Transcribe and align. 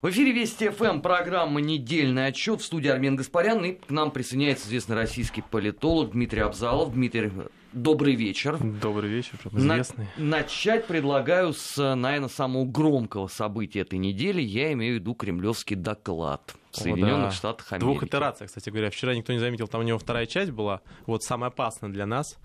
В 0.00 0.10
эфире 0.10 0.30
Вести 0.30 0.68
ФМ, 0.68 1.00
программа 1.00 1.60
«Недельный 1.60 2.28
отчет» 2.28 2.60
в 2.60 2.64
студии 2.64 2.86
Армен 2.88 3.16
Гаспарян. 3.16 3.64
И 3.64 3.72
к 3.72 3.90
нам 3.90 4.12
присоединяется 4.12 4.68
известный 4.68 4.94
российский 4.94 5.42
политолог 5.42 6.12
Дмитрий 6.12 6.42
Абзалов. 6.42 6.92
Дмитрий, 6.94 7.32
добрый 7.72 8.14
вечер. 8.14 8.58
Добрый 8.60 9.10
вечер, 9.10 9.40
известный. 9.52 10.06
На- 10.16 10.36
начать 10.36 10.86
предлагаю 10.86 11.52
с, 11.52 11.96
наверное, 11.96 12.28
самого 12.28 12.64
громкого 12.64 13.26
события 13.26 13.80
этой 13.80 13.98
недели. 13.98 14.40
Я 14.40 14.72
имею 14.74 14.98
в 14.98 15.00
виду 15.00 15.14
кремлевский 15.14 15.74
доклад 15.74 16.54
в 16.70 16.76
Соединенных 16.76 17.30
да. 17.30 17.32
Штатах 17.32 17.72
Америки. 17.72 17.84
двух 17.84 18.04
итерациях, 18.04 18.50
кстати 18.50 18.70
говоря. 18.70 18.90
Вчера 18.90 19.16
никто 19.16 19.32
не 19.32 19.40
заметил, 19.40 19.66
там 19.66 19.80
у 19.80 19.84
него 19.84 19.98
вторая 19.98 20.26
часть 20.26 20.52
была. 20.52 20.80
Вот 21.06 21.24
самая 21.24 21.50
опасная 21.50 21.90
для 21.90 22.06
нас. 22.06 22.38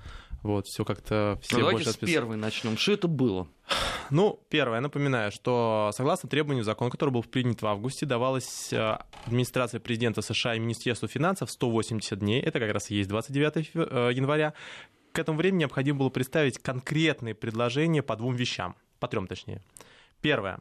Вот, 0.44 0.68
все 0.68 0.84
как-то 0.86 1.40
все 1.42 1.56
Ну, 1.56 1.60
давайте 1.62 1.86
больше 1.86 1.92
с 1.92 2.02
отпис- 2.02 2.06
первой 2.08 2.36
начнем. 2.38 2.78
Что 2.78 2.92
это 2.94 3.08
было? 3.08 3.48
Ну, 4.10 4.40
первое, 4.50 4.82
напоминаю, 4.82 5.32
что 5.32 5.90
согласно 5.94 6.28
требованию 6.30 6.66
закона, 6.66 6.92
который 6.92 7.10
был 7.10 7.24
принят 7.24 7.62
в 7.62 7.66
августе, 7.66 8.06
давалось 8.06 8.72
э, 8.74 8.98
администрации 9.26 9.80
президента 9.80 10.22
США 10.22 10.56
и 10.56 10.60
Министерству 10.60 11.08
финансов 11.08 11.50
180 11.50 12.20
дней, 12.20 12.42
это 12.42 12.60
как 12.60 12.72
раз 12.74 12.92
и 12.92 12.96
есть 12.96 13.10
29 13.10 13.56
фе- 13.74 13.88
э, 13.90 14.14
января. 14.14 14.54
К 15.14 15.20
этому 15.20 15.38
времени 15.38 15.62
необходимо 15.62 16.00
было 16.00 16.10
представить 16.10 16.60
конкретные 16.60 17.34
предложения 17.34 18.04
по 18.04 18.16
двум 18.18 18.36
вещам, 18.36 18.76
по 19.00 19.08
трем 19.08 19.26
точнее. 19.26 19.62
Первое. 20.22 20.60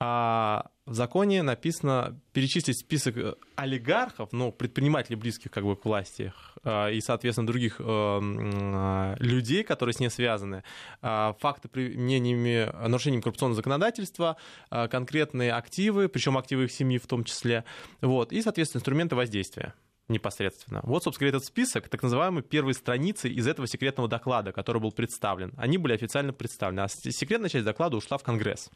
А, 0.00 0.70
в 0.86 0.94
законе 0.94 1.42
написано 1.42 2.20
перечислить 2.32 2.78
список 2.78 3.16
э, 3.16 3.34
олигархов, 3.56 4.28
ну, 4.32 4.52
предпринимателей, 4.52 5.16
близких 5.16 5.50
как 5.50 5.64
бы 5.64 5.74
к 5.74 5.84
власти, 5.84 6.32
э, 6.62 6.94
и, 6.94 7.00
соответственно, 7.00 7.48
других 7.48 7.80
э, 7.80 7.82
э, 7.84 9.16
людей, 9.18 9.64
которые 9.64 9.94
с 9.94 9.98
ней 9.98 10.08
связаны, 10.08 10.62
э, 11.02 11.32
факты 11.40 11.68
применениями, 11.68 12.70
нарушением 12.86 13.22
коррупционного 13.22 13.56
законодательства, 13.56 14.36
конкретные 14.70 15.52
активы, 15.52 16.08
причем 16.08 16.38
активы 16.38 16.64
их 16.64 16.72
семьи 16.72 16.98
в 16.98 17.06
том 17.08 17.24
числе, 17.24 17.64
вот, 18.00 18.32
и, 18.32 18.40
соответственно, 18.40 18.78
инструменты 18.78 19.16
воздействия 19.16 19.74
непосредственно. 20.08 20.80
Вот, 20.82 21.04
собственно 21.04 21.28
этот 21.28 21.44
список, 21.44 21.88
так 21.88 22.02
называемые 22.02 22.42
первые 22.42 22.74
страницы 22.74 23.28
из 23.28 23.46
этого 23.46 23.66
секретного 23.66 24.08
доклада, 24.08 24.52
который 24.52 24.80
был 24.80 24.92
представлен. 24.92 25.52
Они 25.56 25.78
были 25.78 25.92
официально 25.94 26.32
представлены, 26.32 26.80
а 26.80 26.88
секретная 26.88 27.50
часть 27.50 27.64
доклада 27.64 27.96
ушла 27.96 28.18
в 28.18 28.22
Конгресс. 28.22 28.70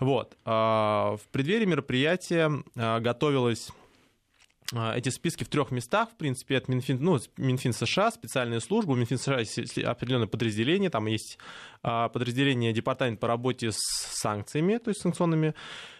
Вот. 0.00 0.36
а, 0.44 1.16
В 1.16 1.28
преддверии 1.28 1.64
мероприятия 1.64 2.50
а, 2.76 3.00
готовилось 3.00 3.70
а, 3.70 3.72
эти 4.72 5.08
списки 5.08 5.44
в 5.44 5.48
трех 5.48 5.72
местах, 5.72 6.10
в 6.10 6.16
принципе, 6.16 6.56
от 6.56 6.68
Минфин, 6.68 6.98
ну, 7.00 7.18
Минфин 7.36 7.72
США, 7.72 8.10
специальные 8.10 8.60
службы, 8.60 8.96
Минфин 8.96 9.18
США 9.18 9.40
есть 9.40 9.78
определенное 9.78 10.28
подразделение, 10.28 10.90
там 10.90 11.06
есть 11.06 11.38
а, 11.82 12.08
подразделение 12.08 12.72
Департамент 12.72 13.18
по 13.18 13.26
работе 13.26 13.72
с 13.72 13.78
санкциями, 13.78 14.78
то 14.78 14.90
есть 14.90 15.00
санкционными 15.00 15.54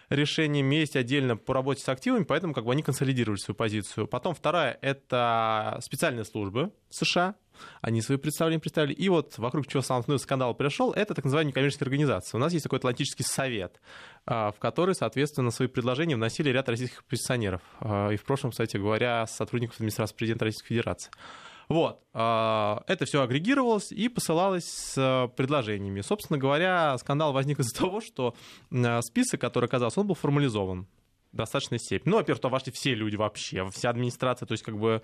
решениями, 0.09 0.77
есть 0.77 0.97
отдельно 0.97 1.37
по 1.37 1.55
работе 1.55 1.83
с 1.83 1.89
активами, 1.89 2.25
поэтому 2.25 2.53
как 2.53 2.65
бы 2.65 2.73
они 2.73 2.83
консолидировали 2.83 3.39
свою 3.39 3.57
позицию. 3.57 4.07
Потом 4.07 4.35
вторая— 4.35 4.79
это 4.83 5.79
специальные 5.81 6.25
службы 6.25 6.73
США, 6.91 7.37
они 7.81 8.03
свои 8.03 8.19
представления 8.19 8.61
представили. 8.61 8.93
И 8.93 9.09
вот 9.09 9.39
вокруг 9.39 9.67
чего 9.67 9.81
основной 9.81 10.19
скандал 10.19 10.55
пришел, 10.55 10.93
это 10.93 11.15
так 11.15 11.25
называемая 11.25 11.51
некоммерческая 11.51 11.87
организация. 11.87 12.39
У 12.39 12.41
нас 12.41 12.53
есть 12.53 12.63
такой 12.65 12.79
Атлантический 12.79 13.25
совет, 13.25 13.81
а, 14.27 14.53
в 14.53 14.59
который, 14.59 14.95
соответственно, 14.95 15.51
свои 15.51 15.69
предложения 15.69 16.17
вносили 16.17 16.51
ряд 16.51 16.69
российских 16.69 17.01
оппозиционеров. 17.01 17.63
А, 17.81 18.11
И 18.11 18.17
в 18.17 18.25
прошлом, 18.25 18.51
кстати 18.51 18.77
говоря, 18.77 19.27
сотрудников 19.27 19.77
администрации 19.77 20.15
президента 20.15 20.45
Российской 20.45 20.69
Федерации. 20.69 21.11
Вот. 21.69 22.01
а, 22.13 22.83
Это 22.89 23.05
все 23.05 23.23
агрегировалось 23.23 23.93
и 23.93 24.09
посылалось 24.09 24.65
с 24.65 25.31
предложениями. 25.37 26.01
Собственно 26.01 26.39
говоря, 26.39 26.99
скандал 26.99 27.33
возник 27.33 27.61
из-за 27.61 27.75
того, 27.79 28.01
что 28.01 28.35
список, 29.03 29.41
который 29.41 29.67
оказался, 29.67 30.01
он 30.01 30.07
был 30.07 30.15
формализован 30.15 30.87
достаточной 31.33 31.79
степени. 31.79 32.11
Ну, 32.11 32.17
во-первых, 32.17 32.41
туда 32.41 32.53
вошли 32.53 32.73
все 32.73 32.95
люди 32.95 33.17
вообще, 33.17 33.69
вся 33.71 33.91
администрация, 33.91 34.47
то 34.47 34.53
есть 34.53 34.65
как 34.65 34.79
бы 34.79 35.03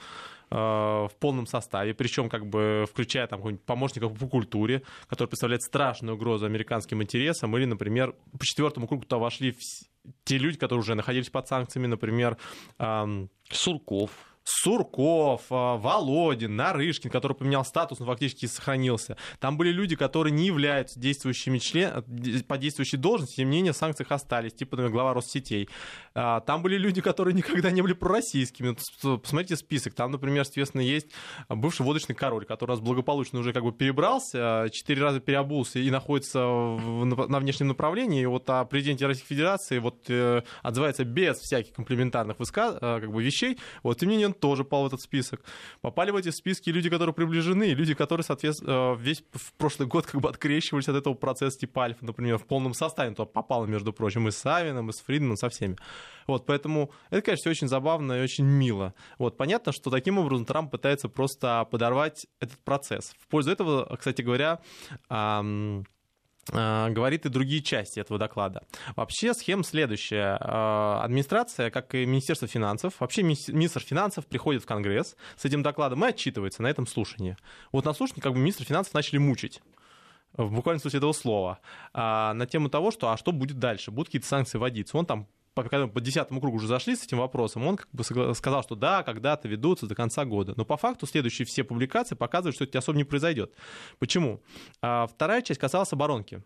э, 0.51 0.55
в 0.57 1.13
полном 1.21 1.47
составе, 1.47 1.95
причем 1.95 2.29
как 2.29 2.47
бы 2.47 2.87
включая 2.91 3.27
там 3.27 3.59
помощника 3.59 4.09
по 4.09 4.27
культуре, 4.27 4.83
который 5.09 5.29
представляет 5.29 5.63
страшную 5.63 6.17
угрозу 6.17 6.47
американским 6.47 7.03
интересам, 7.03 7.57
или, 7.57 7.65
например, 7.65 8.15
по 8.39 8.45
четвертому 8.45 8.87
кругу 8.87 9.05
туда 9.05 9.19
вошли 9.19 9.57
те 10.25 10.39
люди, 10.39 10.59
которые 10.59 10.81
уже 10.81 10.95
находились 10.95 11.31
под 11.31 11.49
санкциями, 11.49 11.87
например, 11.87 12.37
ам, 12.79 13.29
Сурков. 13.51 14.11
Сурков, 14.49 15.43
а, 15.51 15.77
Володин, 15.77 16.55
Нарышкин, 16.57 17.11
который 17.11 17.37
поменял 17.37 17.65
статус, 17.65 17.99
но 17.99 18.07
фактически 18.07 18.47
сохранился. 18.47 19.17
Там 19.41 19.57
были 19.57 19.71
люди, 19.71 19.97
которые 19.97 20.33
не 20.33 20.47
являются 20.47 21.01
действующими 21.01 21.59
членами, 21.59 22.41
по 22.43 22.57
действующей 22.57 22.97
должности, 22.97 23.37
тем 23.37 23.51
не 23.51 23.57
менее 23.57 23.73
санкциях 23.73 24.13
остались, 24.13 24.55
типа, 24.55 24.77
например, 24.77 24.93
глава 24.93 25.15
Россетей. 25.15 25.69
А, 26.15 26.41
Там 26.41 26.63
были 26.63 26.79
люди, 26.79 27.01
которые 27.01 27.35
никогда 27.35 27.71
не 27.73 27.83
были 27.83 27.93
пророссийскими. 27.93 28.77
Посмотрите 29.19 29.57
список. 29.57 29.95
Там, 29.95 30.13
например, 30.13 30.45
соответственно, 30.45 30.83
есть 30.83 31.09
бывший 31.49 31.83
водочный 31.85 32.15
король, 32.15 32.45
который 32.47 32.71
раз 32.71 32.81
благополучно 32.81 33.41
уже 33.41 33.53
как 33.53 33.65
бы 33.65 33.73
перебрался, 33.73 34.39
а, 34.63 34.69
четыре 34.71 35.03
раза 35.03 35.19
переобулся 35.21 35.81
и 35.81 35.91
находится 35.91 36.47
в- 36.47 37.05
на 37.05 37.41
внешнем 37.41 37.69
направлении. 37.69 38.23
И 38.23 38.27
вот 38.27 38.49
о 38.49 38.65
президенте 38.65 39.07
Российской 39.07 39.35
Федерации 39.35 39.79
вот 39.79 40.05
э, 40.09 40.43
отзывается 40.63 41.05
без 41.05 41.39
всяких 41.39 41.73
комплиментарных 41.75 42.39
высказ... 42.39 42.77
э, 42.81 43.01
как 43.01 43.11
бы 43.13 43.23
вещей. 43.23 43.59
Вот, 43.83 43.99
тем 43.99 44.09
не 44.09 44.15
менее, 44.15 44.29
он 44.29 44.36
тоже 44.41 44.65
попал 44.65 44.85
в 44.85 44.87
этот 44.87 45.01
список. 45.01 45.43
Попали 45.81 46.11
в 46.11 46.17
эти 46.17 46.31
списки 46.31 46.71
люди, 46.71 46.91
которые 46.91 47.15
приближены, 47.15 47.75
люди, 47.75 47.95
которые, 47.95 48.25
соответственно, 48.25 48.95
э, 48.95 48.97
весь 48.99 49.23
в 49.33 49.53
прошлый 49.55 49.89
год 49.89 50.07
как 50.07 50.21
бы 50.21 50.29
открещивались 50.29 50.89
от 50.89 50.97
этого 50.97 51.15
процесса 51.15 51.59
типа 51.59 51.85
Альфа, 51.85 52.05
например, 52.05 52.39
в 52.39 52.47
полном 52.47 52.75
составе. 52.75 53.15
Туда 53.15 53.27
попало, 53.27 53.67
между 53.67 53.93
прочим, 53.93 54.29
и 54.29 54.31
с 54.31 54.37
Савином, 54.37 54.91
и 54.91 54.93
с 54.93 55.01
Фридманом, 55.01 55.37
со 55.37 55.49
всеми. 55.49 55.77
Вот, 56.27 56.47
поэтому 56.47 56.91
это, 57.11 57.23
конечно, 57.23 57.51
очень 57.51 57.69
забавно 57.69 58.15
и 58.15 58.23
очень 58.23 58.45
мило. 58.45 58.95
Вот, 59.19 59.37
понятно, 59.37 59.73
что 59.73 59.91
таким 59.91 60.19
образом 60.19 60.45
Трамп 60.45 60.71
пытается 60.71 61.09
просто 61.09 61.67
подорвать 61.71 62.27
этот 62.41 62.59
процесс. 62.59 63.15
В 63.19 63.29
пользу 63.29 63.51
этого, 63.51 63.97
кстати 63.97 64.23
говоря, 64.23 64.61
а, 65.09 65.45
говорит 66.53 67.27
и 67.27 67.29
другие 67.29 67.63
части 67.63 68.01
этого 68.01 68.19
доклада. 68.19 68.63
Вообще 68.95 69.35
схема 69.35 69.65
следующая. 69.65 70.39
А, 70.41 71.03
Администрация, 71.03 71.71
как 71.71 71.95
и 71.95 72.07
Министерство 72.07 72.47
финансов, 72.47 72.95
вообще 73.01 73.23
мини- 73.23 73.53
министр 73.53 73.81
финансов 73.81 74.27
приходит 74.27 74.63
в 74.63 74.67
Конгресс 74.67 75.17
с 75.37 75.45
этим 75.45 75.63
докладом 75.63 76.05
и 76.05 76.09
отчитывается 76.09 76.63
на 76.63 76.69
этом 76.69 76.87
слушании. 76.87 77.37
Вот 77.73 77.85
на 77.85 77.93
слушании 77.95 78.21
как 78.21 78.33
бы 78.33 78.39
министр 78.39 78.65
финансов 78.65 78.95
начали 78.95 79.19
мучить 79.19 79.61
в 80.37 80.53
буквальном 80.53 80.81
смысле 80.81 80.99
этого 80.99 81.13
слова, 81.13 81.59
а, 81.93 82.35
на 82.35 82.47
тему 82.47 82.69
того, 82.69 82.91
что 82.91 83.11
а 83.11 83.17
что 83.17 83.33
будет 83.33 83.59
дальше, 83.59 83.91
будут 83.91 84.09
какие-то 84.09 84.29
санкции 84.29 84.59
вводиться. 84.59 84.97
Он 84.97 85.07
там 85.07 85.27
по, 85.57 85.89
по 85.89 86.01
десятому 86.03 86.41
кругу 86.41 86.59
уже 86.59 86.67
зашли 86.67 86.95
с 86.95 87.05
этим 87.05 87.19
вопросом, 87.19 87.67
он 87.67 87.77
как 87.79 87.89
бы 87.91 88.05
сказал, 88.35 88.63
что 88.63 88.75
да, 88.75 89.03
когда-то 89.03 89.49
ведутся 89.49 89.87
до 89.87 89.95
конца 89.95 90.25
года. 90.27 90.53
Но 90.57 90.67
по 90.67 90.77
факту 90.77 91.07
следующие 91.07 91.47
все 91.47 91.65
публикации 91.65 92.15
показывают, 92.15 92.55
что 92.55 92.65
это 92.65 92.79
особо 92.79 92.99
не 92.99 93.05
произойдет. 93.05 93.53
Почему? 93.99 94.43
А, 94.83 95.07
вторая 95.07 95.41
часть 95.41 95.59
касалась 95.59 95.93
оборонки. 95.93 96.43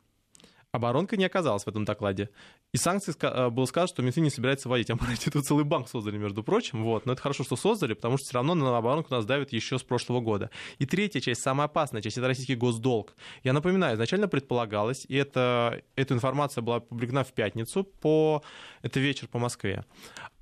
Оборонка 0.72 1.16
не 1.16 1.24
оказалась 1.24 1.64
в 1.64 1.68
этом 1.68 1.84
докладе. 1.84 2.30
И 2.72 2.76
санкции 2.76 3.12
э, 3.20 3.50
было 3.50 3.64
сказано, 3.64 3.88
что 3.88 4.02
Минфин 4.02 4.22
не 4.22 4.30
собирается 4.30 4.68
вводить. 4.68 4.88
А 4.90 4.94
мы 4.94 5.00
этого 5.26 5.42
целый 5.42 5.64
банк 5.64 5.88
создали, 5.88 6.16
между 6.16 6.44
прочим. 6.44 6.84
Вот. 6.84 7.06
Но 7.06 7.14
это 7.14 7.22
хорошо, 7.22 7.42
что 7.42 7.56
создали, 7.56 7.94
потому 7.94 8.18
что 8.18 8.26
все 8.26 8.34
равно 8.34 8.54
на 8.54 8.76
оборонку 8.76 9.12
нас 9.12 9.26
давят 9.26 9.52
еще 9.52 9.78
с 9.78 9.82
прошлого 9.82 10.20
года. 10.20 10.50
И 10.78 10.86
третья 10.86 11.20
часть, 11.20 11.42
самая 11.42 11.66
опасная 11.66 12.02
часть, 12.02 12.18
это 12.18 12.28
российский 12.28 12.54
госдолг. 12.54 13.16
Я 13.42 13.52
напоминаю, 13.52 13.96
изначально 13.96 14.28
предполагалось, 14.28 15.04
и 15.08 15.16
это, 15.16 15.82
эта 15.96 16.14
информация 16.14 16.62
была 16.62 16.76
опубликована 16.76 17.24
в 17.24 17.32
пятницу, 17.32 17.82
по, 17.82 18.42
это 18.82 19.00
вечер 19.00 19.28
по 19.28 19.38
Москве, 19.38 19.84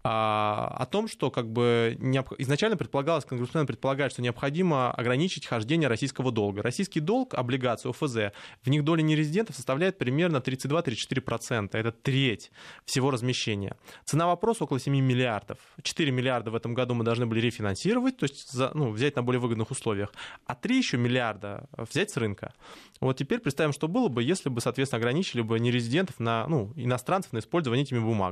а, 0.04 0.74
о 0.78 0.86
том, 0.86 1.08
что 1.08 1.30
как 1.30 1.50
бы 1.50 1.96
необ- 2.00 2.34
изначально 2.38 2.76
предполагалось, 2.76 3.24
конгрессмены 3.24 3.66
предполагают, 3.66 4.12
что 4.12 4.22
необходимо 4.22 4.90
ограничить 4.92 5.44
хождение 5.46 5.88
российского 5.88 6.30
долга. 6.30 6.62
Российский 6.62 7.00
долг, 7.00 7.34
облигации 7.34 7.90
ОФЗ, 7.90 8.32
в 8.62 8.70
них 8.70 8.84
доля 8.84 9.02
нерезидентов 9.02 9.56
составляет 9.56 9.98
примерно 9.98 10.38
32-34%. 10.40 11.76
Это 11.76 11.92
треть 11.92 12.50
всего 12.84 13.10
размещения. 13.10 13.76
Цена 14.04 14.26
вопроса 14.26 14.64
около 14.64 14.78
7 14.78 14.94
миллиардов. 14.94 15.58
4 15.82 16.10
миллиарда 16.12 16.52
в 16.52 16.54
этом 16.54 16.74
году 16.74 16.94
мы 16.94 17.04
должны 17.04 17.26
были 17.26 17.40
рефинансировать, 17.40 18.16
то 18.16 18.24
есть 18.24 18.50
за- 18.52 18.70
ну, 18.74 18.90
взять 18.90 19.16
на 19.16 19.22
более 19.22 19.40
выгодных 19.40 19.70
условиях, 19.70 20.12
а 20.46 20.54
3 20.54 20.78
еще 20.78 20.96
миллиарда 20.96 21.68
взять 21.76 22.10
с 22.10 22.16
рынка. 22.16 22.54
Вот 23.00 23.16
теперь 23.16 23.40
представим, 23.40 23.72
что 23.72 23.88
было 23.88 24.08
бы, 24.08 24.22
если 24.22 24.48
бы, 24.48 24.60
соответственно, 24.60 24.98
ограничили 24.98 25.42
бы 25.42 25.58
нерезидентов 25.58 26.20
на, 26.20 26.46
ну, 26.46 26.72
иностранцев 26.76 27.32
на 27.32 27.38
использование 27.38 27.82
этими 27.82 27.98
бумагами. 27.98 28.27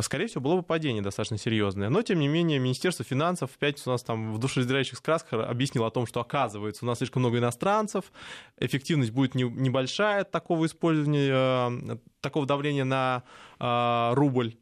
Скорее 0.00 0.26
всего, 0.26 0.40
было 0.40 0.56
бы 0.56 0.62
падение 0.62 1.02
достаточно 1.02 1.38
серьезное. 1.38 1.88
Но, 1.88 2.02
тем 2.02 2.18
не 2.18 2.28
менее, 2.28 2.58
Министерство 2.58 3.04
финансов 3.04 3.50
в 3.50 3.58
пятницу 3.58 3.90
у 3.90 3.92
нас 3.92 4.02
там 4.02 4.34
в 4.34 4.38
душераздирающих 4.38 5.02
красках 5.02 5.48
объяснило 5.48 5.88
о 5.88 5.90
том, 5.90 6.06
что, 6.06 6.20
оказывается, 6.20 6.84
у 6.84 6.88
нас 6.88 6.98
слишком 6.98 7.22
много 7.22 7.38
иностранцев, 7.38 8.12
эффективность 8.58 9.10
будет 9.10 9.34
не- 9.34 9.44
небольшая 9.44 10.22
от 10.22 10.30
такого 10.30 10.66
использования, 10.66 11.30
э, 11.32 11.96
такого 12.20 12.46
давления 12.46 12.84
на 12.84 13.24
э, 13.58 14.14
рубль 14.14 14.56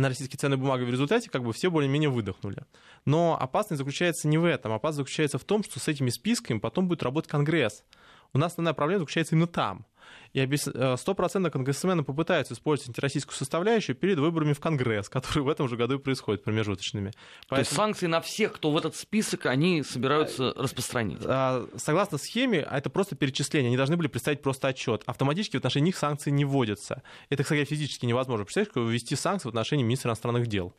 на 0.00 0.08
российские 0.08 0.38
ценные 0.38 0.56
бумаги 0.56 0.84
в 0.84 0.90
результате 0.90 1.30
как 1.30 1.42
бы 1.42 1.52
все 1.52 1.70
более-менее 1.70 2.08
выдохнули. 2.08 2.64
Но 3.04 3.36
опасность 3.38 3.78
заключается 3.78 4.28
не 4.28 4.38
в 4.38 4.44
этом. 4.44 4.72
Опасность 4.72 5.08
заключается 5.08 5.38
в 5.38 5.44
том, 5.44 5.62
что 5.62 5.80
с 5.80 5.88
этими 5.88 6.10
списками 6.10 6.58
потом 6.58 6.88
будет 6.88 7.02
работать 7.02 7.30
Конгресс. 7.30 7.84
У 8.32 8.38
нас 8.38 8.52
основная 8.52 8.74
проблема 8.74 9.00
заключается 9.00 9.34
именно 9.34 9.48
там. 9.48 9.84
И 10.32 10.40
э, 10.40 10.96
стопроцентно 10.96 11.50
конгрессмены 11.50 12.02
попытаются 12.02 12.54
использовать 12.54 12.88
антироссийскую 12.88 13.34
составляющую 13.34 13.94
перед 13.94 14.18
выборами 14.18 14.52
в 14.52 14.60
Конгресс, 14.60 15.08
которые 15.10 15.44
в 15.44 15.48
этом 15.48 15.68
же 15.68 15.76
году 15.76 15.96
и 15.96 15.98
происходят 15.98 16.42
промежуточными. 16.42 17.12
Поэтому... 17.48 17.56
То 17.56 17.58
есть 17.58 17.72
санкции 17.72 18.06
на 18.06 18.20
всех, 18.20 18.54
кто 18.54 18.70
в 18.70 18.76
этот 18.76 18.96
список, 18.96 19.46
они 19.46 19.82
собираются 19.82 20.52
распространить? 20.56 21.20
А, 21.24 21.66
согласно 21.76 22.18
схеме, 22.18 22.66
это 22.70 22.90
просто 22.90 23.16
перечисление. 23.16 23.68
Они 23.68 23.76
должны 23.76 23.96
были 23.96 24.08
представить 24.08 24.42
просто 24.42 24.68
отчет. 24.68 25.02
Автоматически 25.06 25.56
в 25.56 25.58
отношении 25.58 25.86
них 25.86 25.96
санкции 25.96 26.30
не 26.30 26.44
вводятся. 26.44 27.02
Это, 27.28 27.42
кстати, 27.42 27.64
физически 27.64 28.06
невозможно. 28.06 28.44
Представляете, 28.44 28.72
как 28.72 28.82
ввести 28.84 29.16
санкции 29.16 29.48
в 29.48 29.50
отношении 29.50 29.84
министра 29.84 30.08
иностранных 30.08 30.46
дел? 30.46 30.74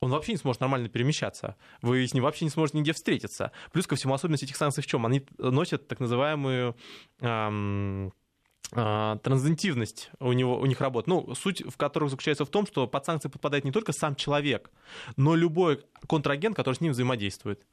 он 0.00 0.10
вообще 0.10 0.32
не 0.32 0.38
сможет 0.38 0.60
нормально 0.60 0.88
перемещаться. 0.88 1.56
Вы 1.82 2.06
с 2.06 2.12
ним 2.12 2.22
вообще 2.24 2.44
не 2.44 2.50
сможете 2.50 2.78
нигде 2.78 2.92
встретиться. 2.92 3.52
Плюс 3.72 3.86
ко 3.86 3.96
всему, 3.96 4.14
особенность 4.14 4.42
этих 4.42 4.56
санкций 4.56 4.82
в 4.82 4.86
чем? 4.86 5.06
Они 5.06 5.26
носят 5.38 5.88
так 5.88 6.00
называемую 6.00 6.76
эм, 7.20 8.12
э, 8.72 9.16
транзитивность 9.22 10.10
у, 10.20 10.32
него, 10.32 10.58
у 10.58 10.66
них 10.66 10.80
работ. 10.80 11.06
Ну, 11.06 11.34
суть 11.34 11.62
в 11.66 11.76
которых 11.76 12.10
заключается 12.10 12.44
в 12.44 12.50
том, 12.50 12.66
что 12.66 12.86
под 12.86 13.04
санкции 13.04 13.28
попадает 13.28 13.64
не 13.64 13.72
только 13.72 13.92
сам 13.92 14.16
человек, 14.16 14.70
но 15.16 15.34
любой 15.34 15.84
контрагент, 16.08 16.56
который 16.56 16.76
с 16.76 16.80
ним 16.80 16.92
взаимодействует. 16.92 17.64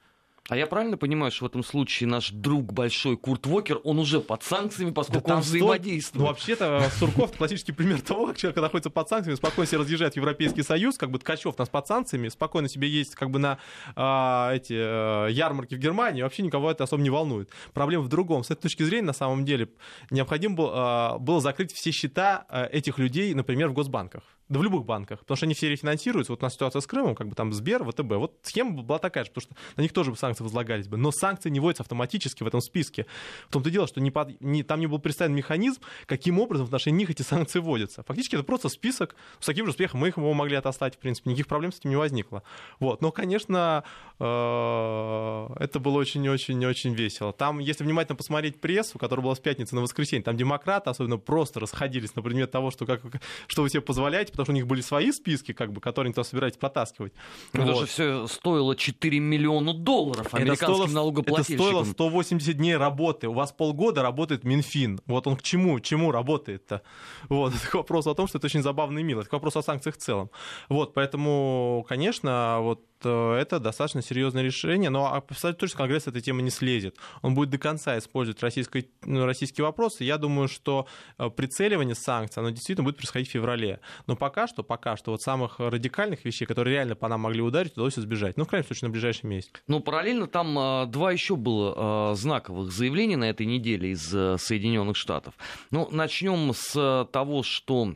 А 0.49 0.57
я 0.57 0.67
правильно 0.67 0.97
понимаю, 0.97 1.31
что 1.31 1.45
в 1.45 1.47
этом 1.47 1.63
случае 1.63 2.09
наш 2.09 2.31
друг 2.31 2.73
большой 2.73 3.15
Курт 3.15 3.45
Вокер, 3.45 3.79
он 3.85 3.97
уже 3.97 4.19
под 4.19 4.43
санкциями, 4.43 4.91
поскольку 4.91 5.29
да 5.29 5.35
он 5.35 5.41
взаимодействует? 5.41 6.21
Ну, 6.21 6.27
вообще-то, 6.27 6.91
Сурков— 6.99 7.31
классический 7.37 7.71
пример 7.71 8.01
того, 8.01 8.27
как 8.27 8.37
человек, 8.37 8.57
находится 8.57 8.89
под 8.89 9.07
санкциями, 9.07 9.37
спокойно 9.37 9.67
себе 9.67 9.79
разъезжает 9.79 10.13
в 10.13 10.17
Европейский 10.17 10.63
Союз, 10.63 10.97
как 10.97 11.11
бы 11.11 11.19
Ткачев 11.19 11.57
нас 11.57 11.69
под 11.69 11.87
санкциями, 11.87 12.27
спокойно 12.27 12.67
себе 12.67 12.89
есть 12.89 13.15
как 13.15 13.29
бы 13.29 13.39
на 13.39 13.57
а, 13.95 14.51
эти 14.53 14.75
а, 14.77 15.27
ярмарки 15.27 15.75
в 15.75 15.79
Германии, 15.79 16.23
вообще 16.23 16.43
никого 16.43 16.69
это 16.69 16.83
особо 16.83 17.01
не 17.01 17.09
волнует. 17.09 17.49
Проблема 17.73 18.03
в 18.03 18.09
другом. 18.09 18.43
С 18.43 18.51
этой 18.51 18.63
точки 18.63 18.83
зрения, 18.83 19.07
на 19.07 19.13
самом 19.13 19.45
деле, 19.45 19.69
необходимо 20.11 20.55
было, 20.55 20.71
а, 20.75 21.17
было 21.19 21.39
закрыть 21.39 21.71
все 21.71 21.91
счета 21.91 22.45
а, 22.49 22.65
этих 22.65 22.97
людей, 22.97 23.33
например, 23.33 23.69
в 23.69 23.73
госбанках. 23.73 24.23
Да 24.53 24.59
в 24.59 24.63
любых 24.63 24.85
банках, 24.85 25.21
потому 25.21 25.35
что 25.35 25.47
они 25.47 25.55
все 25.55 25.67
рефинансируются. 25.67 26.31
Вот 26.31 26.43
у 26.43 26.45
нас 26.45 26.53
ситуация 26.53 26.79
с 26.79 26.85
Крымом, 26.85 27.15
как 27.15 27.27
бы 27.27 27.33
там 27.33 27.51
Сбер, 27.51 27.83
ВТБ. 27.83 28.13
Вот 28.17 28.37
схема 28.43 28.83
была 28.83 28.99
такая 28.99 29.23
же, 29.23 29.31
потому 29.31 29.49
что 29.49 29.55
на 29.77 29.81
них 29.81 29.91
тоже 29.93 30.11
бы 30.11 30.17
санкции 30.17 30.43
возлагались 30.43 30.87
бы. 30.87 30.95
Но 30.95 31.11
санкции 31.11 31.49
не 31.49 31.59
вводятся 31.59 31.81
автоматически 31.81 32.43
в 32.43 32.47
этом 32.47 32.61
списке. 32.61 33.07
В 33.49 33.53
том-то 33.53 33.71
дело, 33.71 33.87
что 33.87 33.99
не 33.99 34.11
под, 34.11 34.39
не, 34.41 34.61
там 34.61 34.79
не 34.79 34.85
был 34.85 34.99
представлен 34.99 35.35
механизм, 35.35 35.81
каким 36.05 36.39
образом 36.39 36.67
в 36.67 36.69
отношении 36.69 36.99
них 36.99 37.09
эти 37.09 37.23
санкции 37.23 37.57
вводятся. 37.57 38.03
Фактически 38.03 38.35
это 38.35 38.43
просто 38.43 38.69
список. 38.69 39.15
С 39.39 39.47
таким 39.47 39.65
же 39.65 39.71
успехом 39.71 40.01
мы 40.01 40.09
их 40.09 40.17
его 40.17 40.31
могли 40.35 40.55
отослать, 40.55 40.97
в 40.97 40.99
принципе. 40.99 41.31
Никаких 41.31 41.47
проблем 41.47 41.71
с 41.71 41.79
этим 41.79 41.89
не 41.89 41.95
возникло. 41.95 42.43
Вот. 42.79 43.01
Но, 43.01 43.11
конечно, 43.11 43.83
э, 44.19 45.47
это 45.61 45.79
было 45.79 45.97
очень-очень-очень 45.97 46.93
весело. 46.93 47.33
Там, 47.33 47.57
если 47.57 47.83
внимательно 47.83 48.15
посмотреть 48.15 48.61
прессу, 48.61 48.99
которая 48.99 49.23
была 49.23 49.33
с 49.33 49.39
пятницы 49.39 49.73
на 49.73 49.81
воскресенье, 49.81 50.23
там 50.23 50.37
демократы 50.37 50.91
особенно 50.91 51.17
просто 51.17 51.59
расходились 51.59 52.13
на 52.15 52.21
предмет 52.21 52.51
того, 52.51 52.69
что, 52.69 52.85
как, 52.85 53.01
что 53.47 53.63
вы 53.63 53.69
себе 53.69 53.81
позволяете, 53.81 54.31
потому 54.43 54.45
что 54.45 54.51
у 54.51 54.55
них 54.55 54.67
были 54.67 54.81
свои 54.81 55.11
списки, 55.11 55.53
как 55.53 55.71
бы, 55.71 55.81
которые 55.81 56.09
никто 56.09 56.23
собирается 56.23 56.59
протаскивать. 56.59 57.13
Это 57.53 57.63
вот. 57.63 57.79
же 57.81 57.85
все 57.85 58.27
стоило 58.27 58.75
4 58.75 59.19
миллиона 59.19 59.73
долларов 59.73 60.33
американским 60.33 60.65
это 60.65 60.75
стоило, 60.75 60.93
налогоплательщикам. 60.93 61.65
Это 61.65 61.83
стоило 61.83 61.83
180 61.85 62.57
дней 62.57 62.75
работы. 62.75 63.27
У 63.27 63.33
вас 63.33 63.51
полгода 63.51 64.01
работает 64.01 64.43
Минфин. 64.43 64.99
Вот 65.05 65.27
он 65.27 65.37
к 65.37 65.41
чему, 65.41 65.79
чему 65.79 66.11
работает-то? 66.11 66.81
Вот, 67.29 67.53
это 67.55 67.77
вопрос 67.77 68.07
о 68.07 68.15
том, 68.15 68.27
что 68.27 68.37
это 68.37 68.47
очень 68.47 68.61
забавно 68.61 68.99
и 68.99 69.03
мило. 69.03 69.21
Это 69.21 69.29
вопрос 69.31 69.55
о 69.55 69.61
санкциях 69.61 69.95
в 69.95 69.99
целом. 69.99 70.29
Вот, 70.69 70.93
поэтому, 70.93 71.85
конечно, 71.87 72.59
вот 72.61 72.81
это 73.05 73.59
достаточно 73.59 74.01
серьезное 74.01 74.43
решение, 74.43 74.89
но 74.89 75.13
абсолютно 75.13 75.59
точно 75.59 75.77
Конгресс 75.79 76.07
этой 76.07 76.21
темы 76.21 76.41
не 76.41 76.49
слезет. 76.49 76.97
Он 77.21 77.35
будет 77.35 77.49
до 77.49 77.57
конца 77.57 77.97
использовать 77.97 78.41
российский, 78.41 78.89
ну, 79.03 79.25
российские 79.25 79.65
вопросы. 79.65 80.03
Я 80.03 80.17
думаю, 80.17 80.47
что 80.47 80.87
э, 81.17 81.29
прицеливание 81.29 81.95
санкций, 81.95 82.41
оно 82.41 82.49
действительно 82.49 82.83
будет 82.83 82.97
происходить 82.97 83.29
в 83.29 83.31
феврале. 83.31 83.79
Но 84.07 84.15
пока 84.15 84.47
что, 84.47 84.63
пока 84.63 84.97
что 84.97 85.11
вот 85.11 85.21
самых 85.21 85.59
радикальных 85.59 86.25
вещей, 86.25 86.45
которые 86.45 86.75
реально 86.75 86.95
по 86.95 87.07
нам 87.07 87.21
могли 87.21 87.41
ударить, 87.41 87.73
удалось 87.73 87.97
избежать. 87.97 88.37
Ну, 88.37 88.45
в 88.45 88.47
крайнем 88.47 88.65
случае, 88.65 88.87
на 88.87 88.91
ближайший 88.91 89.25
месяц. 89.25 89.51
Ну, 89.67 89.79
параллельно 89.79 90.27
там 90.27 90.57
э, 90.57 90.85
два 90.87 91.11
еще 91.11 91.35
было 91.35 92.11
э, 92.11 92.15
знаковых 92.15 92.71
заявления 92.71 93.17
на 93.17 93.29
этой 93.29 93.45
неделе 93.45 93.91
из 93.91 94.03
Соединенных 94.03 94.97
Штатов. 94.97 95.33
Ну, 95.71 95.87
начнем 95.91 96.53
с 96.53 97.07
того, 97.11 97.43
что 97.43 97.95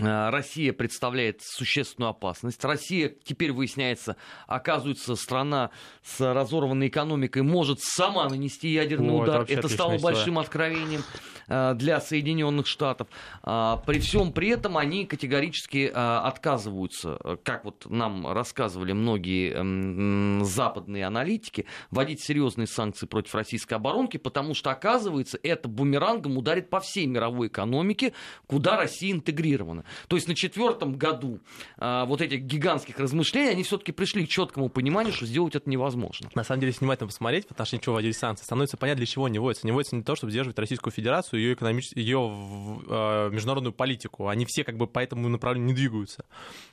Россия 0.00 0.72
представляет 0.72 1.42
существенную 1.42 2.10
опасность. 2.10 2.64
Россия, 2.64 3.14
теперь 3.24 3.52
выясняется, 3.52 4.16
оказывается, 4.46 5.16
страна 5.16 5.70
с 6.02 6.20
разорванной 6.20 6.88
экономикой 6.88 7.42
может 7.42 7.80
сама 7.80 8.28
нанести 8.28 8.68
ядерный 8.68 9.10
О, 9.10 9.22
удар. 9.22 9.42
Это, 9.42 9.52
это 9.52 9.68
стало 9.68 9.96
история. 9.96 10.14
большим 10.14 10.38
откровением 10.38 11.02
э, 11.48 11.74
для 11.74 12.00
Соединенных 12.00 12.66
Штатов. 12.66 13.08
А, 13.42 13.76
при 13.86 13.98
всем 13.98 14.32
при 14.32 14.48
этом 14.48 14.76
они 14.76 15.06
категорически 15.06 15.90
э, 15.92 15.92
отказываются, 15.92 17.18
как 17.42 17.64
вот 17.64 17.86
нам 17.88 18.26
рассказывали 18.32 18.92
многие 18.92 20.44
западные 20.44 21.06
аналитики, 21.06 21.66
вводить 21.90 22.22
серьезные 22.22 22.66
санкции 22.66 23.06
против 23.06 23.34
российской 23.34 23.74
оборонки, 23.74 24.16
потому 24.16 24.54
что, 24.54 24.70
оказывается, 24.70 25.38
это 25.42 25.68
бумерангом 25.68 26.36
ударит 26.38 26.70
по 26.70 26.80
всей 26.80 27.06
мировой 27.06 27.48
экономике, 27.48 28.12
куда 28.46 28.76
Россия 28.76 29.12
интегрирована. 29.12 29.84
То 30.08 30.16
есть 30.16 30.28
на 30.28 30.34
четвертом 30.34 30.96
году 30.96 31.40
а, 31.78 32.04
вот 32.04 32.20
этих 32.20 32.42
гигантских 32.42 32.98
размышлений 32.98 33.50
они 33.50 33.62
все-таки 33.62 33.92
пришли 33.92 34.26
к 34.26 34.28
четкому 34.28 34.68
пониманию, 34.68 35.12
что 35.12 35.26
сделать 35.26 35.54
это 35.54 35.68
невозможно. 35.68 36.30
На 36.34 36.44
самом 36.44 36.60
деле, 36.60 36.70
если 36.70 36.80
внимательно 36.80 37.08
посмотреть, 37.08 37.46
в 37.46 37.52
отношении 37.52 37.82
чего 37.82 37.94
вводились 37.94 38.18
санкции, 38.18 38.44
становится 38.44 38.76
понятно, 38.76 38.98
для 38.98 39.06
чего 39.06 39.26
они 39.26 39.38
вводятся. 39.38 39.66
Они 39.66 39.72
вводятся 39.72 39.96
не 39.96 40.02
того, 40.02 40.16
чтобы 40.16 40.30
сдерживать 40.32 40.58
Российскую 40.58 40.92
Федерацию, 40.92 41.40
ее, 41.40 41.54
экономич... 41.54 41.90
ее 41.94 42.18
э, 42.18 43.30
международную 43.30 43.72
политику. 43.72 44.28
Они 44.28 44.44
все 44.44 44.64
как 44.64 44.76
бы 44.76 44.86
по 44.86 44.98
этому 44.98 45.28
направлению 45.28 45.68
не 45.68 45.74
двигаются. 45.74 46.24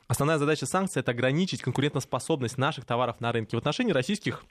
Основная 0.07 0.37
задача 0.37 0.65
санкций— 0.65 0.99
это 1.01 1.11
ограничить 1.11 1.61
конкурентоспособность 1.61 2.57
наших 2.57 2.85
товаров 2.85 3.19
на 3.19 3.31
рынке. 3.31 3.57
В 3.57 3.59
отношении 3.59 3.91
российских 3.91 4.43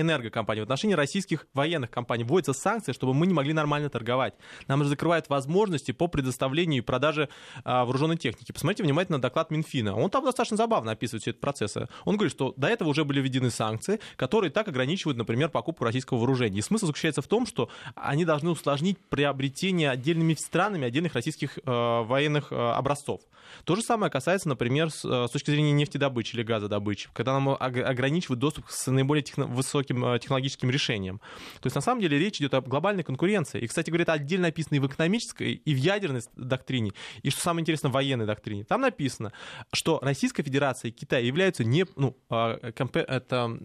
энергокомпаний, 0.00 0.60
в 0.60 0.64
отношении 0.64 0.94
российских 0.94 1.46
военных 1.54 1.90
компаний 1.90 2.24
вводятся 2.24 2.52
санкции, 2.52 2.92
чтобы 2.92 3.14
мы 3.14 3.26
не 3.26 3.34
могли 3.34 3.52
нормально 3.52 3.88
торговать. 3.88 4.34
Нам 4.68 4.82
же 4.82 4.88
закрывают 4.88 5.28
возможности 5.28 5.92
по 5.92 6.08
предоставлению 6.08 6.78
и 6.78 6.84
продаже 6.84 7.28
а, 7.64 7.84
вооруженной 7.84 8.16
техники. 8.16 8.52
Посмотрите 8.52 8.82
внимательно 8.82 9.20
доклад 9.20 9.50
Минфина. 9.50 9.96
Он 9.96 10.10
там 10.10 10.24
достаточно 10.24 10.56
забавно 10.56 10.92
описывает 10.92 11.22
все 11.22 11.30
эти 11.30 11.38
процессы. 11.38 11.88
Он 12.04 12.16
говорит, 12.16 12.32
что 12.32 12.54
до 12.56 12.68
этого 12.68 12.88
уже 12.88 13.04
были 13.04 13.20
введены 13.20 13.50
санкции, 13.50 14.00
которые 14.16 14.50
так 14.50 14.68
ограничивают, 14.68 15.18
например, 15.18 15.48
покупку 15.48 15.84
российского 15.84 16.18
вооружения. 16.18 16.58
И 16.58 16.62
смысл 16.62 16.86
заключается 16.86 17.22
в 17.22 17.26
том, 17.26 17.46
что 17.46 17.68
они 17.94 18.24
должны 18.24 18.50
усложнить 18.50 18.98
приобретение 19.08 19.90
отдельными 19.90 20.34
странами 20.34 20.86
отдельных 20.86 21.14
российских 21.14 21.58
э, 21.58 21.60
военных 21.64 22.52
э, 22.52 22.56
образцов. 22.56 23.20
То 23.64 23.76
же 23.76 23.82
самое 23.82 24.10
касается, 24.10 24.48
например, 24.48 24.90
с, 24.90 25.04
э, 25.04 25.26
с 25.28 25.30
точки 25.30 25.50
зрения 25.50 25.72
нефтедобычи 25.72 26.34
или 26.34 26.42
газодобычи, 26.42 27.08
когда 27.12 27.32
нам 27.34 27.50
ограничивают 27.50 28.38
доступ 28.38 28.66
к 28.66 28.86
наиболее 28.86 29.22
техно- 29.22 29.46
высоким 29.46 29.81
э, 29.82 30.18
технологическим 30.18 30.70
решениям. 30.70 31.20
То 31.60 31.66
есть, 31.66 31.74
на 31.74 31.80
самом 31.80 32.00
деле, 32.00 32.18
речь 32.18 32.40
идет 32.40 32.54
о 32.54 32.60
глобальной 32.60 33.02
конкуренции. 33.02 33.60
И, 33.60 33.66
кстати 33.66 33.90
говоря, 33.90 34.02
это 34.02 34.12
отдельно 34.12 34.48
описано 34.48 34.76
и 34.76 34.78
в 34.78 34.86
экономической, 34.86 35.52
и 35.52 35.74
в 35.74 35.78
ядерной 35.78 36.22
доктрине, 36.36 36.92
и, 37.22 37.30
что 37.30 37.40
самое 37.40 37.62
интересное, 37.62 37.90
в 37.90 37.94
военной 37.94 38.26
доктрине. 38.26 38.64
Там 38.64 38.80
написано, 38.80 39.32
что 39.72 39.98
Российская 40.02 40.42
Федерация 40.42 40.90
и 40.90 40.92
Китай 40.92 41.24
являются 41.24 41.64
не... 41.64 41.86
Ну, 41.96 42.16
а, 42.28 42.58
это, 42.62 43.58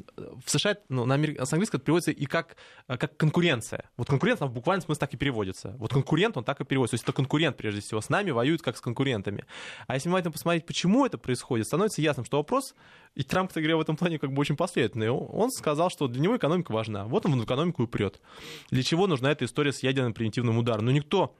в 0.45 0.49
США, 0.49 0.77
ну, 0.89 1.05
на 1.05 1.17
с 1.17 1.53
английского 1.53 1.77
это 1.77 1.85
переводится 1.85 2.11
и 2.11 2.25
как, 2.25 2.55
как 2.87 3.17
конкуренция. 3.17 3.89
Вот 3.97 4.07
конкуренция 4.07 4.47
в 4.47 4.53
буквальном 4.53 4.83
смысле 4.83 4.99
так 4.99 5.13
и 5.13 5.17
переводится. 5.17 5.75
Вот 5.77 5.91
конкурент, 5.91 6.37
он 6.37 6.43
так 6.43 6.61
и 6.61 6.65
переводится. 6.65 6.91
То 6.91 6.95
есть 6.95 7.03
это 7.03 7.13
конкурент, 7.13 7.57
прежде 7.57 7.81
всего. 7.81 8.01
С 8.01 8.09
нами 8.09 8.31
воюют 8.31 8.61
как 8.61 8.77
с 8.77 8.81
конкурентами. 8.81 9.45
А 9.87 9.95
если 9.95 10.09
внимательно 10.09 10.31
посмотреть, 10.31 10.65
почему 10.65 11.05
это 11.05 11.17
происходит, 11.17 11.67
становится 11.67 12.01
ясным, 12.01 12.25
что 12.25 12.37
вопрос, 12.37 12.75
и 13.17 13.23
Трамп, 13.23 13.49
кстати 13.49 13.63
говоря, 13.63 13.77
в 13.77 13.81
этом 13.81 13.97
плане 13.97 14.19
как 14.19 14.31
бы 14.31 14.39
очень 14.39 14.55
последовательный, 14.55 15.09
он 15.09 15.49
сказал, 15.49 15.89
что 15.89 16.07
для 16.07 16.21
него 16.21 16.37
экономика 16.37 16.71
важна. 16.71 17.05
Вот 17.05 17.25
он 17.25 17.39
в 17.39 17.43
экономику 17.43 17.81
и 17.81 17.87
прет. 17.87 18.21
Для 18.69 18.83
чего 18.83 19.07
нужна 19.07 19.31
эта 19.31 19.45
история 19.45 19.73
с 19.73 19.81
ядерным 19.81 20.13
примитивным 20.13 20.59
ударом? 20.59 20.85
Но 20.85 20.91
никто 20.91 21.35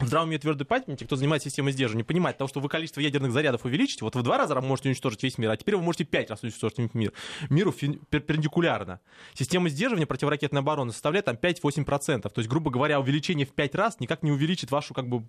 в 0.00 0.06
здравом 0.06 0.30
уме 0.30 0.38
твердой 0.38 0.66
памяти, 0.66 1.04
кто 1.04 1.14
занимается 1.14 1.48
системой 1.48 1.72
сдерживания, 1.72 2.02
понимает 2.02 2.38
того, 2.38 2.48
что 2.48 2.58
вы 2.58 2.68
количество 2.68 3.00
ядерных 3.00 3.30
зарядов 3.30 3.64
увеличите, 3.64 4.04
вот 4.04 4.16
вы 4.16 4.22
два 4.22 4.36
раза 4.36 4.60
можете 4.60 4.88
уничтожить 4.88 5.22
весь 5.22 5.38
мир, 5.38 5.50
а 5.50 5.56
теперь 5.56 5.76
вы 5.76 5.82
можете 5.82 6.04
пять 6.04 6.28
раз 6.30 6.42
уничтожить 6.42 6.92
мир. 6.92 7.12
Миру 7.50 7.72
перпендикулярно. 7.72 9.00
Система 9.34 9.68
сдерживания 9.68 10.06
противоракетной 10.06 10.60
обороны 10.60 10.90
составляет 10.90 11.26
там 11.26 11.36
5-8%. 11.36 12.22
То 12.22 12.32
есть, 12.36 12.48
грубо 12.48 12.70
говоря, 12.72 12.98
увеличение 12.98 13.46
в 13.46 13.50
пять 13.50 13.76
раз 13.76 14.00
никак 14.00 14.24
не 14.24 14.32
увеличит 14.32 14.72
вашу 14.72 14.92
как 14.92 15.08
бы 15.08 15.24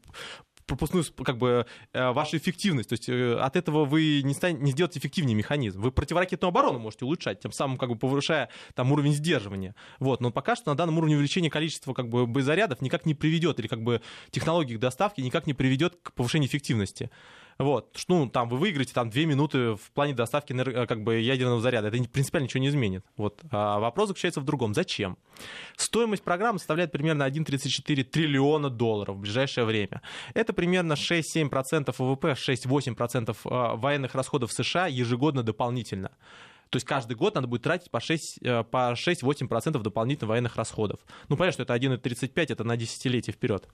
пропускную, 0.66 1.06
как 1.24 1.38
бы, 1.38 1.66
э, 1.94 2.12
вашу 2.12 2.38
эффективность. 2.38 2.90
То 2.90 2.94
есть 2.94 3.10
э, 3.10 3.36
от 3.36 3.56
этого 3.56 3.86
вы 3.86 4.22
не, 4.24 4.34
станете, 4.34 4.64
не 4.64 4.72
сделаете 4.72 5.00
эффективнее 5.00 5.36
механизм. 5.36 5.82
Вы 5.82 5.92
противоракетную 5.92 6.50
оборону 6.50 6.80
можете 6.80 7.06
улучшать, 7.06 7.40
тем 7.40 7.52
самым 7.52 7.78
как 7.78 7.90
бы 7.90 7.96
повышая 7.96 8.50
там 8.76 8.92
уровень 8.92 9.14
сдерживания. 9.14 9.76
Вот. 10.00 10.22
Но 10.22 10.32
пока 10.32 10.56
что 10.56 10.72
на 10.72 10.78
данном 10.78 10.98
уровне 10.98 11.16
увеличение 11.16 11.52
количества 11.52 11.94
как 11.94 12.10
бы 12.10 12.26
боезарядов 12.28 12.82
никак 12.82 13.06
не 13.06 13.14
приведет, 13.14 13.60
или 13.60 13.68
как 13.68 13.84
бы 13.84 14.02
технологии 14.32 14.74
их 14.74 14.80
доставки 14.80 15.22
никак 15.22 15.48
не 15.48 15.54
приведет 15.54 15.98
к 16.02 16.14
повышению 16.14 16.50
эффективности. 16.50 17.10
Вот, 17.58 17.98
ну, 18.08 18.28
там 18.30 18.50
вы 18.50 18.58
выиграете 18.58 18.94
там 18.94 19.10
2 19.10 19.24
минуты 19.24 19.76
в 19.76 19.92
плане 19.94 20.14
доставки 20.14 20.54
энерго, 20.54 20.86
как 20.88 21.04
бы 21.04 21.20
ядерного 21.20 21.62
заряда. 21.62 21.90
Это 21.90 22.04
принципиально 22.10 22.46
ничего 22.46 22.62
не 22.62 22.70
изменит. 22.70 23.06
Вот. 23.18 23.42
А 23.52 23.80
вопрос 23.80 24.10
заключается 24.10 24.42
в 24.42 24.46
другом. 24.46 24.74
Зачем? 24.74 25.18
Стоимость 25.76 26.24
программы 26.24 26.60
составляет 26.60 26.92
примерно 26.92 27.24
1,34 27.24 28.04
триллиона 28.04 28.70
долларов 28.70 29.18
в 29.18 29.20
ближайшее 29.20 29.66
время. 29.66 30.02
Это 30.34 30.54
примерно 30.54 30.94
6-7% 30.94 31.94
ВВП, 31.98 32.34
6-8% 32.34 33.36
а, 33.46 33.76
военных 33.76 34.16
расходов 34.16 34.52
США 34.52 34.88
ежегодно 34.88 35.44
дополнительно. 35.44 36.12
То 36.74 36.78
есть 36.78 36.88
каждый 36.88 37.16
год 37.16 37.36
надо 37.36 37.46
будет 37.46 37.62
тратить 37.62 37.92
по 37.92 38.00
6, 38.00 38.40
э, 38.42 38.64
по 38.64 38.96
6-8% 38.96 39.80
дополнительных 39.84 40.28
военных 40.28 40.56
расходов. 40.56 41.02
Ну, 41.30 41.38
понятно, 41.38 41.54
что 41.54 41.62
это 41.62 41.74
1,35, 41.76 42.52
это 42.52 42.64
на 42.64 42.76
десятилетие 42.76 43.32
вперед. 43.32 43.68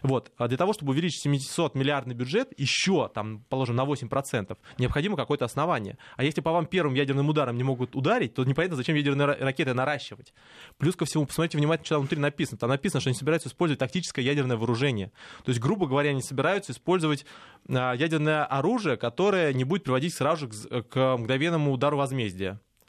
Вот. 0.00 0.32
А 0.38 0.48
для 0.48 0.56
того, 0.56 0.72
чтобы 0.72 0.92
увеличить 0.92 1.20
700 1.20 1.74
миллиардный 1.74 2.14
бюджет, 2.14 2.54
еще, 2.56 3.10
там, 3.14 3.44
положим, 3.50 3.76
на 3.76 3.84
8%, 3.84 4.56
необходимо 4.78 5.16
какое-то 5.18 5.44
основание. 5.44 5.98
А 6.16 6.24
если 6.24 6.40
по 6.40 6.50
вам 6.50 6.64
первым 6.64 6.94
ядерным 6.94 7.28
ударом 7.28 7.58
не 7.58 7.62
могут 7.62 7.94
ударить, 7.94 8.32
то 8.32 8.42
непонятно, 8.42 8.74
зачем 8.74 8.96
ядерные 8.96 9.26
ракеты 9.26 9.74
наращивать. 9.74 10.32
Плюс 10.78 10.96
ко 10.96 11.04
всему, 11.04 11.26
посмотрите 11.26 11.58
внимательно, 11.58 11.84
что 11.84 11.96
там 11.96 12.00
внутри 12.00 12.20
написано. 12.20 12.56
Там 12.56 12.70
написано, 12.70 13.02
что 13.02 13.10
они 13.10 13.18
собираются 13.18 13.50
использовать 13.50 13.80
тактическое 13.80 14.24
ядерное 14.24 14.56
вооружение. 14.56 15.12
То 15.44 15.50
есть, 15.50 15.60
грубо 15.60 15.86
говоря, 15.86 16.08
они 16.08 16.22
собираются 16.22 16.72
использовать 16.72 17.26
а, 17.68 17.92
ядерное 17.92 18.46
оружие, 18.46 18.96
которое 18.96 19.52
не 19.52 19.64
будет 19.64 19.84
приводить 19.84 20.14
сразу 20.14 20.50
же 20.50 20.82
к 20.84 21.16
мгновенному 21.18 21.70
удару 21.70 21.98
возмездия. 21.98 22.45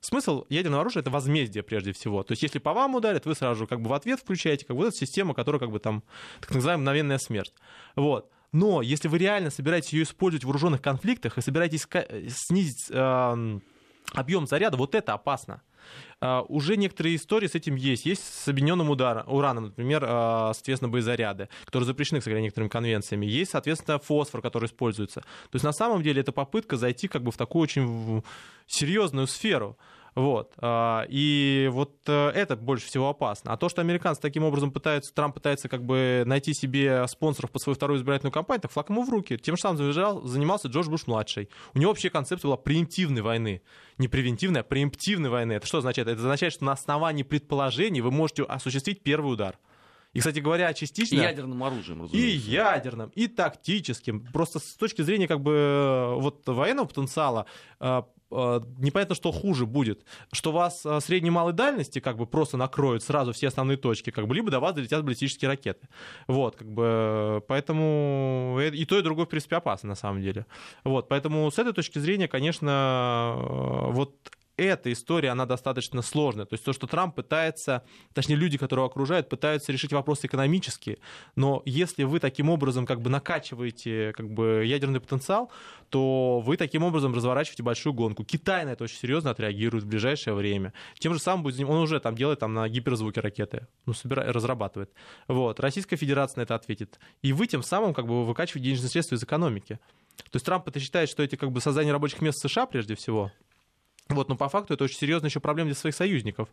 Смысл 0.08 0.46
ядерного 0.48 0.84
оружия 0.84 1.02
это 1.02 1.10
возмездие 1.10 1.64
прежде 1.64 1.92
всего. 1.92 2.24
То 2.24 2.32
есть, 2.32 2.42
если 2.42 2.60
по 2.60 2.72
вам 2.72 2.96
ударят, 2.96 3.26
вы 3.26 3.36
сразу 3.36 3.68
как 3.68 3.82
бы 3.82 3.90
в 3.90 3.94
ответ 3.94 4.22
включаете 4.22 4.66
как 4.66 4.78
бы 4.78 4.84
вот 4.84 4.88
эту 4.88 4.98
систему, 4.98 5.34
которая 5.34 5.60
как 5.60 5.70
бы 5.70 5.80
там 5.80 6.02
так 6.40 6.52
называемая 6.52 6.82
мгновенная 6.82 7.18
смерть. 7.18 7.54
Вот. 7.98 8.32
Но 8.54 8.82
если 8.82 9.10
вы 9.10 9.18
реально 9.18 9.50
собираетесь 9.50 9.92
ее 9.92 10.04
использовать 10.04 10.46
в 10.46 10.48
вооруженных 10.48 10.82
конфликтах 10.82 11.38
и 11.38 11.42
собираетесь 11.42 11.86
снизить 12.30 12.86
э, 12.90 13.60
объем 14.14 14.48
заряда, 14.48 14.78
вот 14.78 14.96
это 14.96 15.14
опасно. 15.14 15.62
Uh, 16.20 16.44
уже 16.50 16.76
некоторые 16.76 17.16
истории 17.16 17.48
с 17.48 17.56
этим 17.56 17.76
есть. 17.76 18.06
Есть 18.06 18.24
с 18.24 18.48
объединенным 18.48 18.90
ударом, 18.90 19.24
ураном, 19.32 19.66
например, 19.66 20.04
uh, 20.04 20.54
соответственно, 20.54 20.90
боезаряды, 20.90 21.48
которые 21.66 21.86
запрещены, 21.86 22.20
кстати, 22.20 22.36
некоторыми 22.36 22.70
конвенциями. 22.70 23.26
Есть, 23.26 23.52
соответственно, 23.52 24.00
фосфор, 24.00 24.42
который 24.42 24.66
используется. 24.66 25.22
То 25.22 25.56
есть, 25.56 25.64
на 25.64 25.72
самом 25.72 26.02
деле, 26.02 26.22
это 26.22 26.32
попытка 26.32 26.76
зайти 26.76 27.08
как 27.08 27.24
бы 27.24 27.32
в 27.32 27.38
такую 27.38 27.62
очень 27.64 28.24
серьезную 28.66 29.28
сферу. 29.28 29.78
Вот. 30.18 30.54
А, 30.58 31.06
и 31.10 31.70
вот 31.72 32.00
э, 32.08 32.30
это 32.30 32.56
больше 32.56 32.88
всего 32.88 33.10
опасно. 33.10 33.54
А 33.54 33.58
то, 33.58 33.70
что 33.70 33.82
американцы 33.82 34.20
таким 34.20 34.44
образом 34.44 34.72
пытаются, 34.72 35.14
Трамп 35.14 35.36
пытается 35.36 35.70
как 35.70 35.86
бы 35.86 36.24
найти 36.26 36.56
себе 36.56 37.08
спонсоров 37.08 37.52
под 37.52 37.62
свою 37.62 37.76
вторую 37.76 38.00
избирательную 38.00 38.32
кампанию, 38.32 38.64
так 38.64 38.72
флаг 38.72 38.90
ему 38.90 39.04
в 39.04 39.10
руки. 39.12 39.38
Тем 39.38 39.58
же 39.58 39.62
самым 39.62 39.94
занимался 40.28 40.70
Джордж 40.70 40.90
Буш-младший. 40.90 41.50
У 41.76 41.78
него 41.78 41.92
вообще 41.92 42.10
концепция 42.10 42.48
была 42.48 42.58
преемптивной 42.58 43.22
войны. 43.22 43.62
Не 44.00 44.08
превентивной, 44.08 44.62
а 44.62 44.64
преемптивной 44.64 45.30
войны. 45.30 45.54
Это 45.54 45.68
что 45.68 45.78
означает? 45.78 46.08
Это 46.08 46.20
означает, 46.20 46.52
что 46.52 46.66
на 46.66 46.72
основании 46.72 47.22
предположений 47.22 48.02
вы 48.02 48.10
можете 48.10 48.42
осуществить 48.42 49.04
первый 49.04 49.34
удар. 49.34 49.60
И, 50.14 50.20
кстати 50.20 50.40
говоря, 50.40 50.74
частично... 50.74 51.14
И 51.14 51.20
ядерным 51.20 51.64
оружием, 51.64 52.02
разумеется. 52.02 52.50
И 52.50 52.52
ядерным, 52.52 53.12
и 53.14 53.28
тактическим. 53.28 54.26
Просто 54.34 54.58
с 54.58 54.74
точки 54.74 55.04
зрения 55.04 55.28
как 55.28 55.42
бы 55.42 55.52
э, 55.52 56.14
вот 56.16 56.42
военного 56.48 56.88
потенциала 56.88 57.46
э, 57.80 58.02
непонятно, 58.30 59.16
что 59.16 59.32
хуже 59.32 59.66
будет, 59.66 60.06
что 60.32 60.52
вас 60.52 60.86
средней 61.02 61.30
малой 61.30 61.54
дальности 61.54 62.00
как 62.00 62.18
бы 62.18 62.26
просто 62.26 62.58
накроют 62.58 63.04
сразу 63.04 63.34
все 63.34 63.48
основные 63.48 63.78
точки, 63.78 64.10
как 64.10 64.28
бы, 64.28 64.36
либо 64.36 64.52
до 64.52 64.60
вас 64.60 64.74
долетят 64.74 65.04
баллистические 65.04 65.50
ракеты. 65.50 65.88
Вот, 66.28 66.56
как 66.56 66.72
бы, 66.72 67.44
поэтому 67.48 68.60
и 68.62 68.86
то, 68.86 69.00
и 69.00 69.02
другое, 69.02 69.26
в 69.26 69.30
принципе, 69.30 69.56
опасно, 69.58 69.90
на 69.90 69.96
самом 69.96 70.22
деле. 70.22 70.46
Вот, 70.84 71.08
поэтому 71.08 71.50
с 71.50 71.58
этой 71.58 71.74
точки 71.74 72.00
зрения, 72.00 72.28
конечно, 72.28 73.36
вот 73.90 74.16
эта 74.58 74.92
история, 74.92 75.30
она 75.30 75.46
достаточно 75.46 76.02
сложная. 76.02 76.46
То 76.46 76.56
есть 76.56 76.66
то, 76.66 76.74
что 76.74 76.88
Трамп 76.88 77.16
пытается, 77.16 77.84
точнее 78.14 78.36
люди, 78.36 78.58
которые 78.58 78.84
его 78.84 78.92
окружают, 78.92 79.30
пытаются 79.30 79.72
решить 79.72 79.94
вопросы 79.94 80.28
экономические, 80.28 80.98
но 81.36 81.62
если 81.66 82.04
вы 82.04 82.20
таким 82.20 82.50
образом 82.50 82.86
как 82.86 83.02
бы 83.02 83.10
накачиваете 83.10 84.14
как 84.16 84.30
бы 84.30 84.64
ядерный 84.66 85.00
потенциал, 85.00 85.52
то 85.90 86.40
вы 86.40 86.58
таким 86.58 86.84
образом 86.84 87.14
разворачиваете 87.14 87.64
большую 87.64 87.94
гонку. 87.94 88.26
Китай 88.26 88.66
на 88.66 88.70
это 88.70 88.84
очень 88.84 88.98
серьезно 88.98 89.32
отреагирует 89.32 89.84
в 89.84 89.88
ближайшее 89.88 90.34
время. 90.34 90.74
Тем 91.00 91.14
же 91.14 91.20
самым 91.20 91.44
будет, 91.44 91.60
он 91.62 91.78
уже 91.78 92.00
там 92.00 92.16
делает 92.16 92.40
там 92.40 92.54
на 92.54 92.68
гиперзвуке 92.68 93.22
ракеты, 93.22 93.68
ну, 93.86 93.94
собирает, 93.94 94.32
разрабатывает. 94.32 94.92
Вот. 95.28 95.60
Российская 95.60 95.96
Федерация 95.96 96.40
на 96.40 96.44
это 96.44 96.56
ответит. 96.56 97.00
И 97.22 97.32
вы 97.32 97.48
тем 97.48 97.64
самым 97.64 97.94
как 97.94 98.08
бы 98.08 98.26
выкачиваете 98.26 98.70
денежные 98.70 98.90
средства 98.90 99.16
из 99.16 99.24
экономики. 99.24 99.80
То 100.18 100.36
есть 100.36 100.46
Трамп 100.46 100.68
это 100.68 100.80
считает, 100.80 101.10
что 101.10 101.24
эти 101.24 101.36
как 101.36 101.52
бы 101.52 101.62
создание 101.62 101.94
рабочих 101.94 102.22
мест 102.22 102.40
в 102.40 102.50
США 102.50 102.66
прежде 102.66 102.96
всего, 102.96 103.32
вот, 104.10 104.30
но 104.30 104.36
по 104.36 104.50
факту 104.50 104.74
это 104.74 104.84
очень 104.84 104.98
серьезная 104.98 105.30
еще 105.30 105.40
проблема 105.40 105.70
для 105.70 105.76
своих 105.76 105.96
союзников. 105.96 106.50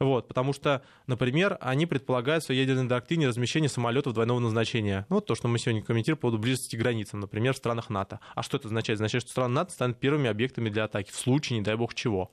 Вот, 0.00 0.28
потому 0.28 0.54
что, 0.54 0.82
например, 1.06 1.58
они 1.60 1.84
предполагают 1.84 2.42
в 2.42 2.46
своей 2.46 2.62
ядерной 2.62 2.88
доктрине 2.88 3.28
размещение 3.28 3.68
самолетов 3.68 4.14
двойного 4.14 4.38
назначения. 4.38 5.04
Ну, 5.10 5.16
вот 5.16 5.26
то, 5.26 5.34
что 5.34 5.46
мы 5.46 5.58
сегодня 5.58 5.82
комментируем 5.82 6.16
по 6.16 6.22
поводу 6.22 6.38
близости 6.38 6.74
к 6.74 6.78
границам, 6.78 7.20
например, 7.20 7.52
в 7.52 7.58
странах 7.58 7.90
НАТО. 7.90 8.18
А 8.34 8.42
что 8.42 8.56
это 8.56 8.68
означает? 8.68 8.96
Означает, 8.96 9.24
что 9.24 9.32
страны 9.32 9.54
НАТО 9.54 9.72
станут 9.72 9.98
первыми 9.98 10.30
объектами 10.30 10.70
для 10.70 10.84
атаки 10.84 11.10
в 11.10 11.16
случае, 11.16 11.58
не 11.58 11.64
дай 11.64 11.76
бог, 11.76 11.92
чего. 11.94 12.30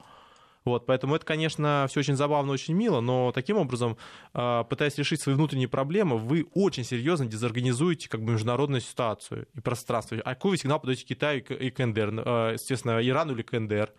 Вот, 0.64 0.86
поэтому 0.86 1.16
это, 1.16 1.26
конечно, 1.26 1.86
все 1.90 2.02
очень 2.02 2.16
забавно, 2.16 2.52
очень 2.52 2.74
мило, 2.74 3.00
но 3.00 3.32
таким 3.34 3.58
образом, 3.58 3.98
а, 4.34 4.66
пытаясь 4.66 4.98
решить 4.98 5.22
свои 5.22 5.36
внутренние 5.36 5.70
проблемы, 5.70 6.18
вы 6.18 6.46
очень 6.54 6.84
серьезно 6.84 7.26
дезорганизуете 7.26 8.10
как 8.10 8.22
бы 8.22 8.34
международную 8.34 8.82
ситуацию 8.82 9.48
и 9.56 9.62
пространство. 9.62 10.18
А 10.26 10.36
какой 10.36 10.52
вы 10.52 10.58
сигнал 10.58 10.82
подаете 10.82 11.06
Китаю 11.06 11.42
и 11.42 11.70
КНДР, 11.70 12.24
а, 12.26 12.54
естественно, 12.54 13.00
Ирану 13.06 13.34
или 13.34 13.44
КНДР? 13.44 13.92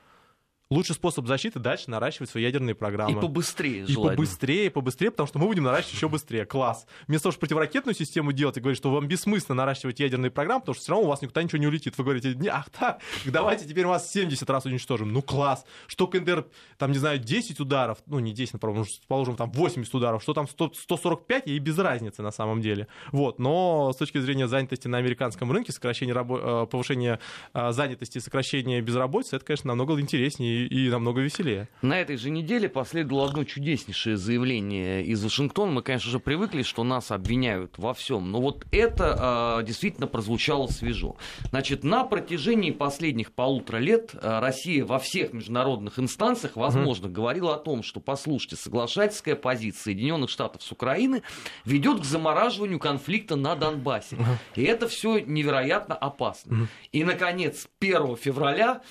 Лучший 0.70 0.94
способ 0.94 1.26
защиты 1.26 1.58
дальше 1.58 1.90
наращивать 1.90 2.30
свои 2.30 2.42
ядерные 2.42 2.75
программы. 2.75 3.18
И 3.18 3.20
побыстрее, 3.20 3.84
И 3.84 3.94
побыстрее, 3.94 4.66
и 4.66 4.68
побыстрее, 4.68 5.10
потому 5.10 5.26
что 5.26 5.38
мы 5.38 5.46
будем 5.46 5.64
наращивать 5.64 5.94
еще 5.94 6.08
быстрее. 6.08 6.44
Класс. 6.44 6.87
Вместо 7.06 7.25
того, 7.25 7.32
чтобы 7.32 7.40
противоракетную 7.40 7.94
систему 7.94 8.32
делать 8.32 8.56
и 8.58 8.60
говорить, 8.60 8.78
что 8.78 8.90
вам 8.90 9.06
бессмысленно 9.08 9.56
наращивать 9.56 9.98
ядерные 10.00 10.30
программы, 10.30 10.60
потому 10.60 10.75
что 10.75 10.82
все 10.82 10.92
равно 10.92 11.06
у 11.06 11.08
вас 11.08 11.22
никуда 11.22 11.42
ничего 11.42 11.58
не 11.58 11.66
улетит. 11.66 11.96
Вы 11.96 12.04
говорите, 12.04 12.34
не, 12.34 12.48
ах 12.48 12.68
так, 12.70 13.00
давайте 13.25 13.66
теперь 13.66 13.84
у 13.87 13.88
вас 13.88 14.10
70 14.12 14.48
раз 14.50 14.66
уничтожим. 14.66 15.12
Ну 15.12 15.22
класс. 15.22 15.64
Что 15.87 16.06
КНДР, 16.06 16.46
там, 16.76 16.92
не 16.92 16.98
знаю, 16.98 17.18
10 17.18 17.60
ударов, 17.60 17.98
ну 18.06 18.18
не 18.18 18.32
10, 18.32 18.54
например, 18.54 18.84
положим, 19.06 19.37
там 19.37 19.50
80 19.50 19.94
ударов, 19.94 20.22
что 20.22 20.34
там 20.34 20.46
100, 20.46 20.72
145, 20.75 21.46
и 21.46 21.58
без 21.58 21.78
разницы 21.78 22.22
на 22.22 22.30
самом 22.30 22.60
деле. 22.60 22.88
Вот. 23.12 23.38
Но 23.38 23.92
с 23.92 23.96
точки 23.96 24.18
зрения 24.18 24.46
занятости 24.48 24.87
на 24.87 24.98
американском 24.98 25.50
рынке, 25.50 25.72
сокращение 25.72 26.14
рабо- 26.14 26.64
э, 26.64 26.66
повышение 26.66 27.20
э, 27.54 27.72
занятости, 27.72 28.18
сокращение 28.18 28.80
безработицы, 28.82 29.37
это, 29.37 29.44
конечно, 29.44 29.68
намного 29.68 29.98
интереснее 29.98 30.57
и, 30.66 30.88
намного 30.90 31.20
веселее. 31.20 31.68
На 31.82 32.00
этой 32.00 32.16
же 32.16 32.30
неделе 32.30 32.68
последовало 32.68 33.28
одно 33.28 33.44
чудеснейшее 33.44 34.16
заявление 34.16 35.04
из 35.04 35.22
Вашингтона. 35.22 35.72
Мы, 35.72 35.82
конечно 35.82 36.10
же, 36.10 36.18
привыкли, 36.18 36.62
что 36.62 36.84
нас 36.84 37.10
обвиняют 37.10 37.78
во 37.78 37.94
всем, 37.94 38.30
но 38.30 38.40
вот 38.40 38.66
это 38.72 39.58
э, 39.60 39.66
действительно 39.66 40.06
прозвучало 40.06 40.66
свежо. 40.68 41.16
Значит, 41.50 41.84
на 41.84 42.04
протяжении 42.04 42.70
последних 42.70 43.32
полутора 43.32 43.78
лет 43.78 44.10
э, 44.14 44.40
Россия 44.40 44.84
во 44.84 44.98
всех 44.98 45.32
международных 45.32 45.98
инстанциях, 45.98 46.56
возможно, 46.56 47.06
mm 47.06 47.08
говорила 47.18 47.54
о 47.54 47.58
том, 47.58 47.82
что, 47.82 48.00
послушайте, 48.00 48.56
соглашательская 48.56 49.34
позиция 49.34 49.84
Соединенных 49.84 50.30
Штатов 50.30 50.62
с 50.62 50.70
Украины 50.70 51.22
ведет 51.64 52.00
к 52.00 52.04
замораживанию 52.04 52.78
конфликта 52.78 53.34
на 53.36 53.56
Донбассе. 53.56 54.16
mm 54.16 54.24
И 54.56 54.62
это 54.62 54.88
все 54.88 55.18
невероятно 55.18 55.94
опасно. 55.94 56.52
mm 56.52 56.66
И, 56.92 57.04
наконец, 57.04 57.68
1 57.80 58.16
февраля 58.16 58.82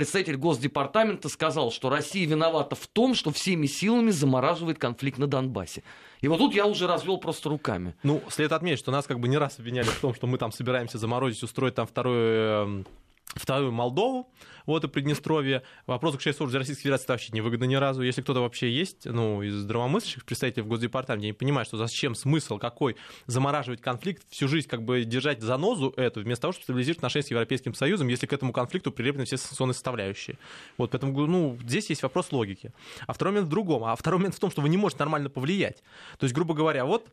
представитель 0.00 0.38
Госдепартамента 0.38 1.28
сказал, 1.28 1.70
что 1.70 1.90
Россия 1.90 2.26
виновата 2.26 2.74
в 2.74 2.86
том, 2.86 3.14
что 3.14 3.30
всеми 3.32 3.66
силами 3.66 4.10
замораживает 4.10 4.78
конфликт 4.78 5.18
на 5.18 5.26
Донбассе. 5.26 5.82
И 6.22 6.28
вот 6.28 6.38
тут 6.38 6.54
я 6.54 6.64
уже 6.64 6.86
развел 6.86 7.18
просто 7.18 7.50
руками. 7.50 7.94
Ну, 8.02 8.22
следует 8.30 8.52
отметить, 8.52 8.78
что 8.78 8.92
нас 8.92 9.06
как 9.06 9.20
бы 9.20 9.28
не 9.28 9.36
раз 9.36 9.58
обвиняли 9.58 9.84
в 9.84 10.00
том, 10.00 10.14
что 10.14 10.26
мы 10.26 10.38
там 10.38 10.52
собираемся 10.52 10.96
заморозить, 10.96 11.42
устроить 11.42 11.74
там 11.74 11.86
второе 11.86 12.62
эм, 12.62 12.86
вторую 13.34 13.72
Молдову, 13.72 14.32
вот 14.66 14.84
и 14.84 14.88
Приднестровье. 14.88 15.62
Вопрос 15.86 16.16
к 16.16 16.20
для 16.20 16.58
Российской 16.58 16.82
Федерации 16.82 17.06
вообще 17.08 17.32
не 17.32 17.40
выгодно 17.40 17.64
ни 17.64 17.74
разу. 17.74 18.02
Если 18.02 18.22
кто-то 18.22 18.40
вообще 18.40 18.70
есть, 18.70 19.06
ну, 19.06 19.42
из 19.42 19.54
здравомыслящих 19.54 20.24
представителей 20.24 20.62
в 20.62 20.68
Госдепартаменте, 20.68 21.28
не 21.28 21.32
понимает, 21.32 21.68
что 21.68 21.76
зачем 21.76 22.14
смысл 22.14 22.58
какой 22.58 22.96
замораживать 23.26 23.80
конфликт, 23.80 24.22
всю 24.30 24.48
жизнь 24.48 24.68
как 24.68 24.82
бы 24.82 25.04
держать 25.04 25.42
занозу 25.42 25.92
эту, 25.96 26.20
вместо 26.20 26.42
того, 26.42 26.52
чтобы 26.52 26.64
стабилизировать 26.64 26.98
отношения 26.98 27.24
с 27.24 27.30
Европейским 27.30 27.74
Союзом, 27.74 28.08
если 28.08 28.26
к 28.26 28.32
этому 28.32 28.52
конфликту 28.52 28.92
прилеплены 28.92 29.24
все 29.24 29.36
санкционные 29.36 29.74
составляющие. 29.74 30.38
Вот, 30.78 30.90
поэтому, 30.90 31.26
ну, 31.26 31.58
здесь 31.62 31.90
есть 31.90 32.02
вопрос 32.02 32.32
логики. 32.32 32.72
А 33.06 33.12
второй 33.12 33.32
момент 33.32 33.48
в 33.48 33.50
другом. 33.50 33.84
А 33.84 33.96
второй 33.96 34.18
момент 34.18 34.34
в 34.34 34.40
том, 34.40 34.50
что 34.50 34.60
вы 34.60 34.68
не 34.68 34.76
можете 34.76 35.00
нормально 35.00 35.30
повлиять. 35.30 35.82
То 36.18 36.24
есть, 36.24 36.34
грубо 36.34 36.54
говоря, 36.54 36.84
вот 36.84 37.06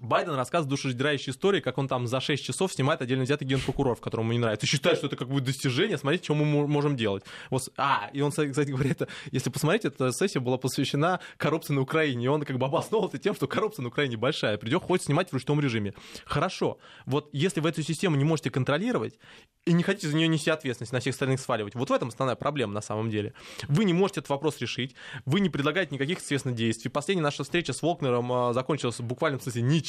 Байден 0.00 0.34
рассказывает 0.34 0.70
душераздирающие 0.70 1.32
истории, 1.32 1.60
как 1.60 1.78
он 1.78 1.88
там 1.88 2.06
за 2.06 2.20
6 2.20 2.44
часов 2.44 2.72
снимает 2.72 3.00
отдельно 3.02 3.24
взятый 3.24 3.46
генпрокурор, 3.46 3.96
которому 3.96 4.32
не 4.32 4.38
нравится. 4.38 4.66
И 4.66 4.68
считает, 4.68 4.98
что 4.98 5.06
это 5.06 5.16
как 5.16 5.28
бы 5.28 5.40
достижение, 5.40 5.98
смотрите, 5.98 6.24
что 6.24 6.34
мы 6.34 6.66
можем 6.66 6.96
делать. 6.96 7.24
Вот, 7.50 7.68
а, 7.76 8.10
и 8.12 8.20
он, 8.20 8.30
кстати 8.30 8.70
говоря, 8.70 8.90
это, 8.90 9.08
если 9.30 9.50
посмотреть, 9.50 9.84
эта 9.84 10.12
сессия 10.12 10.40
была 10.40 10.58
посвящена 10.58 11.20
коррупции 11.36 11.72
на 11.72 11.80
Украине. 11.80 12.26
И 12.26 12.28
он 12.28 12.42
как 12.42 12.58
бы 12.58 12.66
обосновался 12.66 13.18
тем, 13.18 13.34
что 13.34 13.46
коррупция 13.46 13.82
на 13.82 13.88
Украине 13.88 14.16
большая. 14.16 14.58
Придет, 14.58 14.82
хоть 14.82 15.02
снимать 15.02 15.30
в 15.30 15.32
ручном 15.32 15.60
режиме. 15.60 15.94
Хорошо. 16.24 16.78
Вот 17.06 17.28
если 17.32 17.60
вы 17.60 17.70
эту 17.70 17.82
систему 17.82 18.16
не 18.16 18.24
можете 18.24 18.50
контролировать 18.50 19.18
и 19.64 19.72
не 19.72 19.82
хотите 19.82 20.08
за 20.08 20.16
нее 20.16 20.28
нести 20.28 20.50
ответственность, 20.50 20.92
на 20.92 21.00
всех 21.00 21.14
остальных 21.14 21.40
сваливать, 21.40 21.74
вот 21.74 21.90
в 21.90 21.92
этом 21.92 22.08
основная 22.08 22.36
проблема 22.36 22.72
на 22.72 22.80
самом 22.80 23.10
деле. 23.10 23.32
Вы 23.68 23.84
не 23.84 23.92
можете 23.92 24.20
этот 24.20 24.30
вопрос 24.30 24.58
решить, 24.60 24.94
вы 25.24 25.40
не 25.40 25.48
предлагаете 25.48 25.94
никаких, 25.94 26.20
естественно, 26.20 26.54
действий. 26.54 26.90
Последняя 26.90 27.22
наша 27.22 27.44
встреча 27.44 27.72
с 27.72 27.82
Волкнером 27.82 28.32
а, 28.32 28.52
закончилась 28.52 28.98
в 28.98 29.04
буквальном 29.04 29.40
смысле 29.40 29.62
ничем, 29.62 29.85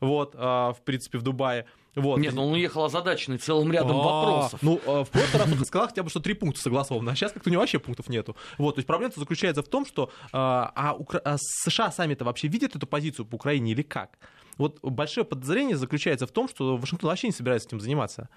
вот, 0.00 0.34
а, 0.36 0.72
в 0.72 0.82
принципе, 0.82 1.18
в 1.18 1.22
Дубае. 1.22 1.66
Вот. 1.96 2.18
Нет, 2.18 2.34
ну 2.34 2.46
он 2.46 2.52
уехал 2.52 2.84
озадаченный 2.84 3.38
целым 3.38 3.72
рядом 3.72 4.00
А-а-а. 4.00 4.26
вопросов. 4.26 4.62
Ну, 4.62 4.80
а, 4.86 5.04
в 5.04 5.10
прошлый 5.10 5.42
раз 5.42 5.52
он 5.52 5.64
сказал 5.64 5.88
хотя 5.88 6.02
бы, 6.02 6.10
что 6.10 6.20
три 6.20 6.34
пункта 6.34 6.60
согласованы, 6.60 7.10
а 7.10 7.14
сейчас 7.14 7.32
как-то 7.32 7.50
у 7.50 7.52
него 7.52 7.60
вообще 7.60 7.78
пунктов 7.78 8.08
нету. 8.08 8.36
Вот, 8.58 8.76
то 8.76 8.78
есть 8.78 8.86
проблема 8.86 9.12
заключается 9.16 9.62
в 9.62 9.68
том, 9.68 9.84
что 9.84 10.10
а, 10.32 10.70
а, 10.74 10.94
Укра... 10.94 11.20
а 11.24 11.36
США 11.38 11.90
сами-то 11.90 12.24
вообще 12.24 12.48
видят 12.48 12.76
эту 12.76 12.86
позицию 12.86 13.26
по 13.26 13.34
Украине 13.34 13.72
или 13.72 13.82
как? 13.82 14.18
Вот 14.56 14.78
большое 14.82 15.24
подозрение 15.24 15.76
заключается 15.76 16.26
в 16.26 16.30
том, 16.30 16.48
что 16.48 16.76
Вашингтон 16.76 17.08
вообще 17.08 17.28
не 17.28 17.32
собирается 17.32 17.68
этим 17.68 17.80
заниматься. 17.80 18.28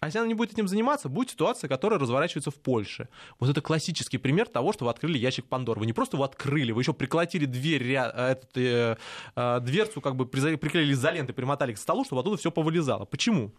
А 0.00 0.06
если 0.06 0.18
она 0.18 0.28
не 0.28 0.34
будет 0.34 0.52
этим 0.52 0.68
заниматься, 0.68 1.08
будет 1.08 1.30
ситуация, 1.30 1.68
которая 1.68 1.98
разворачивается 1.98 2.50
в 2.50 2.56
Польше. 2.56 3.08
Вот 3.40 3.50
это 3.50 3.60
классический 3.60 4.18
пример 4.18 4.48
того, 4.48 4.72
что 4.72 4.84
вы 4.84 4.90
открыли 4.92 5.18
ящик 5.18 5.46
Пандоры. 5.46 5.80
Вы 5.80 5.86
не 5.86 5.92
просто 5.92 6.16
его 6.16 6.24
открыли, 6.24 6.70
вы 6.70 6.82
еще 6.82 6.92
приколотили 6.92 7.46
дверь, 7.46 7.82
э, 7.82 8.32
этот, 8.32 8.56
э, 8.56 8.96
э, 9.34 9.60
дверцу, 9.60 10.00
как 10.00 10.14
бы 10.14 10.26
приклеили 10.26 10.92
изолентой, 10.92 11.34
примотали 11.34 11.72
к 11.72 11.78
столу, 11.78 12.04
чтобы 12.04 12.20
оттуда 12.20 12.36
все 12.36 12.52
повылезало. 12.52 13.06
Почему? 13.06 13.52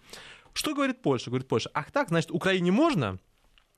Что 0.53 0.73
говорит 0.73 1.01
Польша? 1.01 1.29
Говорит 1.29 1.47
Польша, 1.47 1.69
ах 1.73 1.91
так, 1.91 2.07
значит, 2.09 2.31
Украине 2.31 2.71
можно, 2.71 3.19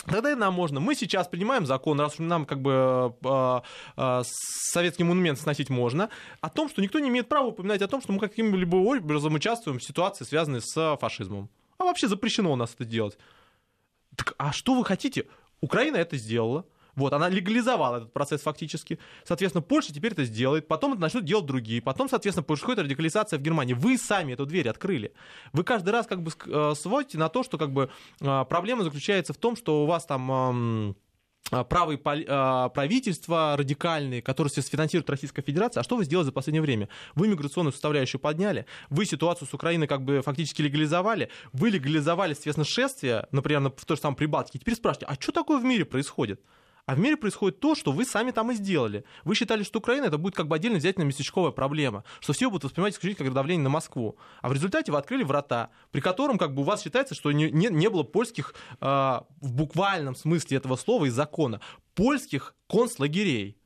Тогда 0.06 0.32
и 0.32 0.36
нам 0.36 0.54
можно. 0.56 0.80
Мы 0.80 0.96
сейчас 0.96 1.28
принимаем 1.28 1.68
закон, 1.68 2.00
раз 2.00 2.14
уж 2.14 2.20
нам 2.20 2.46
как 2.46 2.60
бы 2.62 3.16
э, 3.24 3.62
э, 3.98 4.22
советский 4.24 5.04
монумент 5.04 5.40
сносить 5.40 5.70
можно, 5.70 6.10
о 6.42 6.50
том, 6.50 6.70
что 6.70 6.82
никто 6.82 6.98
не 7.00 7.10
имеет 7.10 7.30
права 7.30 7.48
упоминать 7.48 7.84
о 7.84 7.88
том, 7.88 8.02
что 8.02 8.12
мы 8.12 8.20
каким-либо 8.20 8.78
образом 8.78 9.36
участвуем 9.36 9.78
в 9.78 9.84
ситуации, 9.84 10.26
связанной 10.26 10.62
с 10.62 10.98
фашизмом. 11.00 11.50
А 11.82 11.84
вообще 11.84 12.08
запрещено 12.08 12.54
у 12.54 12.56
нас 12.56 12.76
это 12.76 12.86
делать. 12.86 13.18
Так, 14.16 14.36
а 14.38 14.52
что 14.54 14.76
вы 14.76 14.86
хотите? 14.86 15.26
Украина 15.62 15.98
это 15.98 16.16
сделала. 16.16 16.68
Вот, 16.94 17.12
она 17.12 17.28
легализовала 17.28 17.98
этот 17.98 18.14
процесс 18.14 18.42
фактически. 18.42 19.00
Соответственно, 19.24 19.64
Польша 19.64 19.92
теперь 19.92 20.12
это 20.12 20.24
сделает, 20.26 20.68
потом 20.68 20.92
это 20.92 21.02
начнут 21.02 21.26
делать 21.26 21.48
другие. 21.48 21.82
Потом, 21.82 22.08
соответственно, 22.08 22.44
происходит 22.44 22.84
радикализация 22.84 23.40
в 23.40 23.42
Германии. 23.42 23.74
Вы 23.74 23.98
сами 23.98 24.34
эту 24.34 24.46
дверь 24.46 24.70
открыли. 24.70 25.14
Вы 25.54 25.64
каждый 25.64 25.90
раз 25.90 26.06
как 26.06 26.22
бы 26.22 26.32
э, 26.46 26.74
сводите 26.76 27.18
на 27.18 27.30
то, 27.30 27.42
что 27.42 27.58
как 27.58 27.72
бы 27.72 27.90
э, 28.20 28.46
проблема 28.48 28.84
заключается 28.84 29.34
в 29.34 29.38
том, 29.38 29.56
что 29.56 29.84
у 29.84 29.88
вас 29.88 30.06
там 30.06 30.96
правые 31.50 32.00
а, 32.06 32.70
правительства 32.70 33.56
радикальные, 33.58 34.22
которые 34.22 34.52
сейчас 34.52 34.68
финансируют 34.68 35.10
Российская 35.10 35.42
Федерация. 35.42 35.82
А 35.82 35.84
что 35.84 35.98
вы 35.98 36.06
сделали 36.06 36.26
за 36.26 36.32
последнее 36.32 36.62
время? 36.62 36.88
Вы 37.16 37.28
миграционную 37.28 37.74
составляющую 37.74 38.22
подняли, 38.22 38.66
вы 38.90 39.06
ситуацию 39.06 39.48
с 39.48 39.54
Украиной 39.54 39.88
как 39.88 40.04
бы 40.04 40.22
фактически 40.22 40.62
легализовали, 40.62 41.30
вы 41.52 41.70
легализовали, 41.70 42.34
соответственно, 42.34 42.66
шествие, 42.66 43.28
например, 43.32 43.72
в 43.76 43.86
той 43.86 43.98
же 43.98 44.02
самой 44.02 44.16
Прибалтике. 44.16 44.60
Теперь 44.60 44.76
спрашиваете, 44.76 45.08
а 45.08 45.22
что 45.22 45.32
такое 45.32 45.60
в 45.60 45.64
мире 45.64 45.86
происходит? 45.86 46.42
А 46.86 46.96
в 46.96 47.00
мире 47.00 47.18
происходит 47.18 47.60
то, 47.60 47.76
что 47.76 47.92
вы 47.92 48.06
сами 48.06 48.32
там 48.32 48.52
и 48.52 48.56
сделали. 48.56 49.04
Вы 49.24 49.36
считали, 49.36 49.64
что 49.64 49.80
Украина 49.80 50.06
это 50.06 50.18
будет 50.18 50.36
как 50.36 50.48
бы 50.48 50.56
отдельно 50.56 50.78
взятельная 50.78 51.08
местечковая 51.08 51.52
проблема, 51.52 52.04
что 52.20 52.34
все 52.34 52.50
будут 52.50 52.66
воспринимать 52.66 52.94
исключительно 52.94 53.28
как 53.28 53.36
давление 53.36 53.64
на 53.64 53.70
Москву. 53.70 54.18
А 54.42 54.50
в 54.50 54.54
результате 54.54 54.92
вы 54.92 54.98
открыли 54.98 55.24
врата, 55.24 55.70
при 55.92 56.02
котором 56.02 56.38
как 56.38 56.54
бы 56.54 56.62
у 56.62 56.66
вас 56.66 56.82
считается, 56.82 57.16
что 57.16 57.32
не, 57.32 57.52
не, 57.52 57.68
не 57.68 57.90
было 57.90 58.04
польских, 58.04 58.54
э, 58.80 58.86
в 58.86 59.54
буквальном 59.54 60.16
смысле 60.16 60.58
этого 60.58 60.76
слова 60.76 61.06
и 61.06 61.10
закона, 61.10 61.62
польских 61.96 62.56
концлагерей. 62.68 63.58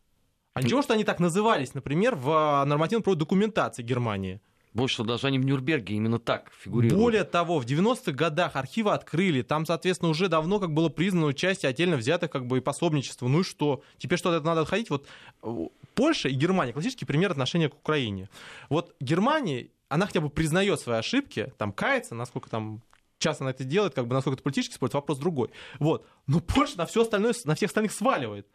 А 0.53 0.61
ничего, 0.61 0.81
что 0.81 0.93
они 0.93 1.03
так 1.03 1.19
назывались, 1.19 1.73
например, 1.73 2.15
в 2.15 2.63
нормативно-правовой 2.65 3.19
документации 3.19 3.83
Германии. 3.83 4.39
Больше 4.75 4.97
того, 4.97 5.07
даже 5.07 5.27
они 5.27 5.39
в 5.39 5.45
Нюрнберге 5.45 5.95
именно 5.95 6.19
так 6.19 6.51
фигурируют. 6.59 7.01
Более 7.01 7.23
того, 7.23 7.59
в 7.59 7.65
90-х 7.65 8.11
годах 8.11 8.57
архивы 8.57 8.91
открыли, 8.91 9.41
там, 9.41 9.65
соответственно, 9.65 10.11
уже 10.11 10.27
давно 10.27 10.59
как 10.59 10.73
было 10.73 10.89
признано 10.89 11.27
участие 11.27 11.69
отдельно 11.69 11.95
взятых 11.95 12.29
как 12.29 12.45
бы 12.45 12.57
и 12.57 12.61
пособничество. 12.61 13.29
Ну 13.29 13.39
и 13.39 13.43
что? 13.43 13.83
Теперь 13.97 14.19
что-то 14.19 14.45
надо 14.45 14.61
отходить? 14.61 14.89
Вот 14.89 15.07
э, 15.43 15.67
Польша 15.93 16.27
и 16.27 16.33
Германия, 16.33 16.73
классический 16.73 17.05
пример 17.05 17.31
отношения 17.31 17.69
к 17.69 17.75
Украине. 17.75 18.29
Вот 18.67 18.93
Германия, 18.99 19.69
она 19.87 20.07
хотя 20.07 20.19
бы 20.19 20.29
признает 20.29 20.77
свои 20.81 20.97
ошибки, 20.97 21.53
там 21.57 21.71
кается, 21.71 22.13
насколько 22.13 22.49
там 22.49 22.81
часто 23.17 23.45
она 23.45 23.51
это 23.51 23.63
делает, 23.63 23.93
как 23.93 24.07
бы 24.07 24.13
насколько 24.13 24.35
это 24.35 24.43
политически 24.43 24.73
спорт, 24.73 24.93
вопрос 24.93 25.19
другой. 25.19 25.51
Вот. 25.79 26.05
Но 26.27 26.41
Польша 26.41 26.77
на 26.77 26.85
все 26.85 27.03
остальное, 27.03 27.33
на 27.45 27.55
всех 27.55 27.69
остальных 27.69 27.93
сваливает. 27.93 28.45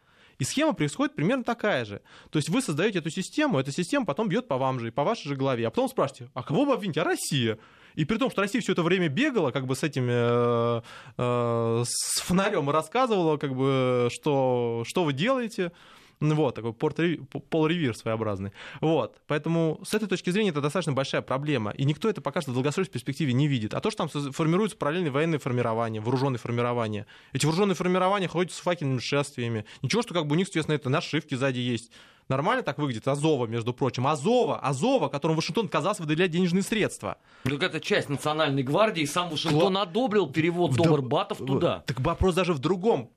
И 0.41 0.43
схема 0.43 0.73
происходит 0.73 1.13
примерно 1.13 1.43
такая 1.43 1.85
же. 1.85 2.01
То 2.31 2.37
есть 2.37 2.49
вы 2.49 2.63
создаете 2.63 2.97
эту 2.97 3.11
систему, 3.11 3.59
эта 3.59 3.71
система 3.71 4.07
потом 4.07 4.27
бьет 4.27 4.47
по 4.47 4.57
вам 4.57 4.79
же 4.79 4.87
и 4.87 4.89
по 4.89 5.03
вашей 5.03 5.27
же 5.27 5.35
голове. 5.35 5.67
А 5.67 5.69
потом 5.69 5.87
спрашиваете, 5.87 6.31
а 6.33 6.41
кого 6.41 6.65
вы 6.65 6.73
обвините? 6.73 7.01
А 7.01 7.03
Россия. 7.03 7.59
И 7.93 8.05
при 8.05 8.17
том, 8.17 8.31
что 8.31 8.41
Россия 8.41 8.59
все 8.59 8.71
это 8.71 8.81
время 8.81 9.07
бегала, 9.07 9.51
как 9.51 9.67
бы 9.67 9.75
с 9.75 9.83
этими, 9.83 10.11
э, 10.11 10.81
э, 11.19 11.83
с 11.85 12.21
фонарем 12.21 12.71
рассказывала, 12.71 13.37
как 13.37 13.53
бы, 13.53 14.09
что, 14.11 14.81
что 14.87 15.03
вы 15.03 15.13
делаете. 15.13 15.73
Вот, 16.21 16.55
такой 16.55 16.73
пол-ревир 16.73 17.95
своеобразный. 17.95 18.51
Вот, 18.79 19.19
поэтому 19.27 19.79
с 19.83 19.93
этой 19.95 20.07
точки 20.07 20.29
зрения 20.29 20.51
это 20.51 20.61
достаточно 20.61 20.93
большая 20.93 21.23
проблема, 21.23 21.71
и 21.71 21.83
никто 21.83 22.07
это 22.07 22.21
пока 22.21 22.41
что 22.41 22.51
в 22.51 22.53
долгосрочной 22.53 22.93
перспективе 22.93 23.33
не 23.33 23.47
видит. 23.47 23.73
А 23.73 23.81
то, 23.81 23.89
что 23.89 24.07
там 24.07 24.31
формируются 24.31 24.77
параллельные 24.77 25.11
военные 25.11 25.39
формирования, 25.39 25.99
вооруженные 25.99 26.37
формирования, 26.37 27.07
эти 27.33 27.45
вооруженные 27.45 27.75
формирования 27.75 28.27
ходят 28.27 28.53
с 28.53 28.59
факельными 28.59 28.99
шествиями. 28.99 29.65
Ничего, 29.81 30.03
что 30.03 30.13
как 30.13 30.27
бы 30.27 30.35
у 30.35 30.37
них, 30.37 30.45
соответственно, 30.45 30.75
это 30.75 30.89
нашивки 30.89 31.33
сзади 31.33 31.59
есть. 31.59 31.91
Нормально 32.29 32.63
так 32.63 32.77
выглядит 32.77 33.07
Азова, 33.07 33.45
между 33.47 33.73
прочим. 33.73 34.07
Азова, 34.07 34.59
Азова, 34.59 35.09
которому 35.09 35.37
Вашингтон 35.37 35.65
отказался 35.65 36.03
выделять 36.03 36.31
денежные 36.31 36.61
средства. 36.61 37.17
Ну, 37.43 37.57
это 37.57 37.79
часть 37.81 38.09
национальной 38.09 38.63
гвардии, 38.63 39.03
сам 39.05 39.29
Вашингтон 39.29 39.73
Кла... 39.73 39.81
одобрил 39.81 40.27
перевод 40.27 40.73
доллар-батов 40.75 41.39
туда. 41.39 41.83
Так 41.87 41.99
вопрос 41.99 42.35
даже 42.35 42.53
в 42.53 42.59
другом 42.59 43.11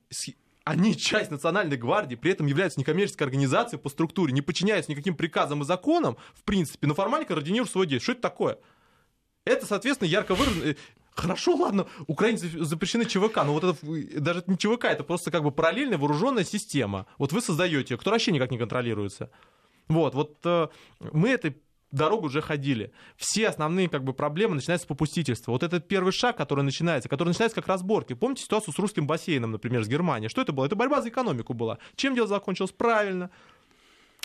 они 0.65 0.97
часть 0.97 1.31
национальной 1.31 1.77
гвардии, 1.77 2.15
при 2.15 2.31
этом 2.31 2.47
являются 2.47 2.79
некоммерческой 2.79 3.25
организацией 3.25 3.79
по 3.79 3.87
структуре, 3.87 4.33
не 4.33 4.41
подчиняются 4.41 4.91
никаким 4.91 5.15
приказам 5.15 5.61
и 5.61 5.65
законам, 5.65 6.17
в 6.33 6.43
принципе, 6.43 6.87
но 6.87 6.95
формально 6.95 7.27
координируют 7.27 7.71
свое 7.71 7.87
действие. 7.87 8.03
Что 8.03 8.11
это 8.13 8.21
такое? 8.23 8.57
Это, 9.45 9.67
соответственно, 9.67 10.09
ярко 10.09 10.33
выражено. 10.33 10.71
Э, 10.71 10.75
хорошо, 11.13 11.55
ладно, 11.55 11.85
Украине 12.07 12.39
запрещены 12.39 13.05
ЧВК, 13.05 13.37
но 13.45 13.53
вот 13.53 13.63
это 13.63 14.19
даже 14.19 14.43
не 14.47 14.57
ЧВК, 14.57 14.85
это 14.85 15.03
просто 15.03 15.29
как 15.29 15.43
бы 15.43 15.51
параллельная 15.51 15.99
вооруженная 15.99 16.43
система. 16.43 17.05
Вот 17.19 17.31
вы 17.31 17.41
создаете 17.41 17.93
ее, 17.93 17.97
которая 17.99 18.15
вообще 18.15 18.31
никак 18.31 18.49
не 18.49 18.57
контролируется. 18.57 19.29
Вот, 19.87 20.15
вот 20.15 20.37
э, 20.45 20.67
мы 21.11 21.29
этой 21.29 21.55
дорогу 21.91 22.27
уже 22.27 22.41
ходили. 22.41 22.91
Все 23.17 23.47
основные 23.47 23.89
как 23.89 24.03
бы, 24.03 24.13
проблемы 24.13 24.55
начинаются 24.55 24.85
с 24.85 24.87
попустительства. 24.87 25.51
Вот 25.51 25.63
этот 25.63 25.87
первый 25.87 26.11
шаг, 26.11 26.37
который 26.37 26.63
начинается, 26.63 27.09
который 27.09 27.29
начинается 27.29 27.55
как 27.55 27.67
разборки. 27.67 28.13
Помните 28.13 28.43
ситуацию 28.43 28.73
с 28.73 28.79
русским 28.79 29.07
бассейном, 29.07 29.51
например, 29.51 29.83
с 29.83 29.87
Германией? 29.87 30.29
Что 30.29 30.41
это 30.41 30.53
было? 30.53 30.65
Это 30.65 30.75
борьба 30.75 31.01
за 31.01 31.09
экономику 31.09 31.53
была. 31.53 31.77
Чем 31.95 32.15
дело 32.15 32.27
закончилось? 32.27 32.71
Правильно 32.71 33.29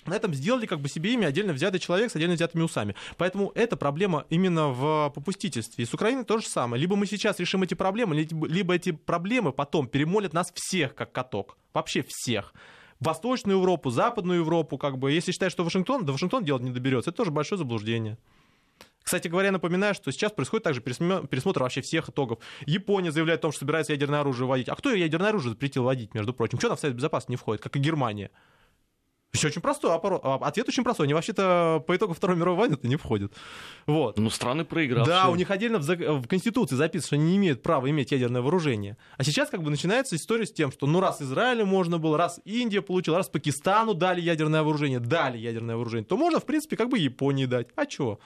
на 0.06 0.14
этом 0.14 0.34
сделали 0.34 0.66
как 0.66 0.80
бы 0.80 0.88
себе 0.88 1.12
имя 1.12 1.26
отдельно 1.26 1.52
взятый 1.52 1.80
человек 1.80 2.10
с 2.10 2.16
отдельно 2.16 2.34
взятыми 2.34 2.62
усами. 2.62 2.94
Поэтому 3.16 3.52
эта 3.54 3.76
проблема 3.76 4.24
именно 4.30 4.68
в 4.68 5.10
попустительстве. 5.14 5.84
И 5.84 5.86
с 5.86 5.94
Украиной 5.94 6.24
то 6.24 6.38
же 6.38 6.46
самое. 6.46 6.80
Либо 6.80 6.96
мы 6.96 7.06
сейчас 7.06 7.38
решим 7.38 7.62
эти 7.62 7.74
проблемы, 7.74 8.16
либо 8.16 8.74
эти 8.74 8.92
проблемы 8.92 9.52
потом 9.52 9.86
перемолят 9.88 10.32
нас 10.32 10.52
всех 10.54 10.94
как 10.94 11.12
каток. 11.12 11.56
Вообще 11.72 12.04
всех. 12.06 12.54
Восточную 13.00 13.58
Европу, 13.58 13.90
Западную 13.90 14.40
Европу, 14.40 14.78
как 14.78 14.98
бы, 14.98 15.10
если 15.10 15.32
считать, 15.32 15.50
что 15.50 15.64
Вашингтон, 15.64 16.04
до 16.04 16.12
Вашингтона 16.12 16.44
делать 16.44 16.62
не 16.62 16.70
доберется, 16.70 17.10
это 17.10 17.16
тоже 17.16 17.30
большое 17.30 17.58
заблуждение. 17.58 18.18
Кстати 19.02 19.28
говоря, 19.28 19.50
напоминаю, 19.50 19.94
что 19.94 20.12
сейчас 20.12 20.30
происходит 20.30 20.64
также 20.64 20.80
пересмотр 20.82 21.62
вообще 21.62 21.80
всех 21.80 22.10
итогов. 22.10 22.38
Япония 22.66 23.10
заявляет 23.10 23.40
о 23.40 23.42
том, 23.42 23.52
что 23.52 23.60
собирается 23.60 23.92
ядерное 23.92 24.20
оружие 24.20 24.46
вводить. 24.46 24.68
А 24.68 24.76
кто 24.76 24.92
ядерное 24.92 25.30
оружие 25.30 25.52
запретил 25.52 25.84
вводить, 25.84 26.14
между 26.14 26.34
прочим? 26.34 26.58
Что 26.58 26.68
на 26.68 26.76
в 26.76 26.80
Совет 26.80 26.96
Безопасности 26.96 27.32
не 27.32 27.36
входит, 27.36 27.62
как 27.62 27.74
и 27.76 27.78
Германия? 27.78 28.30
Все 29.32 29.46
очень 29.46 29.62
простой. 29.62 29.92
А 29.92 30.34
ответ 30.42 30.68
очень 30.68 30.82
простой. 30.82 31.06
Они 31.06 31.14
вообще-то 31.14 31.84
по 31.86 31.94
итогам 31.94 32.14
Второй 32.14 32.36
мировой 32.36 32.58
войны 32.58 32.78
не 32.82 32.96
входят. 32.96 33.32
Вот. 33.86 34.18
Ну, 34.18 34.28
страны 34.28 34.64
проигравшие. 34.64 35.14
Да, 35.14 35.28
у 35.28 35.36
них 35.36 35.50
отдельно 35.50 35.78
в, 35.78 35.86
в 35.86 36.26
Конституции 36.26 36.74
записано, 36.74 37.06
что 37.06 37.16
они 37.16 37.24
не 37.30 37.36
имеют 37.36 37.62
права 37.62 37.88
иметь 37.90 38.10
ядерное 38.10 38.42
вооружение. 38.42 38.96
А 39.16 39.24
сейчас 39.24 39.48
как 39.48 39.62
бы 39.62 39.70
начинается 39.70 40.16
история 40.16 40.46
с 40.46 40.52
тем, 40.52 40.72
что 40.72 40.86
ну 40.86 41.00
раз 41.00 41.22
Израилю 41.22 41.64
можно 41.64 41.98
было, 41.98 42.18
раз 42.18 42.40
Индия 42.44 42.82
получила, 42.82 43.18
раз 43.18 43.28
Пакистану 43.28 43.94
дали 43.94 44.20
ядерное 44.20 44.62
вооружение, 44.62 44.98
дали 44.98 45.38
ядерное 45.38 45.76
вооружение, 45.76 46.04
то 46.04 46.16
можно, 46.16 46.40
в 46.40 46.44
принципе, 46.44 46.76
как 46.76 46.88
бы 46.88 46.98
Японии 46.98 47.46
дать. 47.46 47.68
А 47.76 47.86
чего? 47.86 48.18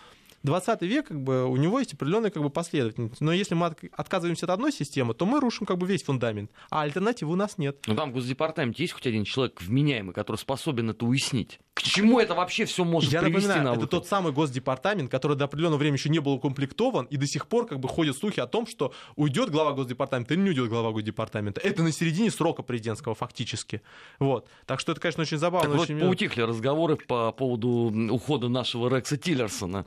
20 0.44 0.82
век, 0.82 1.08
как 1.08 1.20
бы, 1.22 1.46
у 1.46 1.56
него 1.56 1.78
есть 1.78 1.94
определенная 1.94 2.30
как 2.30 2.42
бы, 2.42 2.50
последовательность. 2.50 3.20
Но 3.20 3.32
если 3.32 3.54
мы 3.54 3.74
отказываемся 3.92 4.46
от 4.46 4.50
одной 4.50 4.72
системы, 4.72 5.14
то 5.14 5.26
мы 5.26 5.40
рушим 5.40 5.66
как 5.66 5.78
бы 5.78 5.86
весь 5.86 6.02
фундамент. 6.02 6.50
А 6.70 6.82
альтернативы 6.82 7.32
у 7.32 7.36
нас 7.36 7.58
нет. 7.58 7.78
Ну 7.86 7.94
там 7.94 8.10
в 8.10 8.14
Госдепартаменте 8.14 8.82
есть 8.82 8.92
хоть 8.92 9.06
один 9.06 9.24
человек 9.24 9.60
вменяемый, 9.62 10.14
который 10.14 10.36
способен 10.36 10.90
это 10.90 11.06
уяснить? 11.06 11.58
К 11.74 11.82
чему 11.82 12.20
это 12.20 12.34
вообще 12.34 12.66
все 12.66 12.84
может 12.84 13.10
Я 13.12 13.20
привести 13.20 13.48
напоминаю, 13.48 13.74
на 13.74 13.78
это 13.78 13.88
тот 13.88 14.06
самый 14.06 14.32
госдепартамент, 14.32 15.10
который 15.10 15.36
до 15.36 15.46
определенного 15.46 15.80
времени 15.80 15.98
еще 15.98 16.08
не 16.08 16.20
был 16.20 16.34
укомплектован, 16.34 17.06
и 17.06 17.16
до 17.16 17.26
сих 17.26 17.48
пор 17.48 17.66
как 17.66 17.80
бы 17.80 17.88
ходят 17.88 18.16
слухи 18.16 18.38
о 18.38 18.46
том, 18.46 18.68
что 18.68 18.92
уйдет 19.16 19.50
глава 19.50 19.72
госдепартамента 19.72 20.34
или 20.34 20.40
не 20.40 20.50
уйдет 20.50 20.68
глава 20.68 20.92
госдепартамента. 20.92 21.60
Это 21.60 21.82
на 21.82 21.90
середине 21.90 22.30
срока 22.30 22.62
президентского 22.62 23.16
фактически. 23.16 23.82
Вот. 24.20 24.46
Так 24.66 24.78
что 24.78 24.92
это, 24.92 25.00
конечно, 25.00 25.22
очень 25.22 25.38
забавно. 25.38 25.68
Так 25.68 25.76
вот, 25.76 25.84
очень 25.84 25.96
мило. 25.96 26.06
поутихли 26.06 26.42
разговоры 26.42 26.96
по 26.96 27.32
поводу 27.32 27.92
ухода 28.10 28.48
нашего 28.48 28.94
Рекса 28.94 29.16
Тиллерсона. 29.16 29.84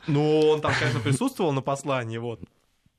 Он 0.49 0.62
там, 0.62 0.73
конечно, 0.77 0.99
присутствовал 0.99 1.51
на 1.51 1.62
послании, 1.62 2.17
вот. 2.17 2.39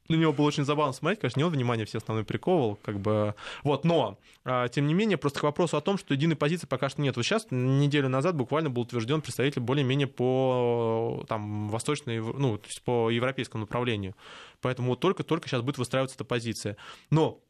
На 0.09 0.15
него 0.15 0.33
было 0.33 0.47
очень 0.47 0.65
забавно 0.65 0.95
смотреть, 0.95 1.21
конечно, 1.21 1.39
не 1.39 1.45
он 1.45 1.53
внимание 1.53 1.85
все 1.85 1.99
основное 1.99 2.25
приковывал, 2.25 2.77
как 2.77 2.99
бы, 2.99 3.35
вот, 3.63 3.85
но, 3.85 4.19
а, 4.43 4.67
тем 4.69 4.87
не 4.87 4.95
менее, 4.95 5.19
просто 5.19 5.41
к 5.41 5.43
вопросу 5.43 5.77
о 5.77 5.83
том, 5.83 5.99
что 5.99 6.15
единой 6.15 6.35
позиции 6.35 6.67
пока 6.67 6.89
что 6.89 7.03
нет. 7.03 7.17
Вот 7.17 7.25
сейчас, 7.25 7.49
неделю 7.51 8.09
назад 8.09 8.35
буквально 8.35 8.71
был 8.71 8.83
утвержден 8.83 9.21
представитель 9.21 9.61
более-менее 9.61 10.07
по, 10.07 11.27
там, 11.29 11.69
восточной, 11.69 12.21
ну, 12.21 12.57
то 12.57 12.67
есть 12.67 12.81
по 12.83 13.11
европейскому 13.11 13.63
направлению. 13.63 14.15
Поэтому 14.63 14.91
вот 14.91 15.01
только-только 15.01 15.47
сейчас 15.47 15.61
будет 15.61 15.77
выстраиваться 15.77 16.17
эта 16.17 16.25
позиция. 16.25 16.79
Но 17.11 17.43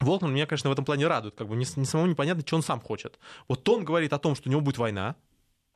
Волкман 0.00 0.32
меня, 0.32 0.46
конечно, 0.46 0.70
в 0.70 0.72
этом 0.72 0.86
плане 0.86 1.06
радует, 1.06 1.34
как 1.34 1.46
бы 1.48 1.56
не, 1.56 1.66
не 1.76 1.84
самому 1.84 2.08
непонятно, 2.08 2.42
что 2.46 2.56
он 2.56 2.62
сам 2.62 2.80
хочет. 2.80 3.18
Вот 3.48 3.68
он 3.68 3.84
говорит 3.84 4.14
о 4.14 4.18
том, 4.18 4.34
что 4.34 4.48
у 4.48 4.52
него 4.52 4.62
будет 4.62 4.78
война, 4.78 5.16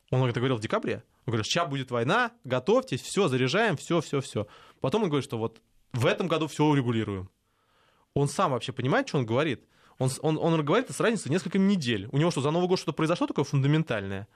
он 0.09 0.23
это 0.29 0.39
говорил 0.39 0.57
в 0.57 0.61
декабре. 0.61 1.03
Он 1.25 1.31
говорит, 1.31 1.45
сейчас 1.45 1.69
будет 1.69 1.91
война, 1.91 2.31
готовьтесь, 2.43 3.01
все, 3.01 3.27
заряжаем, 3.27 3.75
все, 3.77 4.01
все, 4.01 4.21
все. 4.21 4.47
Потом 4.79 5.03
он 5.03 5.09
говорит, 5.09 5.25
что 5.25 5.37
вот 5.37 5.61
в 5.93 6.05
этом 6.05 6.27
году 6.27 6.47
все 6.47 6.63
урегулируем. 6.63 7.29
Он 8.13 8.27
сам 8.27 8.51
вообще 8.51 8.71
понимает, 8.71 9.07
что 9.07 9.17
он 9.17 9.25
говорит? 9.25 9.65
Он, 9.99 10.09
он, 10.21 10.37
он 10.37 10.63
говорит 10.63 10.89
с 10.89 10.99
разницей 10.99 11.31
несколько 11.31 11.57
недель. 11.57 12.07
У 12.11 12.17
него 12.17 12.31
что, 12.31 12.41
за 12.41 12.51
Новый 12.51 12.67
год 12.67 12.79
что-то 12.79 12.93
произошло 12.93 13.27
такое 13.27 13.45
фундаментальное? 13.45 14.27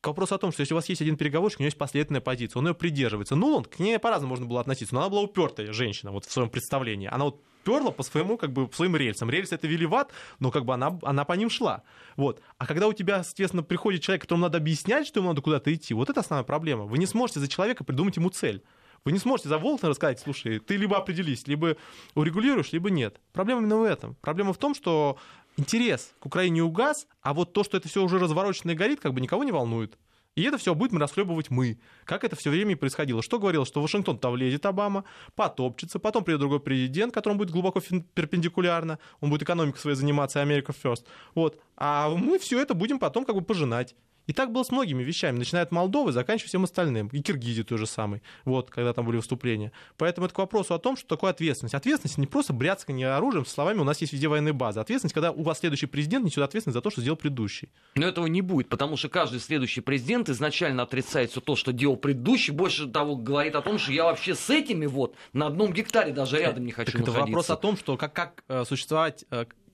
К 0.00 0.06
вопросу 0.06 0.36
о 0.36 0.38
том, 0.38 0.52
что 0.52 0.60
если 0.60 0.74
у 0.74 0.76
вас 0.76 0.88
есть 0.88 1.02
один 1.02 1.16
переговорщик, 1.16 1.58
у 1.58 1.62
него 1.62 1.68
есть 1.68 1.78
последовательная 1.78 2.20
позиция, 2.20 2.60
он 2.60 2.68
ее 2.68 2.74
придерживается. 2.74 3.34
Ну, 3.34 3.56
он, 3.56 3.64
к 3.64 3.80
ней 3.80 3.98
по-разному 3.98 4.30
можно 4.30 4.46
было 4.46 4.60
относиться, 4.60 4.94
но 4.94 5.00
она 5.00 5.10
была 5.10 5.22
упертая 5.22 5.72
женщина 5.72 6.12
вот 6.12 6.24
в 6.24 6.30
своем 6.30 6.50
представлении. 6.50 7.08
Она 7.08 7.24
вот 7.24 7.42
перла 7.68 7.90
по 7.90 8.02
своему, 8.02 8.38
как 8.38 8.50
бы, 8.50 8.66
по 8.66 8.74
своим 8.74 8.96
рельсам. 8.96 9.28
Рельсы 9.28 9.54
это 9.54 9.66
вели 9.66 9.84
в 9.84 9.94
ад, 9.94 10.10
но 10.38 10.50
как 10.50 10.64
бы 10.64 10.72
она, 10.72 10.98
она 11.02 11.26
по 11.26 11.34
ним 11.34 11.50
шла. 11.50 11.82
Вот. 12.16 12.40
А 12.56 12.66
когда 12.66 12.88
у 12.88 12.94
тебя, 12.94 13.22
соответственно, 13.22 13.62
приходит 13.62 14.00
человек, 14.00 14.22
которому 14.22 14.44
надо 14.44 14.56
объяснять, 14.56 15.06
что 15.06 15.20
ему 15.20 15.28
надо 15.28 15.42
куда-то 15.42 15.74
идти, 15.74 15.92
вот 15.92 16.08
это 16.08 16.20
основная 16.20 16.44
проблема. 16.44 16.84
Вы 16.84 16.96
не 16.96 17.04
сможете 17.04 17.40
за 17.40 17.48
человека 17.48 17.84
придумать 17.84 18.16
ему 18.16 18.30
цель. 18.30 18.62
Вы 19.04 19.12
не 19.12 19.18
сможете 19.18 19.50
за 19.50 19.58
Волкнера 19.58 19.92
сказать, 19.92 20.18
слушай, 20.18 20.60
ты 20.60 20.76
либо 20.78 20.96
определись, 20.96 21.46
либо 21.46 21.76
урегулируешь, 22.14 22.72
либо 22.72 22.88
нет. 22.88 23.20
Проблема 23.34 23.60
именно 23.60 23.76
в 23.76 23.82
этом. 23.82 24.16
Проблема 24.22 24.54
в 24.54 24.58
том, 24.58 24.74
что 24.74 25.18
интерес 25.58 26.14
к 26.20 26.26
Украине 26.26 26.62
угас, 26.62 27.06
а 27.20 27.34
вот 27.34 27.52
то, 27.52 27.64
что 27.64 27.76
это 27.76 27.86
все 27.88 28.02
уже 28.02 28.18
разворочено 28.18 28.70
и 28.70 28.74
горит, 28.74 29.00
как 29.00 29.12
бы 29.12 29.20
никого 29.20 29.44
не 29.44 29.52
волнует. 29.52 29.98
И 30.38 30.42
это 30.44 30.56
все 30.56 30.72
будем 30.72 30.98
расхлебывать 30.98 31.50
мы. 31.50 31.80
Как 32.04 32.22
это 32.22 32.36
все 32.36 32.50
время 32.50 32.72
и 32.72 32.74
происходило. 32.76 33.22
Что 33.22 33.40
говорил, 33.40 33.66
что 33.66 33.80
в 33.80 33.82
Вашингтон-то 33.82 34.30
влезет 34.30 34.66
Обама, 34.66 35.02
потопчется, 35.34 35.98
потом 35.98 36.22
придет 36.22 36.38
другой 36.38 36.60
президент, 36.60 37.12
которому 37.12 37.38
будет 37.38 37.50
глубоко 37.50 37.80
перпендикулярно, 38.14 39.00
он 39.20 39.30
будет 39.30 39.42
экономикой 39.42 39.78
своей 39.78 39.96
заниматься, 39.96 40.40
Америка 40.40 40.72
first. 40.72 41.06
Вот. 41.34 41.60
А 41.76 42.08
мы 42.10 42.38
все 42.38 42.60
это 42.60 42.74
будем 42.74 43.00
потом 43.00 43.24
как 43.24 43.34
бы 43.34 43.42
пожинать. 43.42 43.96
И 44.28 44.34
так 44.34 44.52
было 44.52 44.62
с 44.62 44.70
многими 44.70 45.02
вещами, 45.02 45.38
начиная 45.38 45.62
от 45.62 45.72
Молдовы, 45.72 46.12
заканчивая 46.12 46.48
всем 46.48 46.64
остальным. 46.64 47.08
И 47.08 47.22
Киргизии 47.22 47.62
той 47.62 47.78
же 47.78 47.86
самой, 47.86 48.22
вот, 48.44 48.68
когда 48.70 48.92
там 48.92 49.06
были 49.06 49.16
выступления. 49.16 49.72
Поэтому 49.96 50.26
это 50.26 50.34
к 50.34 50.38
вопросу 50.38 50.74
о 50.74 50.78
том, 50.78 50.98
что 50.98 51.08
такое 51.08 51.30
ответственность. 51.30 51.74
Ответственность 51.74 52.18
не 52.18 52.26
просто 52.26 52.52
бряцкание 52.52 53.08
оружием 53.14 53.46
со 53.46 53.54
словами 53.54 53.78
«у 53.78 53.84
нас 53.84 54.02
есть 54.02 54.12
везде 54.12 54.28
военные 54.28 54.52
базы». 54.52 54.80
Ответственность, 54.80 55.14
когда 55.14 55.32
у 55.32 55.42
вас 55.42 55.60
следующий 55.60 55.86
президент 55.86 56.26
несет 56.26 56.44
ответственность 56.44 56.74
за 56.74 56.82
то, 56.82 56.90
что 56.90 57.00
сделал 57.00 57.16
предыдущий. 57.16 57.70
Но 57.94 58.06
этого 58.06 58.26
не 58.26 58.42
будет, 58.42 58.68
потому 58.68 58.98
что 58.98 59.08
каждый 59.08 59.40
следующий 59.40 59.80
президент 59.80 60.28
изначально 60.28 60.82
отрицает 60.82 61.30
все 61.30 61.40
то, 61.40 61.56
что 61.56 61.72
делал 61.72 61.96
предыдущий, 61.96 62.52
больше 62.52 62.86
того 62.86 63.16
говорит 63.16 63.54
о 63.54 63.62
том, 63.62 63.78
что 63.78 63.92
я 63.92 64.04
вообще 64.04 64.34
с 64.34 64.50
этими 64.50 64.84
вот 64.84 65.14
на 65.32 65.46
одном 65.46 65.72
гектаре 65.72 66.12
даже 66.12 66.38
рядом 66.38 66.66
не 66.66 66.72
хочу 66.72 66.92
Так 66.92 67.00
это 67.00 67.12
находиться. 67.12 67.30
вопрос 67.30 67.50
о 67.50 67.56
том, 67.56 67.78
что 67.78 67.96
как, 67.96 68.12
как 68.12 68.44
э, 68.48 68.64
существовать... 68.66 69.24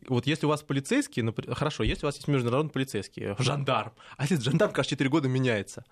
вот 0.08 0.26
если 0.26 0.46
у 0.46 0.48
вас 0.48 0.62
полицейские, 0.62 1.24
напр- 1.24 1.54
хорошо, 1.54 1.82
если 1.82 2.04
у 2.04 2.08
вас 2.08 2.16
есть 2.16 2.28
международный 2.28 2.72
полицейский, 2.72 3.32
э, 3.32 3.34
жандарм, 3.38 3.92
а 4.16 4.22
если 4.22 4.36
жандарм 4.36 4.72
каждые 4.72 4.90
4 4.90 5.10
года 5.10 5.28
меняется, 5.28 5.84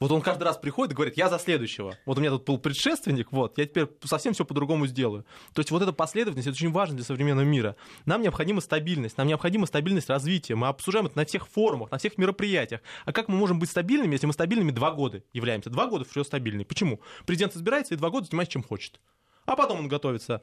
вот 0.00 0.12
он 0.12 0.22
каждый 0.22 0.44
раз 0.44 0.56
приходит 0.56 0.92
и 0.92 0.94
говорит, 0.94 1.18
я 1.18 1.28
за 1.28 1.38
следующего. 1.38 1.94
Вот 2.06 2.16
у 2.16 2.22
меня 2.22 2.30
тут 2.30 2.46
был 2.46 2.56
предшественник, 2.56 3.32
вот, 3.32 3.58
я 3.58 3.66
теперь 3.66 3.86
совсем 4.04 4.32
все 4.32 4.46
по-другому 4.46 4.86
сделаю. 4.86 5.26
То 5.52 5.60
есть 5.60 5.70
вот 5.70 5.82
эта 5.82 5.92
последовательность, 5.92 6.48
это 6.48 6.54
очень 6.54 6.72
важно 6.72 6.96
для 6.96 7.04
современного 7.04 7.44
мира. 7.44 7.76
Нам 8.06 8.22
необходима 8.22 8.62
стабильность, 8.62 9.18
нам 9.18 9.26
необходима 9.26 9.66
стабильность 9.66 10.08
развития. 10.08 10.54
Мы 10.54 10.68
обсуждаем 10.68 11.04
это 11.06 11.18
на 11.18 11.26
всех 11.26 11.46
форумах, 11.46 11.90
на 11.90 11.98
всех 11.98 12.16
мероприятиях. 12.16 12.80
А 13.04 13.12
как 13.12 13.28
мы 13.28 13.36
можем 13.36 13.58
быть 13.58 13.68
стабильными, 13.68 14.14
если 14.14 14.26
мы 14.26 14.32
стабильными 14.32 14.70
два 14.70 14.90
года 14.90 15.22
являемся? 15.34 15.68
Два 15.68 15.86
года 15.86 16.06
все 16.06 16.24
стабильны. 16.24 16.64
Почему? 16.64 17.02
Президент 17.26 17.54
избирается 17.54 17.92
и 17.92 17.98
два 17.98 18.08
года 18.08 18.26
занимается 18.26 18.52
чем 18.52 18.62
хочет. 18.62 19.00
А 19.44 19.54
потом 19.54 19.80
он 19.80 19.88
готовится 19.88 20.42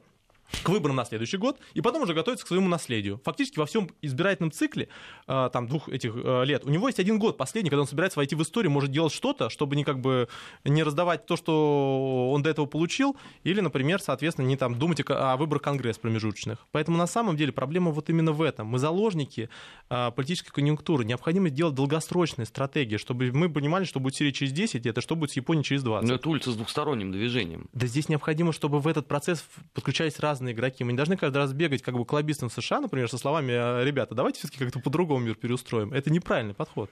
к 0.62 0.68
выборам 0.68 0.96
на 0.96 1.04
следующий 1.04 1.36
год, 1.36 1.58
и 1.74 1.80
потом 1.80 2.02
уже 2.02 2.14
готовится 2.14 2.44
к 2.44 2.48
своему 2.48 2.68
наследию. 2.68 3.20
Фактически 3.24 3.58
во 3.58 3.66
всем 3.66 3.90
избирательном 4.02 4.50
цикле, 4.50 4.88
э, 5.26 5.50
там, 5.52 5.66
двух 5.66 5.88
этих 5.88 6.12
э, 6.14 6.44
лет, 6.44 6.64
у 6.64 6.70
него 6.70 6.88
есть 6.88 6.98
один 6.98 7.18
год 7.18 7.36
последний, 7.36 7.70
когда 7.70 7.82
он 7.82 7.88
собирается 7.88 8.18
войти 8.18 8.34
в 8.34 8.42
историю, 8.42 8.70
может 8.70 8.90
делать 8.90 9.12
что-то, 9.12 9.50
чтобы 9.50 9.76
не 9.76 9.84
как 9.84 10.00
бы 10.00 10.28
не 10.64 10.82
раздавать 10.82 11.26
то, 11.26 11.36
что 11.36 12.30
он 12.32 12.42
до 12.42 12.50
этого 12.50 12.66
получил, 12.66 13.16
или, 13.44 13.60
например, 13.60 14.00
соответственно, 14.00 14.46
не 14.46 14.56
там 14.56 14.78
думать 14.78 15.00
о, 15.08 15.36
выборах 15.36 15.62
Конгресс 15.62 15.98
промежуточных. 15.98 16.66
Поэтому 16.72 16.96
на 16.96 17.06
самом 17.06 17.36
деле 17.36 17.52
проблема 17.52 17.90
вот 17.90 18.08
именно 18.10 18.32
в 18.32 18.42
этом. 18.42 18.66
Мы 18.68 18.78
заложники 18.78 19.48
э, 19.90 20.10
политической 20.12 20.50
конъюнктуры. 20.50 21.04
Необходимо 21.04 21.50
делать 21.50 21.74
долгосрочные 21.74 22.46
стратегии, 22.46 22.96
чтобы 22.96 23.30
мы 23.32 23.48
понимали, 23.48 23.84
что 23.84 24.00
будет 24.00 24.16
Сирия 24.16 24.32
через 24.32 24.52
10 24.52 24.84
лет, 24.84 24.98
а 24.98 25.00
что 25.00 25.16
будет 25.16 25.32
с 25.32 25.36
Японией 25.36 25.64
через 25.64 25.82
20. 25.82 26.08
Но 26.08 26.14
это 26.14 26.28
улица 26.28 26.52
с 26.52 26.56
двухсторонним 26.56 27.12
движением. 27.12 27.68
Да 27.72 27.86
здесь 27.86 28.08
необходимо, 28.08 28.52
чтобы 28.52 28.80
в 28.80 28.88
этот 28.88 29.06
процесс 29.06 29.44
подключались 29.74 30.18
разные 30.18 30.37
игроки. 30.52 30.84
Мы 30.84 30.92
не 30.92 30.96
должны 30.96 31.16
каждый 31.16 31.38
раз 31.38 31.52
бегать 31.52 31.82
как 31.82 31.94
бы 31.94 32.04
к 32.04 32.12
лоббистам 32.12 32.50
США, 32.50 32.80
например, 32.80 33.08
со 33.08 33.18
словами 33.18 33.52
«А, 33.54 33.84
«Ребята, 33.84 34.14
давайте 34.14 34.38
все-таки 34.38 34.64
как-то 34.64 34.80
по-другому 34.80 35.24
мир 35.24 35.34
переустроим». 35.34 35.92
Это 35.92 36.10
неправильный 36.10 36.54
подход. 36.54 36.90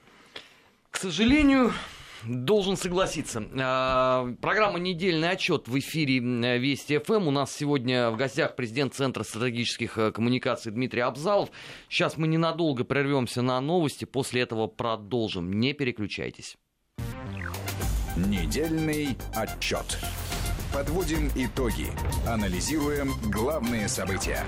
К 0.91 0.97
сожалению, 0.97 1.71
должен 2.23 2.77
согласиться. 2.77 3.43
А, 3.59 4.33
Программа 4.41 4.79
«Недельный 4.79 5.29
отчет» 5.29 5.67
в 5.67 5.77
эфире 5.79 6.19
Вести 6.57 6.97
ФМ. 6.99 7.27
У 7.27 7.31
нас 7.31 7.55
сегодня 7.55 8.09
в 8.09 8.17
гостях 8.17 8.55
президент 8.55 8.93
Центра 8.93 9.23
стратегических 9.23 9.97
э, 9.97 10.11
коммуникаций 10.11 10.71
Дмитрий 10.71 11.01
Абзалов. 11.01 11.49
Сейчас 11.89 12.17
мы 12.17 12.27
ненадолго 12.27 12.83
прервемся 12.83 13.41
на 13.41 13.59
новости, 13.61 14.05
после 14.05 14.41
этого 14.41 14.67
продолжим. 14.67 15.59
Не 15.59 15.73
переключайтесь. 15.73 16.57
Недельный 18.15 19.15
отчет. 19.35 19.99
Подводим 20.73 21.29
итоги. 21.35 21.87
Анализируем 22.27 23.13
главные 23.31 23.87
события. 23.87 24.43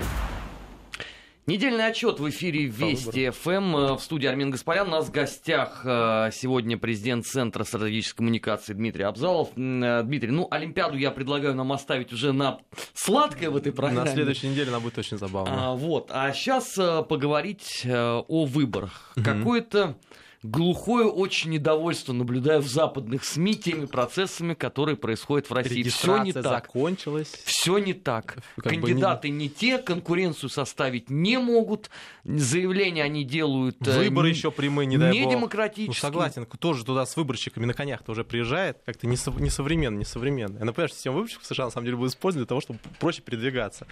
Недельный 1.46 1.86
отчет 1.86 2.20
в 2.20 2.28
эфире 2.28 2.66
Вести 2.66 3.30
ФМ. 3.30 3.96
В 3.96 4.00
студии 4.00 4.26
Армин 4.26 4.50
Гаспарян. 4.50 4.86
У 4.86 4.90
нас 4.90 5.06
в 5.06 5.10
гостях 5.10 5.80
э, 5.84 6.30
сегодня 6.32 6.76
президент 6.78 7.26
Центра 7.26 7.64
стратегической 7.64 8.18
коммуникации 8.18 8.74
Дмитрий 8.74 9.04
Абзалов. 9.04 9.48
Э, 9.56 10.02
Дмитрий, 10.04 10.30
ну, 10.30 10.46
Олимпиаду 10.50 10.96
я 10.96 11.10
предлагаю 11.10 11.54
нам 11.54 11.72
оставить 11.72 12.12
уже 12.12 12.32
на 12.32 12.60
сладкое 12.94 13.50
в 13.50 13.56
этой 13.56 13.72
программе. 13.72 14.10
На 14.10 14.14
следующей 14.14 14.48
неделе 14.48 14.68
она 14.68 14.80
будет 14.80 14.98
очень 14.98 15.16
забавно. 15.16 15.72
А, 15.72 15.74
вот. 15.74 16.10
А 16.12 16.32
сейчас 16.32 16.74
поговорить 17.08 17.80
э, 17.84 18.22
о 18.28 18.44
выборах. 18.44 19.12
Какое-то 19.16 19.96
глухое 20.42 21.06
очень 21.06 21.50
недовольство 21.50 22.12
наблюдаю 22.12 22.62
в 22.62 22.68
западных 22.68 23.24
СМИ 23.24 23.56
теми 23.56 23.86
процессами, 23.86 24.54
которые 24.54 24.96
происходят 24.96 25.50
в 25.50 25.52
России. 25.52 25.82
Все 25.82 26.22
не 26.22 26.32
так. 26.32 26.44
закончилась. 26.44 27.32
Все 27.44 27.78
не 27.78 27.92
так. 27.92 28.38
Как 28.56 28.72
Кандидаты 28.72 29.28
не... 29.28 29.48
те, 29.48 29.78
конкуренцию 29.78 30.48
составить 30.48 31.10
не 31.10 31.38
могут, 31.38 31.90
заявления 32.24 33.04
они 33.04 33.24
делают 33.24 33.76
э, 33.86 33.98
Выборы 33.98 34.28
не- 34.28 34.34
еще 34.34 34.50
прямые, 34.50 34.86
не 34.86 34.96
дай 34.96 35.12
не 35.12 35.28
демократические. 35.28 35.88
Ну, 35.88 35.94
согласен, 35.94 36.46
тоже 36.46 36.84
туда 36.84 37.04
с 37.04 37.16
выборщиками 37.16 37.66
на 37.66 37.74
конях-то 37.74 38.12
уже 38.12 38.24
приезжает, 38.24 38.78
как-то 38.86 39.06
несов- 39.06 39.40
несовременно, 39.40 39.98
несовременно. 39.98 40.58
Я 40.58 40.64
напоминаю, 40.64 40.88
что 40.88 40.96
система 40.96 41.16
выборщиков 41.16 41.44
в 41.44 41.46
США 41.46 41.66
на 41.66 41.70
самом 41.70 41.84
деле 41.84 41.96
будет 41.98 42.12
использована 42.12 42.44
для 42.44 42.48
того, 42.48 42.60
чтобы 42.60 42.78
проще 42.98 43.20
передвигаться. 43.22 43.86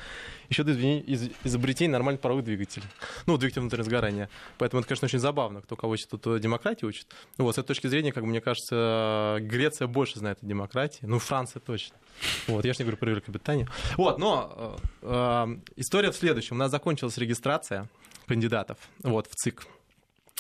Еще 0.48 0.62
до 0.62 0.72
из 0.72 1.30
изобретения 1.44 1.92
нормальных 1.92 2.20
паровых 2.20 2.44
двигателей. 2.44 2.87
Ну, 3.26 3.37
двигатель 3.37 3.61
внутреннего 3.61 3.84
сгорания. 3.84 4.30
Поэтому 4.56 4.80
это, 4.80 4.88
конечно, 4.88 5.06
очень 5.06 5.18
забавно, 5.18 5.61
кто 5.61 5.76
кого 5.76 5.96
сейчас 5.96 6.08
демократии 6.38 6.85
учит. 6.85 7.07
Ну, 7.37 7.44
вот, 7.44 7.55
с 7.55 7.59
этой 7.59 7.68
точки 7.68 7.87
зрения, 7.87 8.12
как 8.12 8.22
бы, 8.24 8.29
мне 8.29 8.40
кажется, 8.40 9.38
Греция 9.40 9.87
больше 9.88 10.18
знает 10.18 10.38
о 10.42 10.46
демократии. 10.46 11.05
Ну, 11.05 11.18
Франция 11.18 11.61
точно. 11.61 11.96
Вот, 12.46 12.64
я 12.64 12.72
же 12.72 12.79
не 12.81 12.85
говорю 12.85 12.96
про 12.98 13.11
Великобританию. 13.11 13.68
Вот, 13.96 14.18
но 14.18 14.79
э, 15.03 15.46
э, 15.46 15.59
история 15.77 16.11
в 16.11 16.16
следующем. 16.16 16.57
У 16.57 16.59
нас 16.59 16.70
закончилась 16.70 17.18
регистрация 17.18 17.88
кандидатов 18.27 18.79
вот, 19.03 19.27
в 19.27 19.35
ЦИК 19.35 19.66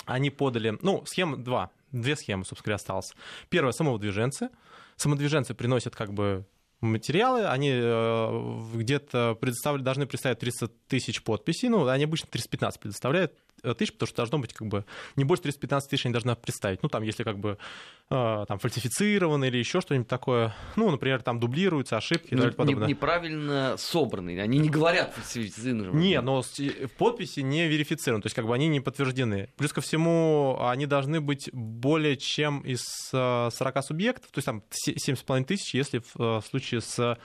они 0.08 0.30
подали, 0.30 0.78
ну, 0.80 1.04
схем 1.06 1.42
два, 1.44 1.70
две 1.92 2.16
схемы, 2.16 2.44
собственно 2.44 2.64
говоря, 2.64 2.76
осталось. 2.76 3.12
Первое, 3.50 3.72
самовыдвиженцы. 3.72 4.48
Самодвиженцы 4.96 5.54
приносят 5.54 5.94
как 5.94 6.12
бы 6.12 6.44
материалы, 6.80 7.46
они 7.46 7.70
э, 7.72 8.60
где-то 8.74 9.36
предоставляют, 9.40 9.84
должны 9.84 10.06
представить 10.06 10.38
300 10.38 10.68
тысяч 10.88 11.22
подписей, 11.22 11.68
ну, 11.68 11.86
они 11.88 12.04
обычно 12.04 12.28
315 12.30 12.80
предоставляют, 12.80 13.32
тысяч, 13.76 13.92
потому 13.92 14.06
что 14.06 14.16
должно 14.18 14.38
быть 14.38 14.52
как 14.54 14.68
бы 14.68 14.84
не 15.16 15.24
больше 15.24 15.42
315 15.42 15.90
тысяч 15.90 16.06
они 16.06 16.12
должны 16.12 16.36
представить. 16.36 16.80
Ну, 16.84 16.88
там, 16.88 17.02
если 17.02 17.24
как 17.24 17.40
бы 17.40 17.58
э, 18.08 18.44
там 18.46 18.58
фальсифицировано 18.60 19.46
или 19.46 19.56
еще 19.58 19.80
что-нибудь 19.80 20.06
такое, 20.06 20.54
ну, 20.76 20.88
например, 20.92 21.22
там 21.22 21.40
дублируются 21.40 21.96
ошибки 21.96 22.34
и 22.34 22.36
Не- 22.36 22.42
так 22.42 22.54
подобное. 22.54 22.86
не- 22.86 22.92
неправильно 22.92 23.74
собранный. 23.76 24.40
Они 24.40 24.58
не 24.58 24.68
говорят 24.70 25.12
фальсифицированный. 25.12 26.00
Не, 26.00 26.20
но 26.20 26.42
в 26.42 26.90
подписи 26.98 27.40
не 27.40 27.66
верифицированы, 27.66 28.22
то 28.22 28.26
есть 28.26 28.36
как 28.36 28.46
бы 28.46 28.54
они 28.54 28.68
не 28.68 28.78
подтверждены. 28.78 29.48
Плюс 29.56 29.72
ко 29.72 29.80
всему, 29.80 30.56
они 30.60 30.86
должны 30.86 31.20
быть 31.20 31.50
более 31.52 32.16
чем 32.16 32.60
из 32.60 32.82
э, 33.12 33.48
40 33.52 33.82
субъектов, 33.82 34.30
то 34.30 34.38
есть 34.38 34.46
там 34.46 34.62
се- 34.70 34.94
7,5 34.94 35.44
тысяч, 35.44 35.74
если 35.74 35.98
в 35.98 36.14
э, 36.20 36.40
случае 36.68 36.80
с 36.80 37.18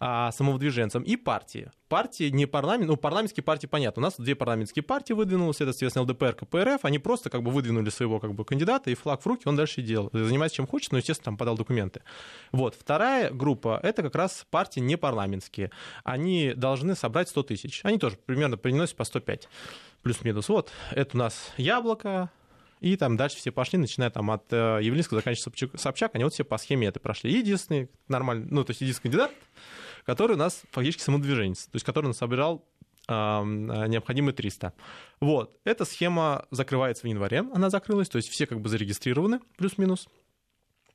а, 0.00 0.32
самовыдвиженцем. 0.32 1.02
И 1.02 1.16
партии. 1.16 1.70
Партии 1.88 2.30
не 2.30 2.46
парламент, 2.46 2.88
ну, 2.88 2.96
парламентские 2.96 3.44
партии, 3.44 3.66
понятно. 3.66 4.00
У 4.00 4.04
нас 4.04 4.14
две 4.18 4.34
парламентские 4.34 4.82
партии 4.82 5.12
выдвинулись, 5.12 5.56
это, 5.56 5.72
соответственно, 5.72 6.04
ЛДПР, 6.04 6.34
КПРФ. 6.34 6.84
Они 6.84 6.98
просто 6.98 7.30
как 7.30 7.42
бы 7.42 7.50
выдвинули 7.50 7.90
своего 7.90 8.20
как 8.20 8.34
бы 8.34 8.44
кандидата, 8.44 8.90
и 8.90 8.94
флаг 8.94 9.22
в 9.22 9.26
руки, 9.26 9.42
он 9.46 9.56
дальше 9.56 9.82
делал. 9.82 10.10
Занимается 10.12 10.56
чем 10.56 10.66
хочет, 10.66 10.92
но, 10.92 10.98
естественно, 10.98 11.24
там 11.24 11.36
подал 11.36 11.56
документы. 11.56 12.02
Вот. 12.52 12.74
Вторая 12.74 13.30
группа— 13.30 13.80
это 13.82 14.02
как 14.02 14.14
раз 14.14 14.46
партии 14.50 14.80
непарламентские. 14.80 15.70
Они 16.04 16.54
должны 16.54 16.94
собрать 16.94 17.28
100 17.28 17.42
тысяч. 17.44 17.80
Они 17.84 17.98
тоже 17.98 18.16
примерно 18.24 18.56
приносят 18.56 18.96
по 18.96 19.04
105 19.04 19.48
плюс-минус. 20.02 20.48
Вот, 20.48 20.70
это 20.90 21.16
у 21.16 21.18
нас 21.18 21.52
яблоко, 21.56 22.30
и 22.84 22.96
там 22.96 23.16
дальше 23.16 23.38
все 23.38 23.50
пошли, 23.50 23.78
начиная 23.78 24.10
там 24.10 24.30
от 24.30 24.52
э, 24.52 24.80
Явлинского, 24.82 25.20
заканчивая 25.20 25.70
Собчак, 25.76 26.14
они 26.14 26.24
вот 26.24 26.34
все 26.34 26.44
по 26.44 26.58
схеме 26.58 26.88
это 26.88 27.00
прошли. 27.00 27.32
И 27.32 27.38
единственный 27.38 27.88
нормальный, 28.08 28.46
ну, 28.50 28.62
то 28.62 28.72
есть 28.72 28.82
единственный 28.82 29.10
кандидат, 29.10 29.32
который 30.04 30.32
у 30.32 30.38
нас 30.38 30.62
фактически 30.70 31.00
самодвиженец, 31.00 31.64
то 31.64 31.76
есть 31.76 31.86
который 31.86 32.06
он 32.06 32.14
собирал 32.14 32.62
э, 33.08 33.12
необходимые 33.12 34.34
300. 34.34 34.74
Вот, 35.20 35.58
эта 35.64 35.86
схема 35.86 36.44
закрывается 36.50 37.06
в 37.06 37.08
январе, 37.08 37.38
она 37.54 37.70
закрылась, 37.70 38.10
то 38.10 38.16
есть 38.16 38.28
все 38.28 38.46
как 38.46 38.60
бы 38.60 38.68
зарегистрированы, 38.68 39.40
плюс-минус. 39.56 40.06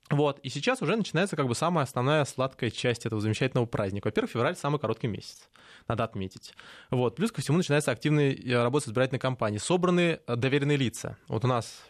Вот, 0.10 0.40
и 0.40 0.50
сейчас 0.50 0.82
уже 0.82 0.96
начинается 0.96 1.36
как 1.36 1.48
бы 1.48 1.54
самая 1.54 1.84
основная 1.84 2.26
сладкая 2.26 2.72
часть 2.72 3.06
этого 3.06 3.22
замечательного 3.22 3.68
праздника. 3.68 4.08
Во-первых, 4.08 4.32
февраль 4.32 4.56
самый 4.56 4.80
короткий 4.80 5.08
месяц, 5.08 5.50
надо 5.88 6.04
отметить. 6.04 6.56
Вот, 6.90 7.16
плюс 7.16 7.32
ко 7.32 7.42
всему 7.42 7.58
начинается 7.58 7.92
активная 7.92 8.34
э, 8.34 8.64
работа 8.64 8.86
с 8.86 8.90
избирательной 8.90 9.20
кампанией. 9.20 9.60
Собраны 9.60 10.20
э, 10.26 10.36
доверенные 10.36 10.78
лица. 10.78 11.18
Вот 11.28 11.46
у 11.46 11.48
нас 11.48 11.84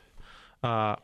а, 0.62 1.00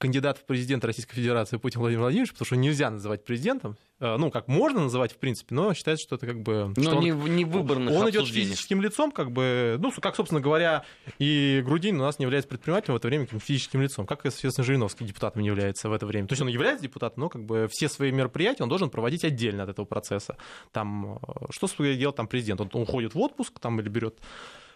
кандидат 0.00 0.38
в 0.38 0.44
президенты 0.46 0.86
Российской 0.86 1.14
Федерации 1.14 1.58
Путин 1.58 1.80
Владимир 1.80 2.00
Владимирович, 2.00 2.32
потому 2.32 2.46
что 2.46 2.56
нельзя 2.56 2.88
называть 2.90 3.22
президентом, 3.22 3.76
э, 4.00 4.16
ну, 4.16 4.30
как 4.30 4.48
можно 4.48 4.80
называть, 4.80 5.12
в 5.12 5.16
принципе, 5.18 5.54
но 5.54 5.74
считается, 5.74 6.02
что 6.06 6.16
это 6.16 6.26
как 6.26 6.40
бы... 6.40 6.72
Но 6.76 6.96
он- 6.96 7.00
не, 7.04 7.12
в- 7.12 7.28
не 7.28 7.44
выборных 7.44 7.94
он 7.94 8.08
идет 8.08 8.26
физическим 8.26 8.80
лицом, 8.80 9.12
как 9.12 9.30
бы, 9.30 9.76
ну, 9.78 9.92
как, 10.00 10.16
собственно 10.16 10.40
говоря, 10.40 10.84
и 11.18 11.62
Грудин 11.64 12.00
у 12.00 12.04
нас 12.04 12.18
не 12.18 12.24
является 12.24 12.48
предпринимателем 12.48 12.94
в 12.94 12.96
это 12.96 13.08
время 13.08 13.26
физическим 13.26 13.82
лицом, 13.82 14.06
как 14.06 14.22
соответственно, 14.22 14.64
Жириновский 14.64 15.04
депутатом 15.04 15.42
не 15.42 15.48
является 15.48 15.90
в 15.90 15.92
это 15.92 16.06
время. 16.06 16.26
То 16.28 16.32
есть 16.32 16.40
он 16.42 16.48
является 16.48 16.82
депутатом, 16.82 17.20
но 17.20 17.28
как 17.28 17.44
бы 17.44 17.68
все 17.70 17.88
свои 17.90 18.10
мероприятия 18.10 18.62
он 18.62 18.70
должен 18.70 18.88
проводить 18.88 19.24
отдельно 19.24 19.64
от 19.64 19.68
этого 19.68 19.84
процесса. 19.84 20.36
Там, 20.72 21.16
э, 21.16 21.18
что 21.50 21.68
делает 21.94 22.16
там 22.16 22.26
президент? 22.26 22.62
Он, 22.62 22.70
он 22.72 22.82
уходит 22.82 23.14
в 23.14 23.18
отпуск 23.18 23.58
там 23.60 23.78
или 23.80 23.88
берет 23.90 24.18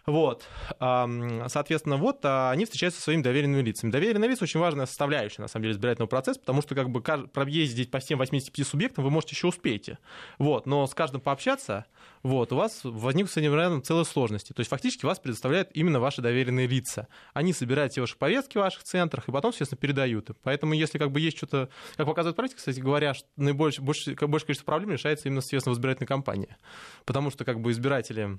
вот, 0.07 0.47
соответственно, 0.79 1.97
вот 1.97 2.21
а, 2.25 2.51
они 2.51 2.67
встречаются 2.67 3.01
со 3.01 3.05
своими 3.05 3.23
доверенными 3.23 3.63
лицами. 3.63 3.91
Доверенные 3.91 4.29
лица 4.29 4.45
очень 4.45 4.61
важная 4.61 4.85
составляющая, 4.85 5.41
на 5.41 5.49
самом 5.49 5.65
деле, 5.65 5.75
избирательного 5.75 6.09
процесса, 6.09 6.41
потому 6.41 6.61
что 6.61 6.75
как 6.75 6.91
бы 6.91 7.01
проездить 7.01 7.91
по 7.91 8.01
всем 8.01 8.19
85 8.19 8.67
субъектам 8.67 9.05
вы, 9.05 9.11
можете 9.11 9.35
еще 9.35 9.47
успеете. 9.47 9.99
Вот, 10.39 10.67
но 10.67 10.87
с 10.87 10.95
каждым 10.95 11.23
пообщаться, 11.23 11.87
вот, 12.23 12.53
у 12.53 12.57
вас 12.57 12.81
возникнут 12.85 13.33
с 13.33 13.37
этим 13.39 13.55
рядом 13.55 13.83
целые 13.83 14.05
сложности. 14.05 14.53
То 14.53 14.61
есть 14.61 14.71
фактически 14.71 15.07
вас 15.07 15.19
предоставляют 15.19 15.71
именно 15.73 16.01
ваши 16.01 16.21
доверенные 16.21 16.67
лица. 16.67 17.09
Они 17.33 17.53
собирают 17.53 17.93
все 17.93 18.03
ваши 18.03 18.17
повестки 18.17 18.59
в 18.59 18.61
ваших 18.61 18.83
центрах 18.83 19.29
и 19.29 19.33
потом, 19.33 19.53
естественно, 19.53 19.79
передают. 19.79 20.31
им. 20.31 20.37
Поэтому 20.43 20.75
если 20.75 20.99
как 20.99 21.13
бы 21.13 21.21
есть 21.21 21.37
что-то, 21.39 21.71
как 21.97 22.07
показывает 22.07 22.37
практика, 22.37 22.59
кстати 22.59 22.81
говоря, 22.81 23.15
наибольшее, 23.37 23.85
больше, 23.85 24.15
большее 24.15 24.47
количество 24.47 24.67
проблем 24.67 24.93
решается 24.93 25.29
именно, 25.29 25.41
соответственно, 25.41 25.75
в 25.75 25.79
избирательной 25.79 26.07
кампании. 26.07 26.57
Потому 27.07 27.31
что 27.31 27.45
как 27.45 27.61
бы 27.61 27.71
избиратели 27.71 28.39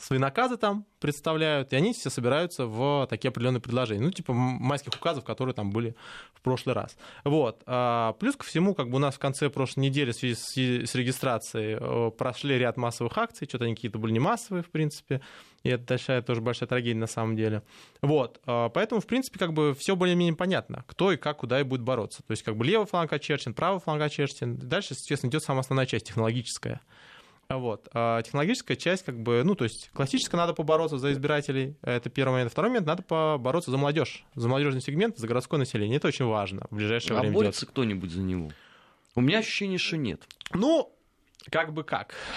свои 0.00 0.18
наказы 0.18 0.56
там 0.56 0.86
представляют, 0.98 1.72
и 1.72 1.76
они 1.76 1.92
все 1.92 2.10
собираются 2.10 2.66
в 2.66 3.06
такие 3.08 3.28
определенные 3.28 3.60
предложения. 3.60 4.02
Ну, 4.02 4.10
типа 4.10 4.32
майских 4.32 4.94
указов, 4.94 5.24
которые 5.24 5.54
там 5.54 5.70
были 5.70 5.94
в 6.34 6.40
прошлый 6.40 6.74
раз. 6.74 6.96
Вот. 7.24 7.62
А, 7.66 8.14
Плюс 8.14 8.36
ко 8.36 8.44
всему, 8.44 8.74
как 8.74 8.90
бы 8.90 8.96
у 8.96 8.98
нас 8.98 9.14
в 9.14 9.18
конце 9.18 9.50
прошлой 9.50 9.80
недели 9.80 10.12
в 10.12 10.16
связи 10.16 10.34
с, 10.34 10.90
с 10.90 10.94
регистрацией 10.94 11.78
э, 11.80 12.10
прошли 12.10 12.58
ряд 12.58 12.76
массовых 12.76 13.16
акций, 13.18 13.46
что-то 13.48 13.64
они 13.64 13.74
какие-то 13.74 13.98
были 13.98 14.12
не 14.12 14.18
массовые, 14.18 14.62
в 14.62 14.70
принципе, 14.70 15.20
и 15.62 15.68
это 15.68 15.84
большая, 15.88 16.22
тоже 16.22 16.40
большая 16.40 16.68
трагедия 16.68 16.98
на 16.98 17.06
самом 17.06 17.36
деле. 17.36 17.62
Вот. 18.00 18.40
А, 18.46 18.68
Поэтому, 18.68 19.00
в 19.00 19.06
принципе, 19.06 19.38
как 19.38 19.52
бы 19.52 19.74
все 19.74 19.96
более-менее 19.96 20.34
понятно, 20.34 20.84
кто 20.86 21.12
и 21.12 21.16
как, 21.16 21.38
куда 21.38 21.60
и 21.60 21.64
будет 21.64 21.82
бороться. 21.82 22.22
То 22.22 22.30
есть, 22.32 22.42
как 22.42 22.56
бы 22.56 22.64
левый 22.64 22.86
фланг 22.86 23.12
очерчен, 23.12 23.54
правый 23.54 23.80
фланг 23.80 24.02
очерчен. 24.02 24.56
Дальше, 24.56 24.94
естественно, 24.94 25.30
идет 25.30 25.42
самая 25.42 25.60
основная 25.60 25.86
часть, 25.86 26.06
технологическая. 26.06 26.80
Вот. 27.50 27.88
А 27.92 28.22
технологическая 28.22 28.76
часть, 28.76 29.04
как 29.04 29.20
бы, 29.20 29.42
ну, 29.44 29.54
то 29.54 29.64
есть 29.64 29.90
классическая 29.92 30.36
надо 30.36 30.54
побороться 30.54 30.98
за 30.98 31.12
избирателей, 31.12 31.76
это 31.82 32.08
первый 32.08 32.32
момент. 32.32 32.52
Второй 32.52 32.70
момент, 32.70 32.86
надо 32.86 33.02
побороться 33.02 33.70
за 33.70 33.76
молодежь, 33.76 34.24
за 34.34 34.48
молодежный 34.48 34.80
сегмент, 34.80 35.18
за 35.18 35.26
городское 35.26 35.58
население. 35.58 35.96
Это 35.96 36.08
очень 36.08 36.26
важно 36.26 36.66
в 36.70 36.76
ближайшее 36.76 37.16
А 37.16 37.20
время. 37.20 37.34
борется 37.34 37.66
кто-нибудь 37.66 38.10
за 38.10 38.20
него? 38.20 38.50
У 39.16 39.20
меня 39.20 39.38
ощущение, 39.38 39.78
что 39.78 39.96
нет. 39.96 40.22
Ну, 40.54 40.92
как 41.50 41.72
бы 41.72 41.82
как. 41.82 42.14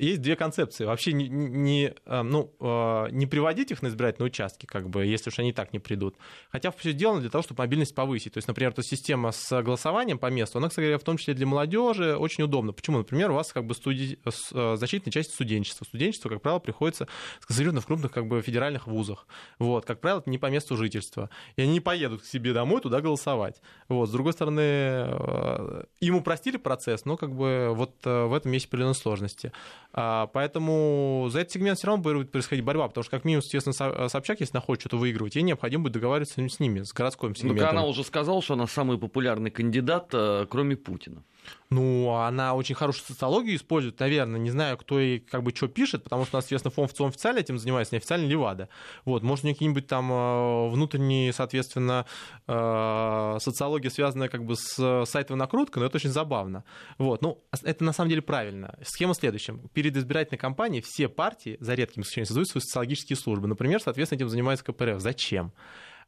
Есть 0.00 0.22
две 0.22 0.34
концепции. 0.34 0.86
Вообще 0.86 1.12
не, 1.12 1.28
не, 1.28 1.92
а, 2.06 2.22
ну, 2.22 2.54
а, 2.58 3.08
не 3.10 3.26
приводить 3.26 3.70
их 3.70 3.82
на 3.82 3.88
избирательные 3.88 4.28
участки, 4.28 4.64
как 4.64 4.88
бы, 4.88 5.04
если 5.04 5.28
уж 5.28 5.38
они 5.38 5.52
так 5.52 5.74
не 5.74 5.78
придут. 5.78 6.16
Хотя 6.50 6.70
все 6.70 6.92
сделано 6.92 7.20
для 7.20 7.28
того, 7.28 7.42
чтобы 7.42 7.58
мобильность 7.58 7.94
повысить. 7.94 8.32
То 8.32 8.38
есть, 8.38 8.48
например, 8.48 8.72
эта 8.72 8.82
система 8.82 9.30
с 9.30 9.62
голосованием 9.62 10.18
по 10.18 10.30
месту, 10.30 10.56
она, 10.56 10.70
кстати, 10.70 10.86
говоря, 10.86 10.98
в 10.98 11.04
том 11.04 11.18
числе 11.18 11.34
для 11.34 11.46
молодежи 11.46 12.16
очень 12.16 12.44
удобна. 12.44 12.72
Почему? 12.72 12.96
Например, 12.96 13.30
у 13.30 13.34
вас 13.34 13.52
как 13.52 13.66
бы 13.66 13.74
студи... 13.74 14.18
а, 14.54 14.76
значительная 14.76 15.12
часть 15.12 15.34
студенчества. 15.34 15.84
Студенчество, 15.84 16.30
как 16.30 16.40
правило, 16.40 16.60
приходится 16.60 17.06
сконцентрировано 17.40 17.82
в 17.82 17.86
крупных 17.86 18.10
как 18.10 18.26
бы, 18.26 18.40
федеральных 18.40 18.86
вузах. 18.86 19.26
Вот. 19.58 19.84
Как 19.84 20.00
правило, 20.00 20.20
это 20.20 20.30
не 20.30 20.38
по 20.38 20.46
месту 20.46 20.78
жительства. 20.78 21.28
И 21.56 21.62
они 21.62 21.72
не 21.72 21.80
поедут 21.80 22.22
к 22.22 22.24
себе 22.24 22.54
домой 22.54 22.80
туда 22.80 23.02
голосовать. 23.02 23.60
Вот. 23.88 24.08
С 24.08 24.12
другой 24.12 24.32
стороны, 24.32 24.60
э, 24.62 25.84
им 26.00 26.16
упростили 26.16 26.56
процесс, 26.56 27.04
но 27.04 27.18
как 27.18 27.34
бы 27.34 27.72
вот 27.74 27.96
э, 28.06 28.24
в 28.24 28.32
этом 28.32 28.50
есть 28.52 28.64
определенные 28.64 28.94
сложности. 28.94 29.52
А, 29.92 30.28
Поэтому 30.28 31.28
за 31.30 31.40
этот 31.40 31.52
сегмент 31.52 31.78
все 31.78 31.88
равно 31.88 32.02
будет 32.02 32.30
происходить 32.30 32.64
борьба, 32.64 32.86
потому 32.88 33.02
что 33.02 33.10
как 33.10 33.24
минимум, 33.24 33.42
естественно, 33.44 33.72
Со- 33.72 34.08
Собчак, 34.08 34.40
если 34.40 34.56
она 34.56 34.64
что-то 34.78 34.96
выигрывать, 34.96 35.34
ей 35.34 35.42
необходимо 35.42 35.82
будет 35.84 35.94
договариваться 35.94 36.40
с 36.48 36.60
ними, 36.60 36.82
с 36.82 36.92
городским 36.92 37.30
Ну, 37.30 37.34
сегментом. 37.34 37.68
она 37.70 37.84
уже 37.84 38.04
сказала, 38.04 38.40
что 38.40 38.54
она 38.54 38.66
самый 38.66 38.98
популярный 38.98 39.50
кандидат, 39.50 40.10
э, 40.12 40.46
кроме 40.48 40.76
Путина. 40.76 41.24
Ну, 41.70 42.16
она 42.16 42.54
очень 42.54 42.74
хорошую 42.74 43.06
социологию 43.06 43.54
использует, 43.54 43.98
наверное. 44.00 44.40
Не 44.40 44.50
знаю, 44.50 44.76
кто 44.76 44.98
ей 44.98 45.20
как 45.20 45.44
бы 45.44 45.52
что 45.54 45.68
пишет, 45.68 46.02
потому 46.02 46.24
что 46.24 46.36
у 46.36 46.38
нас, 46.38 46.44
естественно, 46.46 46.72
фонд 46.72 46.90
в 46.90 47.04
официально 47.04 47.38
этим 47.38 47.58
занимается, 47.58 47.94
неофициально 47.94 48.26
Левада. 48.26 48.68
Вот, 49.04 49.22
может, 49.22 49.44
у 49.44 49.46
нее 49.46 49.54
какие-нибудь 49.54 49.86
там 49.86 50.10
э, 50.10 50.70
внутренние, 50.70 51.32
соответственно, 51.32 52.06
э, 52.48 53.36
социология, 53.40 53.90
связанная 53.90 54.28
как 54.28 54.44
бы 54.44 54.56
с 54.56 55.04
сайтовой 55.06 55.38
накруткой, 55.38 55.80
но 55.80 55.86
это 55.86 55.96
очень 55.96 56.10
забавно. 56.10 56.64
Вот, 56.98 57.22
ну, 57.22 57.40
это 57.62 57.84
на 57.84 57.92
самом 57.92 58.10
деле 58.10 58.22
правильно. 58.22 58.76
Схема 58.82 59.14
следующая. 59.14 59.56
Перед 59.72 59.96
избирательной 59.96 60.38
кампанией 60.38 60.82
все 60.84 61.08
партии, 61.08 61.56
за 61.60 61.74
редким 61.74 62.02
исключением, 62.02 62.26
создают 62.26 62.48
свои 62.48 62.62
социологические 62.62 63.16
службы. 63.16 63.46
Например, 63.46 63.80
соответственно, 63.80 64.18
этим 64.18 64.28
занимается 64.28 64.64
КПРФ. 64.64 65.00
Зачем? 65.00 65.52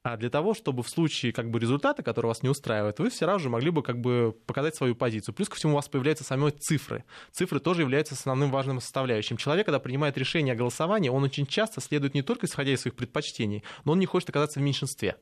А 0.03 0.17
для 0.17 0.31
того, 0.31 0.53
чтобы 0.53 0.83
в 0.83 0.89
случае 0.89 1.33
как 1.33 1.51
бы 1.51 1.61
результата, 1.61 2.03
который 2.03 2.27
вас 2.27 2.43
не 2.43 2.49
устраивает, 2.49 2.99
вы 2.99 3.11
сразу 3.11 3.39
же 3.39 3.49
могли 3.49 3.71
бы 3.71 3.83
как 3.83 4.01
бы 4.01 4.37
показать 4.47 4.75
свою 4.75 4.97
позицию. 4.97 5.35
Плюс 5.35 5.49
ко 5.49 5.55
всему 5.55 5.75
у 5.75 5.77
вас 5.77 5.89
появляются 5.89 6.25
сами 6.25 6.51
цифры. 6.51 7.05
Цифры 7.31 7.61
тоже 7.61 7.83
являются 7.83 8.15
основным 8.15 8.51
важным 8.51 8.81
составляющим. 8.81 9.37
Человек, 9.37 9.67
когда 9.67 9.79
принимает 9.79 10.19
решение 10.19 10.55
о 10.55 10.57
голосовании, 10.57 11.09
он 11.09 11.23
очень 11.23 11.47
часто 11.47 11.81
следует 11.81 12.15
не 12.15 12.23
только 12.23 12.47
исходя 12.47 12.73
из 12.73 12.81
своих 12.81 12.97
предпочтений, 12.97 13.63
но 13.85 13.93
он 13.93 14.01
не 14.01 14.07
хочет 14.07 14.29
оказаться 14.31 14.59
в 14.59 14.63
меньшинстве. 14.63 15.17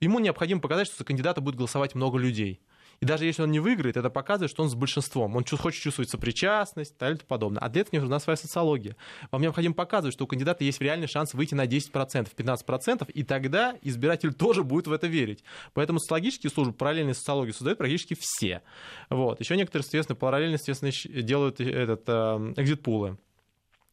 Ему 0.00 0.18
необходимо 0.18 0.60
показать, 0.60 0.86
что 0.86 0.96
за 0.98 1.04
кандидата 1.04 1.42
будет 1.42 1.56
голосовать 1.56 1.94
много 1.94 2.18
людей. 2.18 2.60
И 3.02 3.04
даже 3.04 3.24
если 3.24 3.42
он 3.42 3.50
не 3.50 3.58
выиграет, 3.58 3.96
это 3.96 4.10
показывает, 4.10 4.48
что 4.48 4.62
он 4.62 4.70
с 4.70 4.76
большинством. 4.76 5.34
Он 5.34 5.44
хочет 5.44 5.82
чувствовать 5.82 6.08
сопричастность 6.08 6.92
и 6.92 6.94
так 6.94 7.08
далее 7.08 7.20
и 7.20 7.26
подобное. 7.26 7.60
А 7.60 7.68
для 7.68 7.80
этого 7.80 7.98
нужна 8.00 8.20
своя 8.20 8.36
социология. 8.36 8.94
Вам 9.32 9.42
необходимо 9.42 9.74
показывать, 9.74 10.14
что 10.14 10.22
у 10.22 10.28
кандидата 10.28 10.62
есть 10.62 10.80
реальный 10.80 11.08
шанс 11.08 11.34
выйти 11.34 11.56
на 11.56 11.66
10%, 11.66 12.28
15%, 12.32 13.10
и 13.10 13.24
тогда 13.24 13.74
избиратель 13.82 14.32
тоже 14.32 14.62
будет 14.62 14.86
в 14.86 14.92
это 14.92 15.08
верить. 15.08 15.42
Поэтому 15.74 15.98
социологические 15.98 16.52
службы 16.52 16.74
параллельной 16.74 17.16
социологии 17.16 17.50
создают 17.50 17.78
практически 17.78 18.16
все. 18.16 18.62
Вот. 19.10 19.40
Еще 19.40 19.56
некоторые, 19.56 19.82
соответственно, 19.82 20.14
параллельно, 20.14 20.54
естественно, 20.54 20.90
ищ- 20.90 21.22
делают 21.22 21.60
э, 21.60 21.64
этот, 21.64 22.04
э, 22.06 22.12
экзит-пулы. 22.56 23.18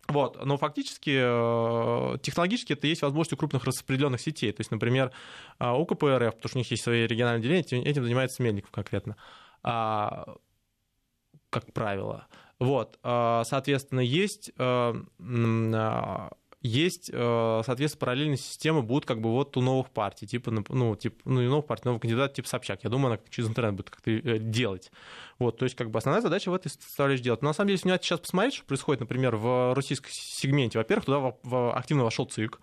Вот, 0.10 0.44
но 0.44 0.58
фактически 0.58 1.12
э, 1.22 2.18
технологически 2.24 2.74
это 2.74 2.88
есть 2.88 3.04
возможность 3.04 3.34
у 3.34 3.38
крупных 3.38 3.64
распределенных 3.66 4.20
сетей. 4.20 4.52
То 4.52 4.62
есть, 4.62 4.72
например, 4.72 5.12
э, 5.60 5.72
у 5.72 5.86
КПРФ, 5.86 6.36
потому 6.36 6.50
что 6.50 6.58
у 6.58 6.60
них 6.60 6.72
есть 6.72 6.84
свои 6.84 7.06
региональные 7.06 7.40
отделения, 7.40 7.62
этим, 7.62 7.82
этим 7.82 8.04
занимается 8.04 8.42
Мельников 8.42 8.72
конкретно, 8.72 9.16
А, 9.62 10.36
как 11.52 11.72
правило. 11.74 12.26
Вот, 12.58 12.98
э, 13.04 13.42
соответственно, 13.46 14.00
есть 14.00 14.52
а, 14.58 14.96
есть, 16.62 17.10
э, 17.14 17.62
соответственно, 17.66 18.00
параллельные 18.00 18.38
системы 18.38 18.82
будут 18.82 19.06
как 19.06 19.22
бы 19.22 19.30
вот 19.30 19.56
у 19.56 19.62
новых 19.62 19.90
партий, 19.92 20.28
типа, 20.28 20.52
ну, 20.52 20.96
типа, 20.96 21.18
ну, 21.24 21.42
не 21.42 21.48
новых 21.48 21.66
партий, 21.66 21.84
нового 21.86 22.02
кандидата 22.02 22.34
типа 22.34 22.50
Собчак. 22.50 22.84
Я 22.84 22.90
думаю, 22.90 23.14
она 23.14 23.22
через 23.30 23.48
интернет 23.50 23.76
будет 23.76 23.90
как-то 23.90 24.12
э, 24.12 24.40
делать. 24.40 24.92
Вот, 25.38 25.58
то 25.58 25.64
есть, 25.64 25.76
как 25.76 25.90
бы 25.90 26.00
основная 26.00 26.22
задача 26.22 26.50
в 26.52 26.54
этой 26.54 26.70
составляющей 26.70 27.24
делать. 27.24 27.42
Но 27.42 27.50
на 27.50 27.54
самом 27.54 27.70
деле, 27.70 27.80
если 27.82 28.04
сейчас 28.04 28.20
посмотреть, 28.20 28.56
что 28.56 28.66
происходит, 28.66 29.00
например, 29.00 29.38
в 29.38 29.74
российском 29.74 30.12
сегменте, 30.12 30.78
во-первых, 30.78 31.06
туда 31.06 31.72
активно 31.74 32.04
вошел 32.04 32.26
ЦИК, 32.26 32.60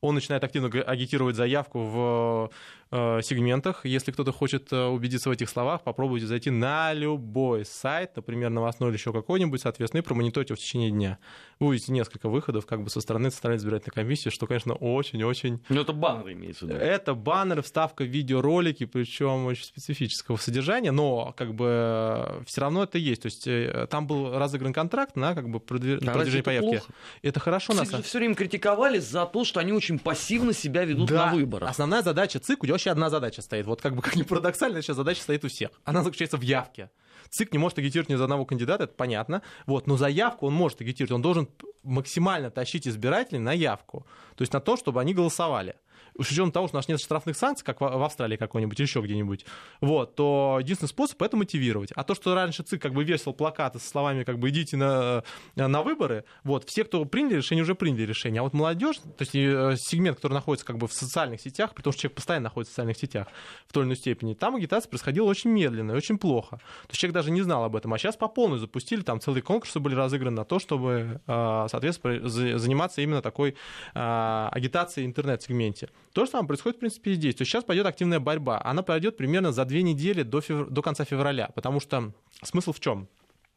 он 0.00 0.14
начинает 0.14 0.44
активно 0.44 0.68
агитировать 0.82 1.36
заявку 1.36 1.80
в 1.80 2.50
сегментах. 2.92 3.86
Если 3.86 4.10
кто-то 4.10 4.32
хочет 4.32 4.72
э, 4.72 4.84
убедиться 4.86 5.28
в 5.28 5.32
этих 5.32 5.48
словах, 5.48 5.82
попробуйте 5.82 6.26
зайти 6.26 6.50
на 6.50 6.92
любой 6.92 7.64
сайт, 7.64 8.16
например, 8.16 8.50
новостной 8.50 8.90
или 8.90 8.96
еще 8.96 9.12
какой-нибудь, 9.12 9.60
соответственно, 9.60 10.00
и 10.00 10.04
промониторьте 10.04 10.54
в 10.54 10.58
течение 10.58 10.90
дня. 10.90 11.18
Вы 11.60 11.68
увидите 11.68 11.92
несколько 11.92 12.28
выходов 12.28 12.66
как 12.66 12.82
бы 12.82 12.90
со 12.90 13.00
стороны 13.00 13.30
Центральной 13.30 13.58
избирательной 13.58 13.94
комиссии, 13.94 14.30
что, 14.30 14.46
конечно, 14.46 14.74
очень-очень... 14.74 15.62
Ну, 15.68 15.80
это 15.82 15.92
баннеры 15.92 16.32
имеется 16.32 16.66
в 16.66 16.68
виду. 16.68 16.80
Это 16.80 17.14
баннеры, 17.14 17.62
вставка 17.62 18.02
видеоролики, 18.02 18.86
причем 18.86 19.46
очень 19.46 19.64
специфического 19.64 20.36
содержания, 20.36 20.90
но 20.90 21.32
как 21.36 21.54
бы 21.54 22.42
все 22.46 22.60
равно 22.60 22.82
это 22.82 22.98
есть. 22.98 23.22
То 23.22 23.26
есть 23.26 23.46
э, 23.46 23.86
там 23.88 24.06
был 24.06 24.36
разыгран 24.36 24.72
контракт 24.72 25.14
на 25.16 25.34
как 25.34 25.48
бы 25.48 25.60
продвижение, 25.60 26.10
а 26.10 26.14
продвижение 26.14 26.42
появки. 26.42 26.68
Плохо? 26.70 26.92
Это 27.22 27.40
хорошо. 27.40 27.72
ЦИК 27.72 27.78
нас... 27.78 27.90
же 27.90 28.02
все 28.02 28.18
время 28.18 28.34
критиковали 28.34 28.98
за 28.98 29.26
то, 29.26 29.44
что 29.44 29.60
они 29.60 29.72
очень 29.72 29.98
пассивно 29.98 30.52
себя 30.52 30.84
ведут 30.84 31.08
да. 31.08 31.26
на 31.26 31.34
выборах. 31.34 31.70
Основная 31.70 32.02
задача 32.02 32.40
ЦИК 32.40 32.64
вообще 32.80 32.90
одна 32.90 33.10
задача 33.10 33.42
стоит. 33.42 33.66
Вот 33.66 33.82
как 33.82 33.94
бы 33.94 34.00
как 34.00 34.16
ни 34.16 34.22
парадоксально, 34.22 34.80
сейчас 34.80 34.96
задача 34.96 35.20
стоит 35.20 35.44
у 35.44 35.48
всех. 35.48 35.70
Она 35.84 36.02
заключается 36.02 36.38
в 36.38 36.42
явке. 36.42 36.90
ЦИК 37.28 37.52
не 37.52 37.58
может 37.58 37.78
агитировать 37.78 38.08
ни 38.08 38.16
за 38.16 38.24
одного 38.24 38.46
кандидата, 38.46 38.84
это 38.84 38.94
понятно. 38.94 39.42
Вот, 39.66 39.86
но 39.86 39.96
заявку 39.96 40.46
он 40.46 40.54
может 40.54 40.80
агитировать, 40.80 41.12
он 41.12 41.22
должен 41.22 41.48
максимально 41.82 42.50
тащить 42.50 42.88
избирателей 42.88 43.38
на 43.38 43.52
явку. 43.52 44.06
То 44.34 44.42
есть 44.42 44.52
на 44.52 44.60
то, 44.60 44.76
чтобы 44.76 45.00
они 45.00 45.12
голосовали 45.12 45.76
с 46.22 46.30
учетом 46.30 46.52
того, 46.52 46.68
что 46.68 46.76
у 46.76 46.78
нас 46.78 46.88
нет 46.88 47.00
штрафных 47.00 47.36
санкций, 47.36 47.64
как 47.64 47.80
в 47.80 48.02
Австралии 48.04 48.36
какой-нибудь, 48.36 48.78
еще 48.78 49.00
где-нибудь, 49.00 49.46
вот, 49.80 50.14
то 50.14 50.58
единственный 50.60 50.88
способ 50.88 51.20
это 51.22 51.36
мотивировать. 51.36 51.92
А 51.92 52.04
то, 52.04 52.14
что 52.14 52.34
раньше 52.34 52.62
ЦИК 52.62 52.82
как 52.82 52.92
бы 52.94 53.04
весил 53.04 53.32
плакаты 53.32 53.78
со 53.78 53.88
словами 53.88 54.24
как 54.24 54.38
бы 54.38 54.50
идите 54.50 54.76
на, 54.76 55.24
на 55.56 55.82
выборы, 55.82 56.24
вот, 56.44 56.64
все, 56.68 56.84
кто 56.84 57.04
приняли 57.04 57.36
решение, 57.36 57.62
уже 57.62 57.74
приняли 57.74 58.02
решение. 58.02 58.40
А 58.40 58.42
вот 58.42 58.52
молодежь, 58.52 58.96
то 58.96 59.20
есть 59.20 59.34
э, 59.34 59.76
сегмент, 59.78 60.16
который 60.16 60.34
находится 60.34 60.66
как 60.66 60.78
бы 60.78 60.86
в 60.86 60.92
социальных 60.92 61.40
сетях, 61.40 61.74
при 61.74 61.82
том, 61.82 61.92
что 61.92 62.02
человек 62.02 62.16
постоянно 62.16 62.44
находится 62.44 62.70
в 62.70 62.74
социальных 62.74 62.96
сетях 62.96 63.28
в 63.66 63.72
той 63.72 63.82
или 63.82 63.88
иной 63.88 63.96
степени, 63.96 64.34
там 64.34 64.56
агитация 64.56 64.88
происходила 64.88 65.26
очень 65.26 65.50
медленно 65.50 65.92
и 65.92 65.94
очень 65.94 66.18
плохо. 66.18 66.56
То 66.56 66.90
есть 66.90 67.00
человек 67.00 67.14
даже 67.14 67.30
не 67.30 67.42
знал 67.42 67.64
об 67.64 67.76
этом. 67.76 67.92
А 67.94 67.98
сейчас 67.98 68.16
по 68.16 68.28
полной 68.28 68.58
запустили, 68.58 69.02
там 69.02 69.20
целые 69.20 69.42
конкурсы 69.42 69.80
были 69.80 69.94
разыграны 69.94 70.36
на 70.36 70.44
то, 70.44 70.58
чтобы, 70.58 71.20
э, 71.26 71.66
соответственно, 71.70 72.28
заниматься 72.28 73.00
именно 73.00 73.22
такой 73.22 73.56
э, 73.94 74.48
агитацией 74.52 75.06
в 75.06 75.10
интернет-сегменте. 75.10 75.88
То 76.12 76.24
же 76.24 76.30
самое 76.30 76.48
происходит, 76.48 76.76
в 76.76 76.80
принципе, 76.80 77.12
и 77.12 77.14
здесь. 77.14 77.34
То 77.36 77.42
есть 77.42 77.50
сейчас 77.50 77.64
пойдет 77.64 77.86
активная 77.86 78.20
борьба. 78.20 78.60
Она 78.64 78.82
пройдет 78.82 79.16
примерно 79.16 79.52
за 79.52 79.64
две 79.64 79.82
недели 79.82 80.22
до, 80.22 80.40
февр... 80.40 80.68
до 80.68 80.82
конца 80.82 81.04
февраля. 81.04 81.50
Потому 81.54 81.80
что 81.80 82.12
смысл 82.42 82.72
в 82.72 82.80
чем? 82.80 83.08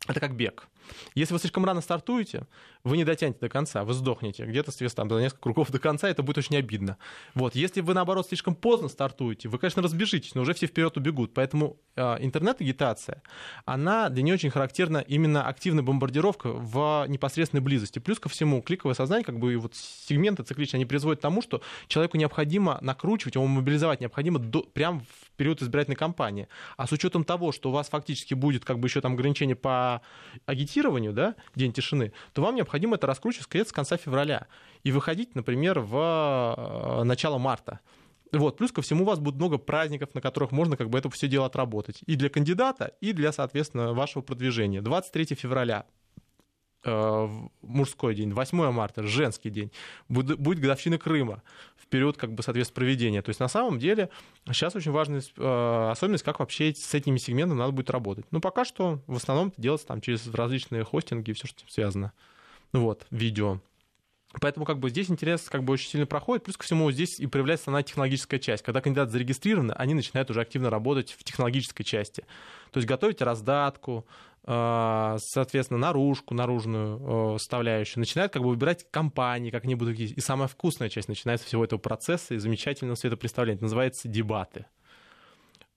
Это 0.08 0.20
как 0.20 0.36
бег. 0.36 0.68
Если 1.16 1.34
вы 1.34 1.40
слишком 1.40 1.66
рано 1.66 1.82
стартуете, 1.82 2.48
вы 2.84 2.98
не 2.98 3.06
дотянете 3.06 3.40
до 3.40 3.50
конца, 3.50 3.84
вы 3.84 3.94
сдохнете. 3.94 4.46
Где-то, 4.46 4.72
соответственно, 4.72 5.04
там, 5.04 5.18
до 5.18 5.22
несколько 5.22 5.42
кругов 5.42 5.72
до 5.72 5.80
конца, 5.80 6.10
это 6.10 6.24
будет 6.24 6.38
очень 6.38 6.58
обидно. 6.58 6.98
Вот. 7.34 7.56
Если 7.56 7.82
вы, 7.82 7.94
наоборот, 7.94 8.28
слишком 8.28 8.56
поздно 8.56 8.90
стартуете, 8.90 9.50
вы, 9.50 9.58
конечно, 9.58 9.82
разбежитесь, 9.82 10.36
но 10.36 10.42
уже 10.42 10.54
все 10.54 10.68
вперед 10.68 10.96
убегут. 10.98 11.34
Поэтому 11.34 11.78
э, 11.96 12.18
интернет-агитация, 12.20 13.22
она 13.66 14.10
для 14.10 14.24
нее 14.24 14.36
очень 14.36 14.50
характерна 14.50 14.98
именно 14.98 15.48
активная 15.48 15.84
бомбардировка 15.84 16.50
в 16.50 17.06
непосредственной 17.08 17.62
близости. 17.62 18.00
Плюс 18.00 18.20
ко 18.20 18.30
всему, 18.30 18.62
кликовое 18.62 18.96
сознание, 18.96 19.26
как 19.26 19.40
бы 19.40 19.54
и 19.54 19.56
вот 19.56 19.76
сегменты 19.76 20.44
цикличные, 20.44 20.80
они 20.80 20.86
производят 20.86 21.20
к 21.20 21.22
тому, 21.22 21.42
что 21.42 21.62
человеку 21.88 22.18
необходимо 22.18 22.78
накручивать, 22.82 23.36
его 23.36 23.46
мобилизовать 23.48 24.02
необходимо 24.02 24.40
до, 24.40 24.64
прямо 24.64 25.00
в 25.00 25.32
период 25.38 25.62
избирательной 25.62 25.96
кампании. 25.96 26.48
А 26.78 26.88
с 26.88 26.92
учетом 26.92 27.24
того, 27.24 27.52
что 27.52 27.70
у 27.70 27.72
вас 27.72 27.90
фактически 27.90 28.34
будет 28.34 28.66
как 28.66 28.80
бы 28.80 28.88
еще 28.88 29.02
там 29.02 29.14
ограничение 29.14 29.56
по 29.56 30.02
агитированию, 30.46 30.73
да, 30.82 31.36
день 31.56 31.74
тишины, 31.74 32.14
то 32.34 32.42
вам 32.42 32.56
необходимо 32.56 32.96
это 32.96 33.08
раскручивать 33.08 33.68
с 33.68 33.72
конца 33.72 33.98
февраля 33.98 34.48
и 34.84 34.92
выходить, 34.92 35.36
например, 35.36 35.80
в 35.80 35.96
э, 36.58 37.04
начало 37.04 37.38
марта. 37.38 37.80
Вот, 38.32 38.58
плюс 38.58 38.72
ко 38.72 38.82
всему 38.82 39.04
у 39.04 39.08
вас 39.08 39.20
будет 39.20 39.36
много 39.36 39.58
праздников, 39.60 40.16
на 40.16 40.22
которых 40.22 40.52
можно 40.52 40.76
как 40.76 40.90
бы 40.90 40.98
это 40.98 41.10
все 41.10 41.28
дело 41.28 41.46
отработать. 41.46 42.02
И 42.08 42.16
для 42.16 42.30
кандидата, 42.30 42.94
и 43.00 43.14
для, 43.14 43.32
соответственно, 43.32 43.94
вашего 43.94 44.24
продвижения. 44.24 44.82
23 44.82 45.36
февраля 45.36 45.86
мужской 47.62 48.16
день, 48.16 48.34
8 48.34 48.72
марта 48.72 49.04
женский 49.04 49.50
день, 49.50 49.72
будет, 50.10 50.40
будет 50.40 50.60
годовщина 50.60 50.98
Крыма 50.98 51.42
в 51.78 51.88
период, 51.88 52.18
как 52.18 52.34
бы, 52.34 52.44
соответственно, 52.44 52.76
проведения. 52.76 53.22
То 53.22 53.30
есть, 53.30 53.40
на 53.40 53.48
самом 53.48 53.80
деле, 53.80 54.10
сейчас 54.48 54.76
очень 54.76 54.92
важная 54.92 55.22
э, 55.38 55.90
особенность, 55.92 56.24
как 56.24 56.40
вообще 56.40 56.74
с 56.74 56.94
этими 56.94 57.18
сегментами 57.18 57.60
надо 57.60 57.72
будет 57.72 57.90
работать. 57.90 58.26
Ну, 58.32 58.42
пока 58.42 58.66
что, 58.66 59.00
в 59.08 59.16
основном, 59.16 59.50
это 59.50 59.62
делается 59.62 59.88
там 59.88 60.02
через 60.02 60.28
различные 60.34 60.84
хостинги 60.84 61.32
и 61.32 61.34
все, 61.34 61.48
что 61.48 61.60
с 61.60 61.64
этим 61.64 61.70
связано 61.70 62.14
вот, 62.74 63.06
видео. 63.12 63.60
Поэтому 64.42 64.66
как 64.66 64.80
бы 64.80 64.90
здесь 64.90 65.10
интерес 65.10 65.50
как 65.50 65.64
бы 65.64 65.74
очень 65.74 65.90
сильно 65.90 66.06
проходит. 66.06 66.44
Плюс 66.44 66.58
ко 66.58 66.64
всему 66.64 66.92
здесь 66.92 67.20
и 67.20 67.28
проявляется 67.28 67.70
она 67.70 67.84
технологическая 67.84 68.40
часть. 68.40 68.64
Когда 68.64 68.82
кандидаты 68.82 69.12
зарегистрированы, 69.12 69.74
они 69.74 69.94
начинают 69.94 70.30
уже 70.32 70.42
активно 70.42 70.70
работать 70.70 71.12
в 71.12 71.24
технологической 71.24 71.86
части. 71.86 72.26
То 72.72 72.80
есть 72.80 72.88
готовить 72.88 73.22
раздатку, 73.22 74.08
а, 74.46 75.18
соответственно, 75.20 75.80
наружку, 75.80 76.34
наружную 76.34 77.38
составляющую. 77.38 78.00
Начинают 78.00 78.34
как 78.34 78.42
бы 78.42 78.50
выбирать 78.50 78.86
компании, 78.90 79.52
как 79.52 79.66
они 79.66 79.76
будут 79.76 80.00
И 80.00 80.20
самая 80.20 80.48
вкусная 80.48 80.90
часть 80.90 81.08
начинается 81.08 81.46
всего 81.46 81.64
этого 81.64 81.80
процесса 81.80 82.34
и 82.34 82.38
замечательного 82.38 82.96
светопредставления. 82.96 83.58
Это 83.58 83.66
называется 83.66 84.08
дебаты 84.08 84.66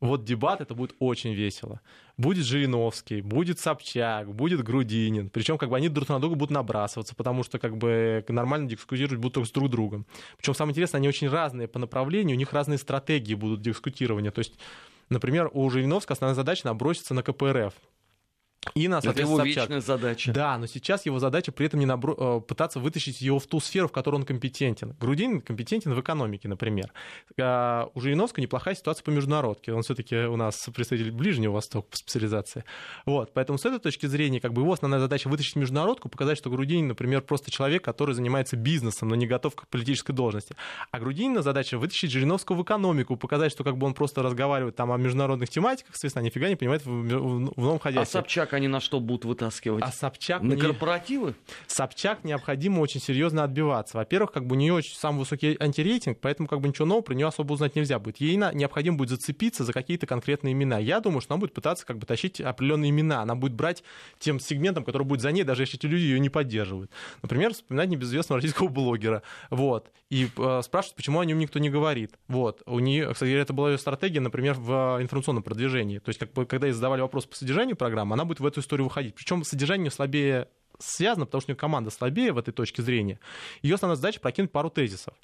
вот 0.01 0.25
дебат 0.25 0.61
это 0.61 0.75
будет 0.75 0.95
очень 0.99 1.33
весело. 1.33 1.81
Будет 2.19 2.45
Жириновский, 2.45 3.23
будет 3.23 3.59
Собчак, 3.59 4.35
будет 4.35 4.63
Грудинин. 4.63 5.31
Причем 5.31 5.57
как 5.57 5.71
бы 5.71 5.77
они 5.77 5.89
друг 5.89 6.09
на 6.09 6.21
друга 6.21 6.37
будут 6.37 6.51
набрасываться, 6.51 7.15
потому 7.15 7.43
что 7.43 7.59
как 7.59 7.77
бы 7.79 8.25
нормально 8.29 8.69
дискутировать 8.69 9.19
будут 9.19 9.35
только 9.35 9.49
с 9.49 9.53
друг 9.53 9.71
другом. 9.71 10.07
Причем 10.37 10.55
самое 10.55 10.73
интересное, 10.73 10.99
они 10.99 11.09
очень 11.09 11.29
разные 11.29 11.67
по 11.69 11.79
направлению, 11.79 12.37
у 12.37 12.39
них 12.39 12.53
разные 12.53 12.79
стратегии 12.79 13.35
будут 13.35 13.63
дискутирования. 13.63 14.31
То 14.31 14.41
есть, 14.41 14.59
например, 15.09 15.51
у 15.53 15.69
Жириновского 15.71 16.15
основная 16.15 16.35
задача 16.35 16.67
наброситься 16.67 17.15
на 17.15 17.23
КПРФ. 17.23 17.75
И 18.75 18.89
на, 18.89 18.99
Это 18.99 19.21
его 19.21 19.37
Собчак. 19.37 19.47
вечная 19.47 19.81
задача. 19.81 20.33
Да, 20.33 20.59
но 20.59 20.67
сейчас 20.67 21.07
его 21.07 21.19
задача 21.19 21.53
при 21.53 21.67
этом 21.67 21.81
не 21.81 21.87
набро... 21.87 22.15
Э, 22.19 22.41
пытаться 22.41 22.81
вытащить 22.81 23.21
его 23.21 23.39
в 23.39 23.47
ту 23.47 23.61
сферу, 23.61 23.89
в 23.89 23.93
которой 23.93 24.17
он 24.17 24.25
компетентен. 24.25 24.95
Грудинин 25.01 25.41
компетентен 25.41 25.95
в 25.95 26.01
экономике, 26.01 26.49
например. 26.49 26.93
А 27.41 27.89
у 27.95 28.01
Жириновского 28.01 28.43
неплохая 28.43 28.75
ситуация 28.75 29.05
по 29.05 29.11
международке. 29.11 29.73
Он 29.73 29.83
все-таки 29.83 30.17
у 30.17 30.37
нас 30.37 30.69
представитель 30.75 31.13
Ближнего 31.13 31.53
Востока 31.53 31.89
по 31.91 31.97
специализации. 31.97 32.65
Вот, 33.05 33.33
поэтому 33.33 33.59
с 33.59 33.65
этой 33.65 33.79
точки 33.79 34.07
зрения 34.07 34.41
как 34.41 34.53
бы 34.53 34.63
его 34.63 34.73
основная 34.73 35.01
задача 35.01 35.29
вытащить 35.29 35.57
международку, 35.57 36.09
показать, 36.09 36.39
что 36.39 36.51
Грудинин, 36.51 36.89
например, 36.89 37.23
просто 37.23 37.51
человек, 37.51 37.85
который 37.85 38.15
занимается 38.15 38.57
бизнесом, 38.57 39.09
но 39.09 39.15
не 39.15 39.27
готов 39.27 39.55
к 39.55 39.67
политической 39.69 40.13
должности. 40.13 40.55
А 40.91 40.99
Грудинина 40.99 41.43
задача 41.43 41.79
вытащить 41.79 42.11
Жириновского 42.11 42.57
в 42.57 42.63
экономику, 42.63 43.17
показать, 43.17 43.53
что 43.53 43.65
как 43.65 43.77
бы 43.77 43.87
он 43.87 43.95
просто 43.95 44.23
разговаривает 44.23 44.77
там 44.77 44.93
о 44.93 44.97
международных 44.97 45.49
тематиках, 45.49 45.95
соответственно, 45.95 46.25
нифига 46.25 46.49
не 46.49 46.57
понимает 46.57 46.85
в, 46.85 46.91
в, 46.91 47.51
в 47.57 47.61
новом 47.61 47.79
хозяйстве. 47.79 48.19
А 48.19 48.23
Собчак 48.23 48.53
они 48.57 48.69
на 48.69 48.81
что 48.81 49.01
будут 49.01 49.25
вытаскивать? 49.25 49.85
А 49.85 49.93
Собчак... 49.93 50.43
На 50.43 50.55
не... 50.55 50.61
корпоративы? 50.61 51.35
Собчак 51.67 52.25
необходимо 52.25 52.81
очень 52.81 53.01
серьезно 53.01 53.45
отбиваться. 53.45 53.97
Во-первых, 53.97 54.33
как 54.33 54.47
бы 54.47 54.57
у 54.57 54.59
нее 54.59 54.73
очень 54.73 54.97
самый 54.97 55.21
высокий 55.21 55.57
антирейтинг, 55.61 56.19
поэтому 56.21 56.49
как 56.49 56.61
бы 56.61 56.69
ничего 56.69 56.87
нового 56.87 57.03
про 57.03 57.15
нее 57.15 57.27
особо 57.27 57.53
узнать 57.53 57.77
нельзя 57.77 57.99
будет. 57.99 58.19
Ей 58.19 58.37
необходимо 58.37 58.97
будет 58.97 59.11
зацепиться 59.11 59.65
за 59.65 59.73
какие-то 59.73 60.07
конкретные 60.07 60.53
имена. 60.53 60.79
Я 60.79 61.01
думаю, 61.01 61.21
что 61.21 61.35
она 61.35 61.41
будет 61.41 61.55
пытаться 61.55 61.87
как 61.87 61.99
бы 61.99 62.07
тащить 62.07 62.41
определенные 62.41 62.91
имена. 62.91 63.23
Она 63.23 63.35
будет 63.35 63.55
брать 63.55 63.83
тем 64.19 64.41
сегментом, 64.41 64.85
который 64.85 65.05
будет 65.05 65.21
за 65.21 65.33
ней, 65.33 65.45
даже 65.45 65.63
если 65.63 65.79
эти 65.79 65.87
люди 65.87 66.03
ее 66.03 66.21
не 66.21 66.29
поддерживают. 66.29 66.91
Например, 67.23 67.53
вспоминать 67.53 67.89
небезызвестного 67.89 68.39
российского 68.39 68.69
блогера. 68.69 69.23
Вот. 69.51 69.91
И 70.09 70.29
э, 70.37 70.61
спрашивать, 70.63 70.97
почему 70.97 71.19
о 71.19 71.25
нем 71.25 71.39
никто 71.39 71.59
не 71.59 71.69
говорит. 71.69 72.13
Вот. 72.29 72.63
У 72.67 72.79
нее, 72.79 73.13
кстати, 73.13 73.33
это 73.33 73.53
была 73.53 73.73
ее 73.73 73.79
стратегия, 73.79 74.21
например, 74.21 74.55
в 74.55 74.99
информационном 75.01 75.43
продвижении. 75.43 75.99
То 75.99 76.11
есть, 76.11 76.21
как 76.21 76.33
бы, 76.33 76.47
когда 76.47 76.69
ей 76.69 76.73
задавали 76.73 77.01
вопрос 77.01 77.27
по 77.27 77.35
содержанию 77.35 77.77
программы, 77.77 78.15
она 78.15 78.25
будет 78.25 78.36
в 78.41 78.47
эту 78.47 78.61
историю 78.61 78.85
выходить. 78.85 79.15
Причем 79.15 79.45
содержание 79.45 79.91
слабее 79.91 80.49
связано, 80.79 81.27
потому 81.27 81.41
что 81.41 81.51
у 81.51 81.53
нее 81.53 81.59
команда 81.59 81.91
слабее 81.91 82.33
в 82.33 82.39
этой 82.39 82.53
точке 82.53 82.83
зрения. 82.83 83.19
Ее 83.63 83.77
основная 83.77 83.97
задача 83.97 84.21
прокинуть 84.21 84.53
пару 84.53 84.71
тезисов. 84.71 85.15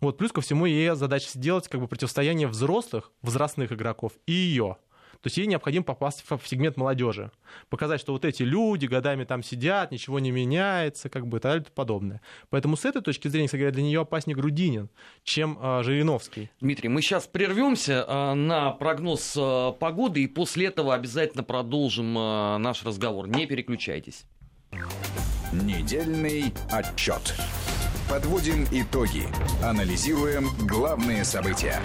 Вот, 0.00 0.18
плюс 0.18 0.32
ко 0.32 0.40
всему, 0.40 0.66
ей 0.66 0.94
задача 0.94 1.28
сделать 1.30 1.68
как 1.68 1.80
бы 1.80 1.88
противостояние 1.88 2.48
взрослых, 2.48 3.10
возрастных 3.22 3.72
игроков 3.72 4.12
и 4.26 4.32
ее. 4.32 4.76
То 5.22 5.26
есть 5.26 5.36
ей 5.36 5.46
необходимо 5.46 5.84
попасть 5.84 6.24
в 6.28 6.40
сегмент 6.46 6.76
молодежи. 6.76 7.30
Показать, 7.68 8.00
что 8.00 8.12
вот 8.12 8.24
эти 8.24 8.42
люди 8.42 8.86
годами 8.86 9.24
там 9.24 9.42
сидят, 9.42 9.90
ничего 9.90 10.18
не 10.18 10.30
меняется, 10.30 11.10
как 11.10 11.26
бы 11.26 11.38
и 11.38 11.40
так 11.40 11.52
далее 11.52 11.66
и 11.68 11.72
подобное. 11.74 12.20
Поэтому 12.48 12.76
с 12.76 12.84
этой 12.86 13.02
точки 13.02 13.28
зрения, 13.28 13.46
кстати 13.46 13.60
говоря, 13.60 13.74
для 13.74 13.82
нее 13.82 14.00
опаснее 14.00 14.36
Грудинин, 14.36 14.88
чем 15.22 15.58
э, 15.60 15.82
Жириновский. 15.82 16.50
Дмитрий, 16.60 16.88
мы 16.88 17.02
сейчас 17.02 17.26
прервемся 17.26 18.04
э, 18.08 18.34
на 18.34 18.70
прогноз 18.70 19.34
э, 19.36 19.72
погоды 19.78 20.22
и 20.22 20.26
после 20.26 20.66
этого 20.66 20.94
обязательно 20.94 21.42
продолжим 21.42 22.16
э, 22.16 22.56
наш 22.58 22.82
разговор. 22.84 23.28
Не 23.28 23.46
переключайтесь. 23.46 24.24
Недельный 25.52 26.54
отчет. 26.70 27.34
Подводим 28.08 28.66
итоги. 28.72 29.24
Анализируем 29.62 30.48
главные 30.66 31.24
события. 31.24 31.80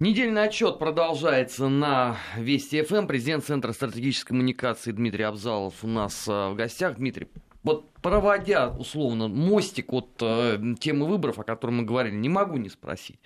Недельный 0.00 0.44
отчет 0.44 0.78
продолжается 0.78 1.68
на 1.68 2.18
Вести 2.36 2.82
ФМ. 2.82 3.08
Президент 3.08 3.44
Центра 3.44 3.72
стратегической 3.72 4.28
коммуникации 4.28 4.92
Дмитрий 4.92 5.24
Абзалов 5.24 5.82
у 5.82 5.88
нас 5.88 6.28
э, 6.28 6.50
в 6.50 6.54
гостях. 6.54 6.98
Дмитрий, 6.98 7.26
вот 7.64 7.92
проводя 7.94 8.70
условно 8.70 9.26
мостик 9.26 9.92
от 9.92 10.10
э, 10.20 10.60
темы 10.78 11.06
выборов, 11.06 11.40
о 11.40 11.42
котором 11.42 11.78
мы 11.78 11.82
говорили, 11.82 12.14
не 12.14 12.28
могу 12.28 12.58
не 12.58 12.68
спросить. 12.68 13.18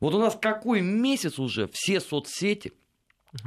Вот 0.00 0.14
у 0.14 0.18
нас 0.18 0.36
какой 0.36 0.80
месяц 0.80 1.38
уже 1.38 1.68
все 1.72 2.00
соцсети, 2.00 2.72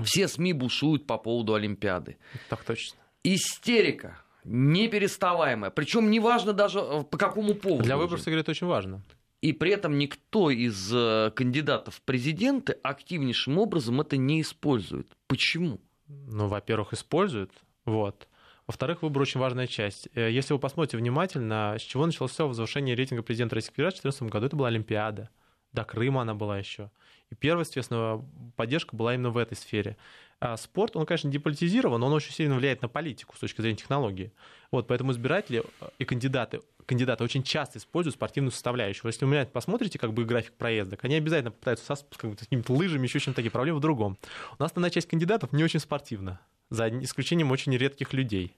все 0.06 0.30
СМИ 0.30 0.54
бушуют 0.54 1.06
по 1.06 1.18
поводу 1.18 1.56
Олимпиады. 1.56 2.16
Так 2.48 2.64
точно. 2.64 2.98
Истерика 3.24 4.22
непереставаемая. 4.46 5.70
Причем 5.70 6.10
неважно 6.10 6.54
даже 6.54 6.80
э, 6.80 7.04
по 7.04 7.18
какому 7.18 7.56
поводу. 7.56 7.84
Для 7.84 7.98
выборов 7.98 8.26
это 8.26 8.52
очень 8.52 8.68
важно. 8.68 9.04
И 9.42 9.54
при 9.54 9.72
этом 9.72 9.98
никто 9.98 10.50
из 10.50 10.92
э, 10.94 11.32
кандидатов 11.34 11.96
в 11.96 12.02
президенты 12.02 12.74
активнейшим 12.84 13.58
образом 13.58 14.02
это 14.02 14.18
не 14.18 14.42
использует. 14.42 15.08
Почему? 15.28 15.80
Ну, 16.08 16.48
во-первых, 16.48 16.94
используют. 16.94 17.52
Вот. 17.86 18.28
Во-вторых, 18.68 19.02
выбор 19.02 19.22
очень 19.22 19.40
важная 19.40 19.66
часть. 19.68 20.10
Э, 20.14 20.30
если 20.30 20.54
вы 20.54 20.60
посмотрите 20.60 20.98
внимательно, 20.98 21.78
с 21.80 21.82
чего 21.82 22.06
началось 22.06 22.32
все 22.32 22.48
возвышение 22.48 22.96
рейтинга 22.96 23.24
президента 23.24 23.56
Российской 23.56 23.78
Федерации 23.78 24.00
в 24.00 24.04
2014 24.04 24.34
году, 24.34 24.46
это 24.48 24.56
была 24.58 24.68
Олимпиада. 24.68 25.30
До 25.72 25.86
Крыма 25.86 26.22
она 26.22 26.34
была 26.34 26.58
еще. 26.58 26.92
И 27.30 27.36
первая, 27.36 27.64
естественно, 27.64 28.26
поддержка 28.56 28.96
была 28.96 29.14
именно 29.14 29.30
в 29.30 29.38
этой 29.38 29.56
сфере. 29.56 29.98
А 30.42 30.56
спорт, 30.56 30.96
он, 30.96 31.06
конечно, 31.06 31.30
деполитизирован, 31.30 32.00
но 32.00 32.08
он 32.08 32.14
очень 32.14 32.32
сильно 32.32 32.56
влияет 32.56 32.82
на 32.82 32.88
политику 32.88 33.36
с 33.36 33.40
точки 33.40 33.62
зрения 33.62 33.78
технологии. 33.78 34.32
Вот, 34.72 34.88
поэтому 34.88 35.12
избиратели 35.12 35.64
э, 35.82 35.90
и 35.98 36.06
кандидаты, 36.06 36.62
кандидаты 36.86 37.26
очень 37.26 37.44
часто 37.44 37.78
используют 37.78 38.16
спортивную 38.16 38.52
составляющую. 38.52 39.08
Если 39.08 39.26
вы 39.26 39.32
меня 39.32 39.46
посмотрите 39.46 40.00
как 40.00 40.14
бы 40.14 40.24
график 40.24 40.54
проездок, 40.54 41.04
они 41.04 41.16
обязательно 41.16 41.52
пытаются 41.52 41.86
со 41.86 41.96
бы, 41.96 42.46
какими-то 42.46 42.72
лыжами, 42.72 43.04
еще 43.04 43.20
чем-то 43.20 43.36
такие 43.36 43.52
проблемы 43.52 43.80
в 43.80 43.82
другом. 43.82 44.18
У 44.58 44.64
нас 44.64 44.72
основная 44.72 44.92
часть 44.92 45.08
кандидатов 45.08 45.52
не 45.52 45.64
очень 45.64 45.80
спортивна 45.80 46.40
за 46.70 46.88
исключением 47.04 47.52
очень 47.52 47.76
редких 47.76 48.14
людей. 48.14 48.56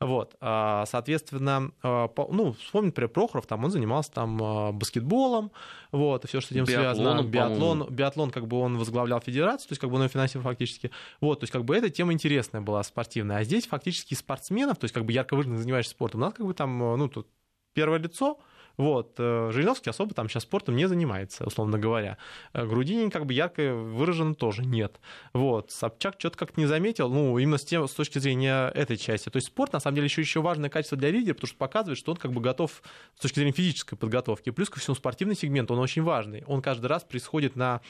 Вот, 0.00 0.36
а, 0.40 0.84
соответственно, 0.86 1.70
а, 1.82 2.08
ну, 2.30 2.52
вспомнить, 2.52 2.92
например, 2.92 3.08
Прохоров, 3.08 3.46
там 3.46 3.64
он 3.64 3.70
занимался 3.70 4.12
там 4.12 4.42
а, 4.42 4.72
баскетболом, 4.72 5.52
вот, 5.92 6.24
и 6.24 6.28
все, 6.28 6.40
что 6.40 6.48
с 6.48 6.52
этим 6.52 6.66
связано. 6.66 7.22
Биатлон, 7.22 7.86
биатлон, 7.90 8.30
как 8.30 8.46
бы 8.46 8.58
он 8.58 8.78
возглавлял 8.78 9.20
федерацию, 9.20 9.68
то 9.68 9.72
есть 9.72 9.80
как 9.80 9.90
бы 9.90 9.96
он 9.96 10.02
ее 10.02 10.08
финансировал 10.08 10.50
фактически. 10.50 10.90
Вот, 11.20 11.40
то 11.40 11.44
есть 11.44 11.52
как 11.52 11.64
бы 11.64 11.76
эта 11.76 11.90
тема 11.90 12.12
интересная 12.12 12.60
была, 12.60 12.82
спортивная. 12.82 13.38
А 13.38 13.44
здесь 13.44 13.66
фактически 13.66 14.14
спортсменов, 14.14 14.78
то 14.78 14.84
есть 14.84 14.94
как 14.94 15.04
бы 15.04 15.12
ярко 15.12 15.34
выраженно 15.34 15.58
занимаешься 15.58 15.92
спортом, 15.92 16.20
у 16.20 16.24
нас 16.24 16.34
как 16.34 16.46
бы 16.46 16.54
там, 16.54 16.78
ну, 16.78 17.08
тут 17.08 17.28
первое 17.74 17.98
лицо, 17.98 18.38
вот. 18.76 19.14
Э, 19.18 19.50
Жириновский 19.52 19.90
особо 19.90 20.14
там 20.14 20.28
сейчас 20.28 20.42
спортом 20.42 20.76
не 20.76 20.88
занимается, 20.88 21.44
условно 21.44 21.78
говоря. 21.78 22.18
Э, 22.52 22.66
Грудинин 22.66 23.10
как 23.10 23.26
бы 23.26 23.32
ярко 23.32 23.74
выражен 23.74 24.34
тоже 24.34 24.64
нет. 24.64 25.00
Вот. 25.32 25.70
Собчак 25.70 26.16
что-то 26.18 26.38
как-то 26.38 26.60
не 26.60 26.66
заметил, 26.66 27.08
ну, 27.08 27.38
именно 27.38 27.58
с, 27.58 27.64
тем, 27.64 27.86
с 27.86 27.92
точки 27.92 28.18
зрения 28.18 28.68
этой 28.68 28.96
части. 28.96 29.28
То 29.28 29.36
есть 29.36 29.48
спорт, 29.48 29.72
на 29.72 29.80
самом 29.80 29.96
деле, 29.96 30.06
еще, 30.06 30.20
еще 30.20 30.40
важное 30.40 30.70
качество 30.70 30.98
для 30.98 31.10
лидера, 31.10 31.34
потому 31.34 31.48
что 31.48 31.58
показывает, 31.58 31.98
что 31.98 32.12
он 32.12 32.16
как 32.16 32.32
бы 32.32 32.40
готов 32.40 32.82
с 33.16 33.20
точки 33.20 33.36
зрения 33.36 33.52
физической 33.52 33.96
подготовки. 33.96 34.50
Плюс 34.50 34.70
ко 34.70 34.80
всему 34.80 34.96
спортивный 34.96 35.36
сегмент, 35.36 35.70
он 35.70 35.78
очень 35.78 36.02
важный. 36.02 36.42
Он 36.46 36.62
каждый 36.62 36.86
раз 36.86 37.04
происходит 37.04 37.56
на, 37.56 37.80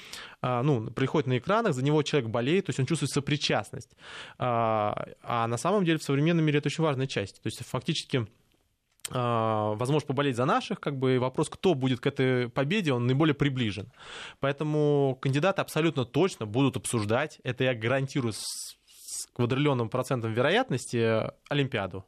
а, 0.42 0.62
ну, 0.62 0.90
приходит 0.90 1.26
на 1.26 1.38
экранах, 1.38 1.74
за 1.74 1.82
него 1.82 2.02
человек 2.02 2.28
болеет, 2.30 2.66
то 2.66 2.70
есть 2.70 2.80
он 2.80 2.86
чувствует 2.86 3.10
сопричастность. 3.10 3.90
А, 4.38 5.08
а 5.22 5.46
на 5.46 5.56
самом 5.56 5.84
деле 5.84 5.98
в 5.98 6.02
современном 6.02 6.44
мире 6.44 6.58
это 6.58 6.68
очень 6.68 6.84
важная 6.84 7.06
часть. 7.06 7.42
То 7.42 7.46
есть 7.46 7.64
фактически 7.64 8.26
возможность 9.10 10.06
поболеть 10.06 10.36
за 10.36 10.46
наших, 10.46 10.80
как 10.80 10.98
бы 10.98 11.18
вопрос, 11.18 11.50
кто 11.50 11.74
будет 11.74 12.00
к 12.00 12.06
этой 12.06 12.48
победе, 12.48 12.92
он 12.92 13.06
наиболее 13.06 13.34
приближен. 13.34 13.92
Поэтому 14.40 15.18
кандидаты 15.20 15.60
абсолютно 15.60 16.04
точно 16.04 16.46
будут 16.46 16.76
обсуждать, 16.76 17.38
это 17.44 17.64
я 17.64 17.74
гарантирую 17.74 18.32
с 18.32 18.76
квадrilленным 19.34 19.88
процентом 19.88 20.32
вероятности, 20.32 21.30
Олимпиаду. 21.50 22.04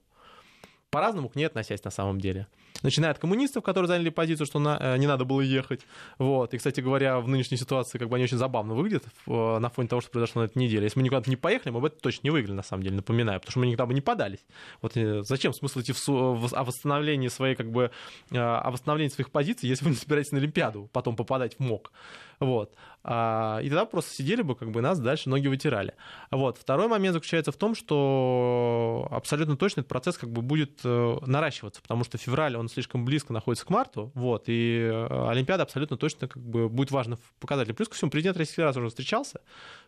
По-разному 0.91 1.29
к 1.29 1.37
ней 1.37 1.45
относясь 1.45 1.85
на 1.85 1.91
самом 1.91 2.21
деле 2.21 2.47
начиная 2.87 3.11
от 3.11 3.19
коммунистов, 3.19 3.63
которые 3.63 3.89
заняли 3.89 4.11
позицию, 4.11 4.47
что 4.47 4.59
на, 4.59 4.79
э, 4.81 4.97
не 4.97 5.07
надо 5.07 5.25
было 5.25 5.41
ехать. 5.41 5.81
Вот. 6.19 6.55
И, 6.55 6.59
кстати 6.59 6.81
говоря, 6.81 7.21
в 7.21 7.29
нынешней 7.29 7.59
ситуации 7.59 7.99
как 7.99 8.09
бы 8.09 8.17
они 8.17 8.25
очень 8.25 8.39
забавно 8.39 8.75
выглядят 8.75 9.05
э, 9.27 9.59
на 9.59 9.69
фоне 9.69 9.89
того, 9.89 10.01
что 10.01 10.11
произошло 10.11 10.43
на 10.43 10.47
этой 10.47 10.59
неделе. 10.59 10.85
Если 10.85 10.99
мы 10.99 11.05
никуда 11.05 11.23
не 11.27 11.37
поехали, 11.37 11.73
мы 11.73 11.81
бы 11.81 11.89
это 11.89 11.99
точно 12.01 12.21
не 12.25 12.31
выиграли, 12.31 12.55
на 12.55 12.63
самом 12.63 12.85
деле, 12.85 12.97
напоминаю, 12.97 13.41
потому 13.41 13.51
что 13.51 13.61
мы 13.61 13.67
никуда 13.67 13.87
бы 13.87 13.95
не 13.95 14.01
подались. 14.01 14.45
Вот 14.83 14.97
э, 14.97 15.23
зачем 15.23 15.53
смысл 15.53 15.81
идти 15.81 15.93
в, 15.93 16.07
в, 16.07 16.55
о 16.55 16.65
восстановлении 16.65 17.29
своей, 17.29 17.57
как 17.57 17.71
бы, 17.71 17.91
о 18.33 18.71
восстановлении 18.71 19.13
своих 19.13 19.31
позиций, 19.31 19.69
если 19.69 19.85
вы 19.85 19.91
не 19.91 19.97
собираетесь 19.97 20.33
на 20.33 20.39
Олимпиаду 20.39 20.89
потом 20.93 21.17
попадать 21.17 21.57
в 21.57 21.61
МОК. 21.61 21.93
Вот. 22.39 22.75
А, 23.03 23.61
и 23.63 23.69
тогда 23.69 23.87
просто 23.87 24.13
сидели 24.15 24.43
бы, 24.43 24.55
как 24.55 24.71
бы 24.71 24.83
нас 24.83 24.99
дальше 24.99 25.31
ноги 25.31 25.49
вытирали. 25.49 25.95
Вот. 26.31 26.59
Второй 26.59 26.87
момент 26.87 27.15
заключается 27.15 27.51
в 27.51 27.57
том, 27.57 27.75
что 27.75 29.09
абсолютно 29.11 29.57
точно 29.57 29.81
этот 29.81 29.89
процесс 29.89 30.19
как 30.19 30.31
бы 30.31 30.43
будет 30.43 30.85
наращиваться, 30.85 31.81
потому 31.81 32.05
что 32.05 32.19
февраль, 32.19 32.57
он 32.57 32.69
слишком 32.77 33.05
близко 33.05 33.33
находится 33.33 33.67
к 33.67 33.71
марту, 33.71 34.13
вот, 34.15 34.45
и 34.49 34.81
э, 34.81 35.29
Олимпиада 35.29 35.63
абсолютно 35.63 35.97
точно 35.97 36.29
как 36.29 36.43
бы 36.43 36.69
будет 36.69 36.91
важным 36.91 37.19
показателем. 37.41 37.75
Плюс 37.75 37.89
ко 37.89 37.95
всему, 37.95 38.11
президент 38.11 38.37
Российской 38.37 38.57
Федерации 38.57 38.81
уже 38.81 38.89
встречался 38.91 39.41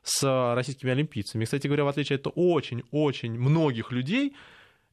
с 0.02 0.54
российскими 0.54 0.90
олимпийцами. 0.90 1.44
Кстати 1.44 1.66
говоря, 1.66 1.84
в 1.84 1.88
отличие 1.88 2.16
от 2.16 2.26
очень-очень 2.34 3.38
многих 3.38 3.92
людей, 3.92 4.34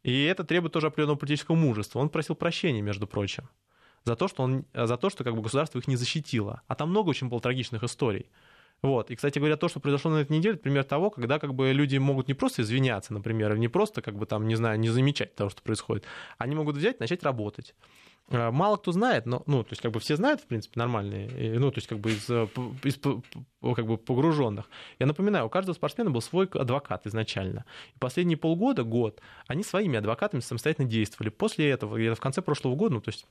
и 0.03 0.23
это 0.25 0.43
требует 0.43 0.73
тоже 0.73 0.87
определенного 0.87 1.17
политического 1.17 1.55
мужества. 1.55 1.99
Он 1.99 2.09
просил 2.09 2.35
прощения, 2.35 2.81
между 2.81 3.07
прочим, 3.07 3.49
за 4.03 4.15
то, 4.15 4.27
что, 4.27 4.43
он, 4.43 4.65
за 4.73 4.97
то, 4.97 5.09
что 5.09 5.23
как 5.23 5.35
бы, 5.35 5.41
государство 5.41 5.79
их 5.79 5.87
не 5.87 5.95
защитило. 5.95 6.61
А 6.67 6.75
там 6.75 6.89
много 6.89 7.09
очень 7.09 7.27
было 7.27 7.39
трагичных 7.39 7.83
историй. 7.83 8.29
Вот. 8.81 9.09
И, 9.09 9.15
кстати 9.15 9.39
говоря, 9.39 9.57
то, 9.57 9.67
что 9.67 9.79
произошло 9.79 10.11
на 10.11 10.17
этой 10.17 10.37
неделе, 10.37 10.57
пример 10.57 10.83
того, 10.83 11.09
когда 11.09 11.39
как 11.39 11.53
бы 11.53 11.71
люди 11.71 11.97
могут 11.97 12.27
не 12.27 12.33
просто 12.33 12.61
извиняться, 12.61 13.13
например, 13.13 13.57
не 13.57 13.67
просто 13.67 14.01
как 14.01 14.15
бы 14.15 14.25
там, 14.25 14.47
не 14.47 14.55
знаю, 14.55 14.79
не 14.79 14.89
замечать 14.89 15.35
того, 15.35 15.49
что 15.49 15.61
происходит, 15.63 16.05
они 16.37 16.55
могут 16.55 16.77
взять 16.77 16.97
и 16.97 16.99
начать 16.99 17.23
работать. 17.23 17.73
Э, 18.29 18.49
мало 18.51 18.77
кто 18.77 18.91
знает, 18.91 19.25
но, 19.25 19.43
ну, 19.45 19.63
то 19.63 19.69
есть, 19.71 19.81
как 19.81 19.91
бы 19.91 19.99
все 19.99 20.15
знают, 20.15 20.41
в 20.41 20.47
принципе, 20.47 20.79
нормальные, 20.79 21.59
ну, 21.59 21.71
то 21.71 21.77
есть, 21.77 21.87
как 21.87 21.99
бы 21.99 22.11
из, 22.11 22.29
э, 22.29 22.47
из 22.83 22.97
как 22.97 23.85
бы 23.85 23.97
погруженных. 23.97 24.69
Я 24.99 25.05
напоминаю, 25.05 25.45
у 25.45 25.49
каждого 25.49 25.75
спортсмена 25.75 26.09
был 26.09 26.21
свой 26.21 26.47
адвокат 26.47 27.05
изначально. 27.05 27.65
И 27.95 27.99
последние 27.99 28.37
полгода, 28.37 28.83
год, 28.83 29.21
они 29.47 29.63
своими 29.63 29.97
адвокатами 29.97 30.41
самостоятельно 30.41 30.87
действовали. 30.87 31.29
После 31.29 31.69
этого, 31.69 31.97
где-то 31.97 32.15
в 32.15 32.19
конце 32.19 32.41
прошлого 32.41 32.75
года, 32.75 32.95
ну, 32.95 33.01
то 33.01 33.09
есть 33.09 33.25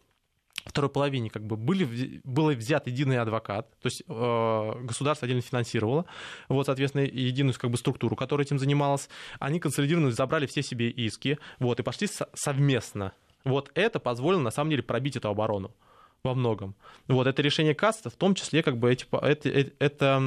второй 0.65 0.91
половине 0.91 1.31
как 1.31 1.45
бы 1.45 1.57
были, 1.57 2.21
был 2.25 2.51
взят 2.51 2.87
единый 2.87 3.19
адвокат, 3.19 3.71
то 3.81 3.87
есть 3.87 4.03
э, 4.09 4.73
государство 4.83 5.27
отдельно 5.27 5.43
финансировало, 5.43 6.07
вот, 6.49 6.67
соответственно, 6.67 7.03
единую 7.03 7.55
как 7.55 7.71
бы, 7.71 7.77
структуру, 7.77 8.17
которая 8.17 8.47
этим 8.47 8.59
занималась. 8.59 9.09
Они 9.39 9.61
консолидированно 9.61 10.11
забрали 10.11 10.47
все 10.47 10.62
себе 10.62 10.91
иски, 10.91 11.39
вот, 11.59 11.81
и 11.81 11.83
пошли 11.83 12.09
совместно. 12.35 13.12
Вот 13.45 13.71
это 13.75 14.01
позволило, 14.01 14.41
на 14.41 14.51
самом 14.51 14.71
деле, 14.71 14.83
пробить 14.83 15.17
эту 15.17 15.29
оборону 15.29 15.75
во 16.23 16.35
многом. 16.35 16.75
Вот 17.07 17.27
это 17.27 17.43
решение 17.43 17.75
каста, 17.75 18.09
в 18.09 18.15
том 18.15 18.35
числе, 18.35 18.62
как 18.62 18.79
бы, 18.79 18.91
эти, 18.91 19.07
это, 19.11 19.49
это, 19.51 19.75
это 19.79 20.19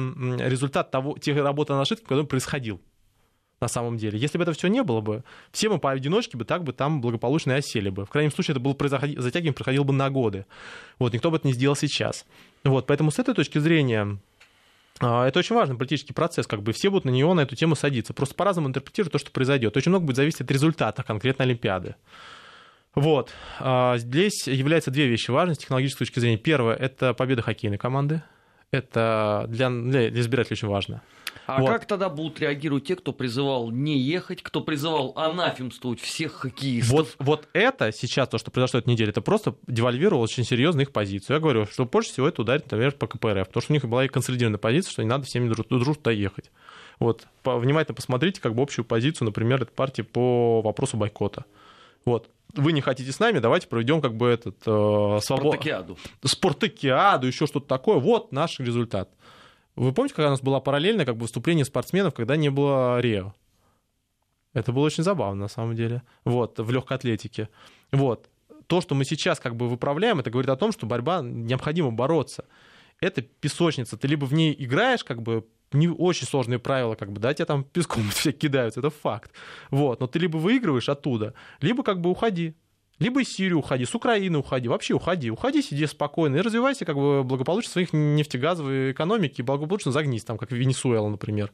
результат 0.46 0.90
того, 0.92 1.18
тех 1.18 1.36
работы 1.36 1.72
на 1.72 1.80
ошибках, 1.80 2.08
который 2.08 2.26
происходил 2.26 2.80
на 3.60 3.68
самом 3.68 3.96
деле. 3.96 4.18
Если 4.18 4.38
бы 4.38 4.42
это 4.42 4.52
все 4.52 4.68
не 4.68 4.82
было 4.82 5.00
бы, 5.00 5.24
все 5.52 5.68
мы 5.68 5.78
поодиночке 5.78 6.36
бы 6.36 6.44
так 6.44 6.64
бы 6.64 6.72
там 6.72 7.00
благополучно 7.00 7.52
и 7.52 7.56
осели 7.56 7.90
бы. 7.90 8.04
В 8.04 8.10
крайнем 8.10 8.32
случае 8.32 8.52
это 8.52 8.60
было 8.60 8.74
произоход... 8.74 9.10
затягивание 9.16 9.52
проходило 9.52 9.84
бы 9.84 9.92
на 9.92 10.10
годы. 10.10 10.46
Вот, 10.98 11.12
никто 11.12 11.30
бы 11.30 11.36
это 11.36 11.46
не 11.46 11.52
сделал 11.52 11.76
сейчас. 11.76 12.24
Вот, 12.64 12.86
поэтому 12.86 13.10
с 13.10 13.18
этой 13.18 13.34
точки 13.34 13.58
зрения 13.58 14.18
а, 15.00 15.26
это 15.26 15.38
очень 15.38 15.54
важный 15.54 15.76
политический 15.76 16.12
процесс, 16.12 16.46
как 16.46 16.62
бы 16.62 16.72
все 16.72 16.90
будут 16.90 17.04
на 17.04 17.10
него, 17.10 17.34
на 17.34 17.40
эту 17.40 17.56
тему 17.56 17.74
садиться. 17.74 18.14
Просто 18.14 18.34
по-разному 18.34 18.68
интерпретировать 18.68 19.12
то, 19.12 19.18
что 19.18 19.30
произойдет. 19.30 19.76
Очень 19.76 19.90
много 19.90 20.06
будет 20.06 20.16
зависеть 20.16 20.40
от 20.42 20.50
результата 20.50 21.02
конкретной 21.02 21.46
Олимпиады. 21.46 21.96
Вот. 22.94 23.30
А, 23.60 23.96
здесь 23.98 24.46
являются 24.46 24.90
две 24.90 25.06
вещи 25.06 25.30
важные 25.30 25.54
с 25.54 25.58
технологической 25.58 26.06
точки 26.06 26.20
зрения. 26.20 26.38
Первое– 26.38 26.74
это 26.76 27.14
победа 27.14 27.42
хоккейной 27.42 27.78
команды. 27.78 28.22
Это 28.70 29.46
для, 29.48 29.70
для 29.70 30.08
избирателей 30.20 30.54
очень 30.54 30.68
важно. 30.68 31.02
А 31.46 31.62
вот. 31.62 31.70
как 31.70 31.86
тогда 31.86 32.10
будут 32.10 32.40
реагировать 32.40 32.84
те, 32.84 32.94
кто 32.94 33.14
призывал 33.14 33.70
не 33.70 33.98
ехать, 33.98 34.42
кто 34.42 34.60
призывал 34.60 35.14
анафемствовать 35.16 35.98
всех 35.98 36.32
хоккеистов? 36.32 36.90
Вот, 36.92 37.16
вот 37.18 37.48
это 37.54 37.90
сейчас, 37.90 38.28
то, 38.28 38.36
что 38.36 38.50
произошло 38.50 38.80
эту 38.80 38.90
неделю, 38.90 39.10
это 39.10 39.22
просто 39.22 39.54
девальвировало 39.66 40.24
очень 40.24 40.44
серьезно 40.44 40.82
их 40.82 40.92
позицию. 40.92 41.36
Я 41.36 41.40
говорю, 41.40 41.64
что 41.64 41.86
больше 41.86 42.10
всего 42.10 42.28
это 42.28 42.42
ударит, 42.42 42.64
например, 42.64 42.92
по 42.92 43.06
КПРФ, 43.06 43.46
потому 43.46 43.62
что 43.62 43.72
у 43.72 43.74
них 43.74 43.84
была 43.86 44.04
и 44.04 44.08
консолидированная 44.08 44.58
позиция, 44.58 44.90
что 44.90 45.02
не 45.02 45.08
надо 45.08 45.24
всеми 45.24 45.48
друг, 45.48 45.66
друг 45.68 45.96
туда 45.96 46.10
ехать. 46.10 46.50
Вот, 46.98 47.26
внимательно 47.44 47.94
посмотрите 47.94 48.42
как 48.42 48.54
бы 48.54 48.62
общую 48.62 48.84
позицию, 48.84 49.26
например, 49.26 49.62
этой 49.62 49.72
партии 49.72 50.02
по 50.02 50.60
вопросу 50.60 50.98
бойкота. 50.98 51.46
Вот, 52.04 52.28
вы 52.54 52.72
не 52.72 52.80
хотите 52.80 53.12
с 53.12 53.18
нами, 53.20 53.38
давайте 53.38 53.68
проведем 53.68 54.00
как 54.00 54.16
бы 54.16 54.28
этот... 54.28 54.56
Э, 54.66 55.18
свобод... 55.22 55.54
Спартакиаду. 55.54 55.98
Спартакиаду, 56.24 57.26
еще 57.26 57.46
что-то 57.46 57.66
такое. 57.66 57.98
Вот 57.98 58.32
наш 58.32 58.58
результат. 58.58 59.10
Вы 59.76 59.92
помните, 59.92 60.14
когда 60.14 60.28
у 60.28 60.30
нас 60.30 60.40
была 60.40 60.60
параллельно 60.60 61.04
как 61.04 61.16
бы 61.16 61.22
выступление 61.22 61.64
спортсменов, 61.64 62.14
когда 62.14 62.36
не 62.36 62.50
было 62.50 63.00
Рио? 63.00 63.34
Это 64.52 64.72
было 64.72 64.84
очень 64.84 65.04
забавно, 65.04 65.42
на 65.42 65.48
самом 65.48 65.76
деле. 65.76 66.02
Вот, 66.24 66.58
в 66.58 66.70
легкой 66.70 66.96
атлетике. 66.96 67.48
Вот. 67.92 68.28
то, 68.66 68.80
что 68.80 68.94
мы 68.94 69.04
сейчас 69.04 69.40
как 69.40 69.56
бы 69.56 69.68
выправляем, 69.68 70.20
это 70.20 70.30
говорит 70.30 70.50
о 70.50 70.56
том, 70.56 70.72
что 70.72 70.86
борьба 70.86 71.20
необходимо 71.22 71.90
бороться. 71.90 72.44
Это 73.00 73.22
песочница. 73.22 73.96
Ты 73.96 74.08
либо 74.08 74.24
в 74.24 74.34
ней 74.34 74.54
играешь, 74.58 75.04
как 75.04 75.22
бы 75.22 75.46
не 75.72 75.88
очень 75.88 76.26
сложные 76.26 76.58
правила, 76.58 76.94
как 76.94 77.12
бы, 77.12 77.20
да, 77.20 77.34
тебя 77.34 77.46
там 77.46 77.64
песком 77.64 78.08
все 78.14 78.32
кидаются, 78.32 78.80
это 78.80 78.90
факт. 78.90 79.32
Вот, 79.70 80.00
но 80.00 80.06
ты 80.06 80.18
либо 80.18 80.36
выигрываешь 80.36 80.88
оттуда, 80.88 81.34
либо 81.60 81.82
как 81.82 82.00
бы 82.00 82.10
уходи. 82.10 82.54
Либо 82.98 83.22
из 83.22 83.32
Сирии 83.32 83.52
уходи, 83.52 83.84
с 83.84 83.94
Украины 83.94 84.38
уходи, 84.38 84.66
вообще 84.66 84.94
уходи. 84.94 85.30
Уходи, 85.30 85.62
сиди 85.62 85.86
спокойно 85.86 86.36
и 86.36 86.40
развивайся 86.40 86.84
как 86.84 86.96
бы 86.96 87.22
благополучно 87.22 87.70
своих 87.70 87.92
нефтегазовой 87.92 88.90
экономики 88.90 89.40
благополучно 89.40 89.92
загнись, 89.92 90.24
там, 90.24 90.36
как 90.36 90.50
Венесуэла, 90.50 91.08
например 91.08 91.52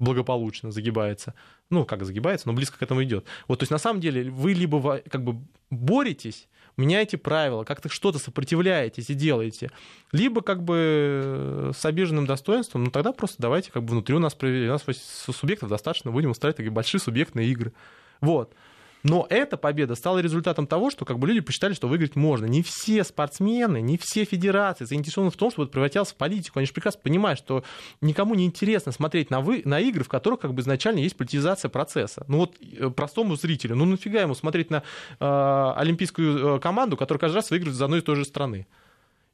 благополучно 0.00 0.72
загибается. 0.72 1.34
Ну, 1.68 1.84
как 1.84 2.04
загибается, 2.04 2.48
но 2.48 2.54
близко 2.54 2.78
к 2.78 2.82
этому 2.82 3.04
идет. 3.04 3.26
Вот, 3.46 3.60
то 3.60 3.62
есть, 3.62 3.70
на 3.70 3.78
самом 3.78 4.00
деле, 4.00 4.28
вы 4.30 4.54
либо 4.54 5.02
как 5.08 5.22
бы 5.22 5.40
боретесь, 5.70 6.48
меняете 6.80 7.18
правила, 7.18 7.64
как-то 7.64 7.88
что-то 7.88 8.18
сопротивляетесь 8.18 9.10
и 9.10 9.14
делаете, 9.14 9.70
либо 10.12 10.40
как 10.42 10.62
бы 10.64 11.72
с 11.76 11.84
обиженным 11.84 12.26
достоинством, 12.26 12.84
ну 12.84 12.90
тогда 12.90 13.12
просто 13.12 13.36
давайте 13.38 13.70
как 13.70 13.84
бы 13.84 13.92
внутри 13.92 14.14
у 14.14 14.18
нас, 14.18 14.36
у 14.40 14.46
нас 14.46 14.84
субъектов 15.32 15.68
достаточно, 15.68 16.10
будем 16.10 16.30
устраивать 16.30 16.56
такие 16.56 16.72
большие 16.72 17.00
субъектные 17.00 17.48
игры. 17.48 17.72
Вот. 18.20 18.54
Но 19.02 19.26
эта 19.30 19.56
победа 19.56 19.94
стала 19.94 20.18
результатом 20.18 20.66
того, 20.66 20.90
что 20.90 21.04
как 21.04 21.18
бы 21.18 21.26
люди 21.26 21.40
посчитали, 21.40 21.72
что 21.72 21.88
выиграть 21.88 22.16
можно. 22.16 22.46
Не 22.46 22.62
все 22.62 23.02
спортсмены, 23.04 23.80
не 23.80 23.96
все 23.96 24.24
федерации 24.24 24.84
заинтересованы 24.84 25.30
в 25.30 25.36
том, 25.36 25.50
чтобы 25.50 25.64
это 25.64 25.72
превратилось 25.72 26.10
в 26.10 26.16
политику. 26.16 26.58
Они 26.58 26.66
же 26.66 26.72
прекрасно 26.72 27.00
понимают, 27.02 27.38
что 27.38 27.64
никому 28.00 28.34
не 28.34 28.44
интересно 28.44 28.92
смотреть 28.92 29.30
на, 29.30 29.40
вы, 29.40 29.62
на 29.64 29.80
игры, 29.80 30.04
в 30.04 30.08
которых 30.08 30.40
как 30.40 30.52
бы 30.52 30.60
изначально 30.60 30.98
есть 30.98 31.16
политизация 31.16 31.68
процесса. 31.68 32.24
Ну 32.28 32.38
вот 32.38 32.56
э, 32.60 32.90
простому 32.90 33.36
зрителю, 33.36 33.76
ну 33.76 33.86
нафига 33.86 34.20
ему 34.20 34.34
смотреть 34.34 34.70
на 34.70 34.82
э, 35.18 35.72
олимпийскую 35.76 36.56
э, 36.56 36.60
команду, 36.60 36.96
которая 36.96 37.20
каждый 37.20 37.36
раз 37.36 37.50
выигрывает 37.50 37.76
за 37.76 37.84
одной 37.86 38.00
и 38.00 38.02
той 38.02 38.16
же 38.16 38.24
страны. 38.24 38.66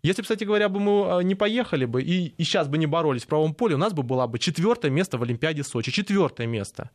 Если, 0.03 0.23
кстати 0.23 0.45
говоря, 0.45 0.69
бы 0.69 0.79
мы 0.79 1.21
э, 1.21 1.23
не 1.25 1.35
поехали 1.35 1.85
бы 1.85 2.03
и, 2.03 2.29
и 2.29 2.45
сейчас 2.45 2.69
бы 2.69 2.79
не 2.79 2.87
боролись 2.87 3.25
в 3.25 3.27
правом 3.27 3.55
поле, 3.55 3.75
у 3.75 3.79
нас 3.79 3.93
бы 3.93 4.05
было 4.05 4.27
бы 4.29 4.39
четвертое 4.39 4.91
место 4.91 5.19
в 5.19 5.23
Олимпиаде 5.25 5.65
Сочи. 5.65 5.91
Четвертое 5.91 6.47
место. 6.47 6.91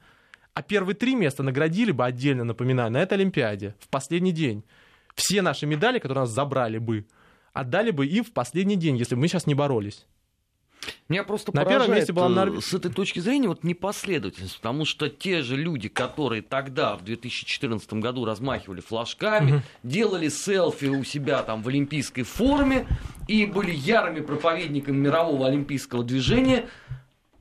А 0.54 0.62
первые 0.62 0.95
три 0.95 1.16
места 1.16 1.43
наградили 1.43 1.91
бы 1.91 2.06
отдельно, 2.06 2.43
напоминаю, 2.43 2.91
на 2.91 2.97
этой 2.97 3.14
Олимпиаде, 3.14 3.76
в 3.80 3.88
последний 3.88 4.34
день. 4.34 4.64
Все 5.16 5.41
наши 5.41 5.66
медали, 5.66 5.99
которые 5.99 6.24
нас 6.24 6.30
забрали 6.30 6.78
бы, 6.78 7.06
отдали 7.54 7.91
бы 7.91 8.06
и 8.06 8.22
в 8.22 8.34
последний 8.34 8.76
день, 8.76 8.97
если 8.97 9.16
бы 9.16 9.22
мы 9.22 9.28
сейчас 9.28 9.47
не 9.47 9.56
боролись. 9.56 10.06
Меня 11.10 11.24
просто 11.24 11.56
на 11.56 11.66
первом 11.66 11.93
месте 11.93 12.14
была 12.14 12.30
Норв... 12.30 12.66
с 12.66 12.74
этой 12.74 12.91
точки 12.91 13.20
зрения 13.20 13.47
вот 13.47 13.64
непоследовательность, 13.64 14.58
потому 14.58 14.86
что 14.86 15.10
те 15.10 15.41
же 15.41 15.56
люди, 15.56 15.89
которые 15.89 16.41
тогда, 16.41 16.95
в 16.95 17.04
2014 17.04 17.93
году, 17.93 18.26
размахивали 18.26 18.82
флажками, 18.82 19.52
угу. 19.52 19.62
делали 19.84 20.30
селфи 20.30 20.86
у 20.86 21.04
себя 21.04 21.43
там 21.43 21.62
в 21.62 21.68
олимпийской 21.68 22.24
форме 22.24 22.88
и 23.28 23.45
были 23.45 23.72
ярыми 23.72 24.22
проповедниками 24.22 24.97
мирового 24.97 25.47
олимпийского 25.47 26.04
движения, 26.04 26.68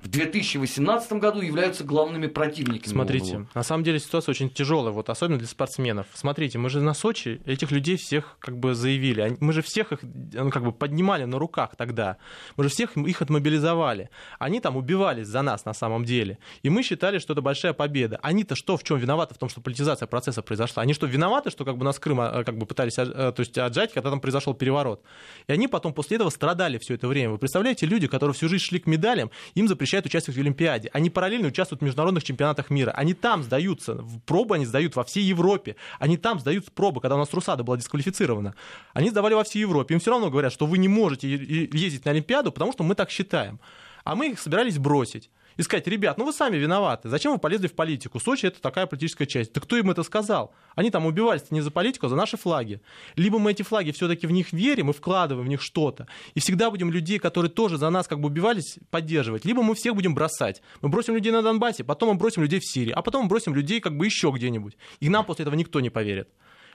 в 0.03 0.09
2018 0.09 1.13
году 1.15 1.41
являются 1.43 1.85
главными 1.85 2.27
противниками. 2.27 2.91
Смотрите, 2.91 3.33
Лунова. 3.33 3.51
на 3.55 3.63
самом 3.63 3.85
деле 3.85 3.99
ситуация 3.99 4.33
очень 4.33 4.51
тяжелая, 4.51 4.93
вот 4.93 5.11
особенно 5.11 5.39
для 5.39 5.47
спортсменов. 5.47 6.07
Смотрите, 6.15 6.59
мы 6.59 6.71
же 6.71 6.81
на 6.81 6.95
Сочи 6.95 7.41
этих 7.45 7.71
людей 7.71 7.97
всех 7.97 8.37
как 8.41 8.59
бы 8.59 8.75
заявили, 8.75 9.37
мы 9.41 9.53
же 9.53 9.63
всех 9.63 9.93
их 9.93 10.01
ну, 10.03 10.51
как 10.51 10.65
бы 10.65 10.73
поднимали 10.73 11.25
на 11.25 11.39
руках 11.39 11.77
тогда, 11.77 12.17
мы 12.57 12.65
же 12.65 12.71
всех 12.71 12.97
их 12.97 13.21
отмобилизовали. 13.21 14.11
Они 14.39 14.61
там 14.61 14.77
убивались 14.77 15.27
за 15.27 15.43
нас 15.43 15.65
на 15.67 15.75
самом 15.75 16.05
деле, 16.05 16.39
и 16.63 16.71
мы 16.71 16.83
считали, 16.83 17.19
что 17.19 17.35
это 17.35 17.43
большая 17.43 17.75
победа. 17.75 18.19
Они-то 18.23 18.57
что, 18.57 18.77
в 18.77 18.85
чем 18.85 18.99
виноваты 18.99 19.35
в 19.35 19.39
том, 19.39 19.49
что 19.49 19.61
политизация 19.61 20.07
процесса 20.07 20.43
произошла? 20.43 20.83
Они 20.83 20.95
что, 20.95 21.07
виноваты, 21.07 21.51
что 21.51 21.65
как 21.65 21.77
бы 21.77 21.85
нас 21.85 21.99
Крым 21.99 22.21
а, 22.21 22.43
как 22.45 22.57
бы 22.57 22.65
пытались 22.65 22.99
а, 22.99 23.33
то 23.33 23.41
есть 23.41 23.59
отжать, 23.59 23.93
когда 23.93 24.11
там 24.11 24.21
произошел 24.21 24.55
переворот? 24.55 25.03
И 25.47 25.53
они 25.53 25.69
потом 25.69 25.93
после 25.93 26.17
этого 26.17 26.31
страдали 26.31 26.79
все 26.79 26.95
это 26.95 27.07
время. 27.07 27.31
Вы 27.33 27.39
представляете, 27.39 27.85
люди, 27.85 28.07
которые 28.07 28.35
всю 28.35 28.49
жизнь 28.49 28.65
шли 28.65 28.79
к 28.79 28.87
медалям, 28.87 29.31
им 29.55 29.69
запрещали 29.69 29.90
запрещают 29.91 30.07
участвовать 30.07 30.39
в 30.39 30.41
Олимпиаде. 30.41 30.89
Они 30.93 31.11
параллельно 31.11 31.49
участвуют 31.49 31.83
в 31.83 31.85
международных 31.85 32.23
чемпионатах 32.23 32.71
мира. 32.71 32.93
Они 32.93 33.13
там 33.13 33.43
сдаются. 33.43 34.05
Пробы 34.25 34.55
они 34.55 34.67
сдают 34.67 34.95
во 34.95 35.03
всей 35.03 35.25
Европе. 35.25 35.77
Они 35.99 36.17
там 36.17 36.39
сдают 36.39 36.71
пробы, 36.73 37.01
когда 37.01 37.17
у 37.17 37.19
нас 37.19 37.33
Русада 37.33 37.65
была 37.65 37.77
дисквалифицирована. 37.77 38.55
Они 38.93 39.11
сдавали 39.11 39.35
во 39.35 39.43
всей 39.43 39.61
Европе. 39.61 39.95
Им 39.95 40.01
все 40.01 40.13
равно 40.13 40.31
говорят, 40.31 40.53
что 40.53 40.67
вы 40.67 40.79
не 40.79 40.89
можете 40.89 41.29
ездить 41.29 42.05
на 42.05 42.13
Олимпиаду, 42.13 42.53
потому 42.53 42.73
что 42.73 42.85
мы 42.85 42.95
так 42.95 43.11
считаем. 43.11 43.59
А 44.05 44.15
мы 44.15 44.31
их 44.31 44.41
собирались 44.41 44.79
бросить 44.79 45.31
и 45.57 45.63
сказать, 45.63 45.87
ребят, 45.87 46.19
ну 46.19 46.25
вы 46.25 46.33
сами 46.33 46.57
виноваты, 46.57 47.09
зачем 47.09 47.33
вы 47.33 47.39
полезли 47.39 47.67
в 47.67 47.75
политику? 47.75 48.21
Сочи 48.21 48.47
это 48.47 48.61
такая 48.61 48.87
политическая 48.87 49.27
часть. 49.27 49.53
Да 49.53 49.61
кто 49.61 49.77
им 49.77 49.91
это 49.91 50.03
сказал? 50.03 50.55
Они 50.75 50.91
там 50.91 51.07
убивались 51.07 51.51
не 51.51 51.61
за 51.61 51.71
политику, 51.71 52.07
а 52.07 52.09
за 52.09 52.17
наши 52.17 52.37
флаги. 52.37 52.81
Либо 53.17 53.39
мы 53.39 53.53
эти 53.53 53.63
флаги 53.63 53.91
все-таки 53.93 54.27
в 54.27 54.31
них 54.31 54.53
верим 54.53 54.91
и 54.91 54.93
вкладываем 54.93 55.47
в 55.47 55.49
них 55.49 55.63
что-то, 55.63 56.07
и 56.35 56.41
всегда 56.41 56.71
будем 56.71 56.91
людей, 56.91 57.19
которые 57.19 57.51
тоже 57.51 57.79
за 57.79 57.91
нас 57.91 58.07
как 58.07 58.21
бы 58.21 58.29
убивались, 58.29 58.79
поддерживать. 58.91 59.45
Либо 59.45 59.63
мы 59.63 59.75
всех 59.75 59.95
будем 59.95 60.15
бросать. 60.15 60.63
Мы 60.81 60.89
бросим 60.89 61.15
людей 61.15 61.33
на 61.33 61.43
Донбассе, 61.43 61.85
потом 61.85 62.11
мы 62.11 62.15
бросим 62.17 62.43
людей 62.43 62.61
в 62.61 62.67
Сирии, 62.67 62.93
а 62.93 63.03
потом 63.03 63.25
мы 63.25 63.29
бросим 63.29 63.55
людей 63.55 63.81
как 63.81 63.97
бы 63.97 64.07
еще 64.07 64.31
где-нибудь. 64.31 64.77
И 65.01 65.09
нам 65.09 65.25
после 65.25 65.45
этого 65.45 65.55
никто 65.55 65.81
не 65.81 65.91
поверит 65.91 66.29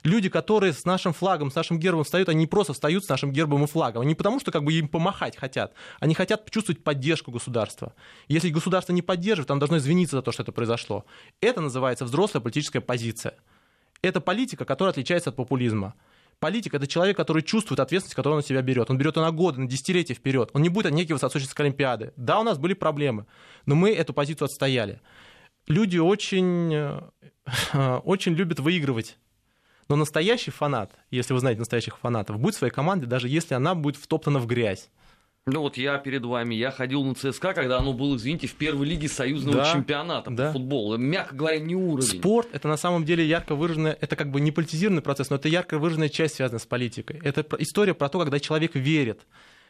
люди, 0.05 0.29
которые 0.29 0.71
с 0.73 0.85
нашим 0.85 1.13
флагом, 1.13 1.51
с 1.51 1.55
нашим 1.55 1.79
гербом 1.79 2.03
встают, 2.03 2.29
они 2.29 2.39
не 2.39 2.47
просто 2.47 2.73
встают 2.73 3.03
с 3.03 3.09
нашим 3.09 3.31
гербом 3.31 3.63
и 3.63 3.67
флагом. 3.67 4.05
Не 4.07 4.15
потому, 4.15 4.39
что 4.39 4.51
как 4.51 4.63
бы 4.63 4.71
им 4.73 4.87
помахать 4.87 5.35
хотят. 5.35 5.73
Они 5.99 6.13
хотят 6.13 6.49
чувствовать 6.49 6.83
поддержку 6.83 7.31
государства. 7.31 7.93
Если 8.27 8.49
государство 8.49 8.93
не 8.93 9.01
поддерживает, 9.01 9.51
оно 9.51 9.59
должно 9.59 9.77
извиниться 9.77 10.17
за 10.17 10.21
то, 10.21 10.31
что 10.31 10.43
это 10.43 10.51
произошло. 10.51 11.05
Это 11.41 11.61
называется 11.61 12.05
взрослая 12.05 12.41
политическая 12.41 12.81
позиция. 12.81 13.35
Это 14.01 14.21
политика, 14.21 14.65
которая 14.65 14.91
отличается 14.91 15.31
от 15.31 15.35
популизма. 15.35 15.95
Политик— 16.39 16.73
это 16.75 16.85
человек, 16.85 17.15
который 17.17 17.41
чувствует 17.41 17.79
ответственность, 17.79 18.15
которую 18.15 18.37
он 18.37 18.41
на 18.41 18.47
себя 18.47 18.61
берет. 18.61 18.89
Он 18.91 18.97
берет 18.97 19.15
ее 19.15 19.23
на 19.23 19.31
годы, 19.31 19.61
на 19.61 19.67
десятилетия 19.67 20.13
вперед. 20.13 20.49
Он 20.53 20.61
не 20.61 20.69
будет 20.69 20.87
отнекиваться 20.87 21.27
от 21.27 21.33
Сочинской 21.33 21.65
Олимпиады. 21.65 22.13
Да, 22.17 22.39
у 22.39 22.43
нас 22.43 22.57
были 22.57 22.73
проблемы, 22.73 23.25
но 23.65 23.75
мы 23.75 23.91
эту 23.91 24.13
позицию 24.13 24.45
отстояли. 24.45 25.01
Люди 25.67 25.97
очень, 25.97 26.73
э, 26.73 27.99
очень 28.03 28.33
любят 28.33 28.59
выигрывать 28.59 29.17
но 29.87 29.95
настоящий 29.95 30.51
фанат, 30.51 30.91
если 31.11 31.33
вы 31.33 31.39
знаете 31.39 31.59
настоящих 31.59 31.97
фанатов, 31.97 32.39
будет 32.39 32.55
в 32.55 32.57
своей 32.57 32.73
команде, 32.73 33.05
даже 33.05 33.29
если 33.29 33.53
она 33.53 33.75
будет 33.75 33.97
втоптана 33.97 34.39
в 34.39 34.47
грязь. 34.47 34.89
Ну 35.47 35.61
вот 35.61 35.77
я 35.77 35.99
перед 35.99 36.25
вами, 36.25 36.55
я 36.55 36.71
ходил 36.71 37.03
на 37.03 37.13
ЦСКА, 37.13 37.53
когда 37.53 37.77
оно 37.77 37.93
было, 37.93 38.15
извините, 38.15 38.47
в 38.47 38.55
первой 38.55 38.87
лиге 38.87 39.07
союзного 39.07 39.57
да, 39.57 39.73
чемпионата 39.73 40.31
да. 40.31 40.47
по 40.47 40.53
футболу. 40.53 40.97
Мягко 40.97 41.35
говоря, 41.35 41.59
не 41.59 41.75
уровень. 41.75 42.19
Спорт— 42.19 42.47
это 42.51 42.67
на 42.67 42.77
самом 42.77 43.05
деле 43.05 43.23
ярко 43.23 43.53
выраженная, 43.53 43.95
это 44.01 44.15
как 44.15 44.31
бы 44.31 44.41
не 44.41 44.51
политизированный 44.51 45.03
процесс, 45.03 45.29
но 45.29 45.35
это 45.35 45.47
ярко 45.47 45.77
выраженная 45.77 46.09
часть, 46.09 46.35
связанная 46.35 46.59
с 46.59 46.65
политикой. 46.65 47.21
Это 47.23 47.45
история 47.59 47.93
про 47.93 48.09
то, 48.09 48.19
когда 48.19 48.39
человек 48.39 48.73
верит 48.73 49.21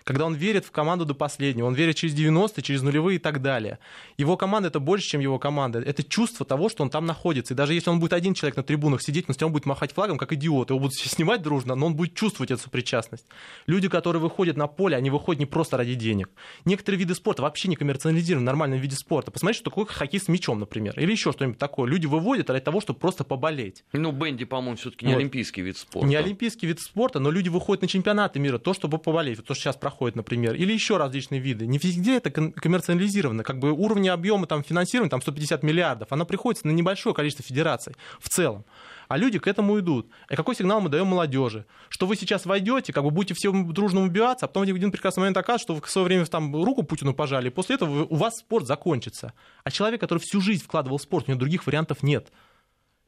когда 0.06 0.26
он 0.26 0.36
верит 0.36 0.66
в 0.66 0.72
команду 0.72 1.04
до 1.04 1.16
последнего, 1.16 1.66
он 1.66 1.74
верит 1.74 1.96
через 1.96 2.14
90 2.14 2.62
через 2.62 2.84
нулевые 2.84 3.16
и 3.16 3.20
так 3.20 3.42
далее. 3.42 3.80
Его 4.18 4.38
команда— 4.38 4.68
это 4.70 4.80
больше, 4.80 5.08
чем 5.08 5.20
его 5.20 5.40
команда. 5.40 5.80
Это 5.80 6.04
чувство 6.04 6.46
того, 6.46 6.70
что 6.70 6.84
он 6.84 6.92
там 6.92 7.08
находится. 7.08 7.54
И 7.54 7.58
даже 7.58 7.74
если 7.74 7.90
он 7.90 8.00
будет 8.00 8.14
один 8.14 8.36
человек 8.36 8.56
на 8.56 8.64
трибунах 8.64 9.02
сидеть, 9.02 9.26
он 9.42 9.52
будет 9.52 9.66
махать 9.66 9.94
флагом, 9.94 10.20
как 10.20 10.32
идиот, 10.32 10.70
его 10.70 10.80
будут 10.80 10.94
снимать 10.96 11.42
дружно, 11.42 11.76
но 11.76 11.88
он 11.88 11.96
будет 11.96 12.14
чувствовать 12.14 12.52
эту 12.52 12.62
сопричастность. 12.62 13.26
Люди, 13.66 13.90
которые 13.90 14.22
выходят 14.22 14.56
на 14.58 14.68
поле, 14.68 14.96
они 14.96 15.10
выходят 15.10 15.40
не 15.40 15.48
просто 15.48 15.76
ради 15.76 15.96
денег. 15.96 16.30
Некоторые 16.66 17.00
виды 17.00 17.16
спорта 17.16 17.42
вообще 17.42 17.68
не 17.68 17.76
коммерциализированы 17.76 18.44
в 18.44 18.46
нормальном 18.46 18.80
виде 18.80 18.96
спорта. 18.96 19.32
Посмотрите, 19.32 19.62
что 19.62 19.72
такое 19.72 19.86
хоккей 19.86 20.20
с 20.20 20.28
мячом, 20.28 20.60
например, 20.60 20.94
или 21.00 21.12
еще 21.12 21.32
что-нибудь 21.32 21.58
такое. 21.58 21.90
Люди 21.90 22.06
выводят 22.06 22.52
ради 22.52 22.64
того, 22.64 22.80
чтобы 22.80 23.00
просто 23.00 23.24
поболеть. 23.24 23.84
Ну, 23.92 24.12
бенди, 24.12 24.46
по-моему, 24.46 24.78
все-таки 24.78 25.08
не 25.08 25.14
вот. 25.14 25.20
олимпийский 25.20 25.64
вид 25.64 25.80
спорта. 25.80 26.08
Не 26.08 26.16
олимпийский 26.16 26.68
вид 26.68 26.80
спорта, 26.80 27.18
но 27.20 27.32
люди 27.32 27.50
выходят 27.50 27.82
на 27.82 27.88
чемпионаты 27.88 28.40
мира, 28.40 28.60
то, 28.60 28.76
чтобы 28.76 29.00
поболеть, 29.00 29.40
то, 29.40 29.56
что 29.56 29.64
сейчас 29.64 29.76
проходит, 29.76 29.95
например, 30.16 30.56
или 30.56 30.74
еще 30.74 30.98
различные 30.98 31.42
виды. 31.42 31.66
Не 31.66 31.78
везде 31.78 32.18
это 32.18 32.32
коммерциализировано. 32.32 33.44
Как 33.44 33.60
бы 33.60 33.72
уровни 33.72 34.08
объема 34.08 34.48
там, 34.48 34.64
финансирования, 34.64 35.10
там 35.10 35.22
150 35.22 35.64
миллиардов, 35.64 36.12
оно 36.12 36.26
приходится 36.26 36.68
на 36.68 36.72
небольшое 36.72 37.16
количество 37.16 37.44
федераций 37.44 37.94
в 38.20 38.30
целом. 38.30 38.66
А 39.08 39.18
люди 39.18 39.40
к 39.40 39.48
этому 39.48 39.80
идут. 39.80 40.10
И 40.30 40.36
какой 40.36 40.56
сигнал 40.56 40.82
мы 40.82 40.90
даем 40.90 41.08
молодежи? 41.08 41.66
Что 41.90 42.08
вы 42.08 42.16
сейчас 42.16 42.46
войдете, 42.46 42.92
как 42.92 43.04
бы 43.04 43.12
будете 43.12 43.34
все 43.34 43.52
дружно 43.52 44.02
убиваться, 44.02 44.46
а 44.46 44.48
потом 44.48 44.66
в 44.66 44.76
один 44.76 44.92
прекрасный 44.92 45.22
момент 45.22 45.38
окажется, 45.38 45.66
что 45.66 45.76
вы 45.76 45.82
в 45.82 45.90
свое 45.90 46.06
время 46.06 46.26
там 46.26 46.56
руку 46.64 46.84
Путину 46.84 47.14
пожали, 47.14 47.48
и 47.48 47.52
после 47.52 47.76
этого 47.76 48.06
у 48.06 48.16
вас 48.16 48.38
спорт 48.38 48.66
закончится. 48.66 49.34
А 49.64 49.72
человек, 49.72 50.02
который 50.02 50.20
всю 50.20 50.42
жизнь 50.42 50.64
вкладывал 50.64 50.98
в 50.98 51.02
спорт, 51.02 51.26
у 51.28 51.32
него 51.32 51.40
других 51.40 51.66
вариантов 51.68 52.04
нет. 52.04 52.32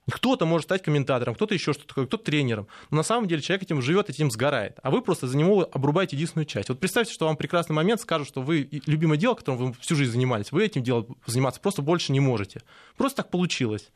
Кто-то 0.10 0.46
может 0.46 0.66
стать 0.66 0.84
комментатором, 0.84 1.36
кто-то 1.36 1.54
еще 1.54 1.74
что-то 1.74 1.90
такое, 1.90 2.06
кто-то 2.06 2.24
тренером. 2.24 2.68
Но 2.92 2.98
на 2.98 3.04
самом 3.04 3.28
деле 3.28 3.42
человек 3.42 3.64
этим 3.64 3.82
живет, 3.82 4.10
этим 4.10 4.32
сгорает. 4.32 4.80
А 4.82 4.90
вы 4.90 5.02
просто 5.02 5.28
за 5.28 5.36
него 5.36 5.68
обрубаете 5.72 6.16
единственную 6.16 6.46
часть. 6.46 6.70
Вот 6.70 6.80
представьте, 6.80 7.14
что 7.14 7.26
вам 7.26 7.36
прекрасный 7.36 7.74
момент 7.74 8.00
скажут, 8.00 8.28
что 8.28 8.42
вы 8.42 8.70
любимое 8.86 9.18
дело, 9.18 9.36
которым 9.36 9.72
вы 9.72 9.74
всю 9.80 9.96
жизнь 9.96 10.14
занимались, 10.14 10.52
вы 10.52 10.64
этим 10.66 10.82
делом 10.82 11.18
заниматься 11.26 11.60
просто 11.60 11.82
больше 11.82 12.14
не 12.14 12.22
можете. 12.22 12.62
Просто 12.96 13.24
так 13.24 13.32
получилось. 13.32 13.92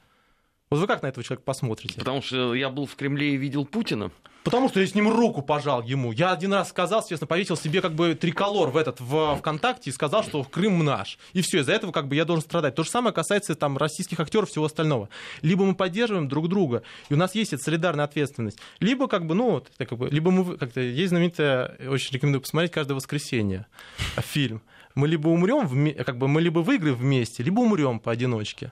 Вот 0.72 0.80
вы 0.80 0.88
как 0.88 1.04
на 1.04 1.08
этого 1.08 1.22
человека 1.22 1.44
посмотрите? 1.44 2.00
Потому 2.00 2.22
что 2.22 2.56
я 2.56 2.70
был 2.70 2.86
в 2.86 2.96
Кремле 2.96 3.34
и 3.34 3.38
видел 3.38 3.66
Путина. 3.66 4.10
Потому 4.44 4.70
что 4.70 4.80
я 4.80 4.88
с 4.88 4.96
ним 4.96 5.10
руку 5.10 5.42
пожал 5.42 5.84
ему. 5.84 6.14
Я 6.14 6.32
один 6.32 6.54
раз 6.54 6.70
сказал, 6.70 7.06
честно, 7.06 7.28
повесил 7.28 7.58
себе 7.58 7.82
как 7.82 7.94
бы 7.94 8.16
триколор 8.16 8.70
в 8.70 8.78
этот 8.78 9.02
в 9.02 9.36
ВКонтакте 9.36 9.90
и 9.90 9.94
сказал, 9.94 10.24
что 10.24 10.46
Крым 10.46 10.84
наш. 10.86 11.20
И 11.34 11.42
все, 11.42 11.60
из-за 11.60 11.74
этого 11.74 11.92
как 11.92 12.08
бы 12.08 12.16
я 12.16 12.24
должен 12.24 12.42
страдать. 12.42 12.74
То 12.74 12.84
же 12.84 12.90
самое 12.90 13.14
касается 13.14 13.54
там 13.56 13.78
российских 13.78 14.22
актеров 14.22 14.50
всего 14.50 14.64
остального. 14.64 15.10
Либо 15.42 15.66
мы 15.66 15.76
поддерживаем 15.76 16.30
друг 16.30 16.48
друга, 16.48 16.84
и 17.10 17.14
у 17.16 17.18
нас 17.18 17.36
есть 17.36 17.52
эта 17.52 17.62
солидарная 17.62 18.06
ответственность. 18.06 18.58
Либо 18.80 19.10
как 19.10 19.28
бы, 19.28 19.36
ну, 19.36 19.52
вот, 19.52 19.70
как 19.78 19.98
бы, 19.98 20.10
либо 20.10 20.32
мы 20.32 20.58
как-то 20.58 20.80
есть 20.80 21.10
знаменитое, 21.10 21.78
очень 21.90 22.16
рекомендую 22.16 22.42
посмотреть 22.42 22.72
каждое 22.72 22.94
воскресенье 22.94 23.68
фильм. 24.20 24.62
Мы 24.96 25.10
либо 25.10 25.28
умрем, 25.28 25.68
как 26.06 26.18
бы 26.18 26.30
мы 26.30 26.42
либо 26.42 26.60
выиграем 26.60 26.96
вместе, 26.96 27.44
либо 27.44 27.60
умрем 27.60 28.00
поодиночке. 28.00 28.72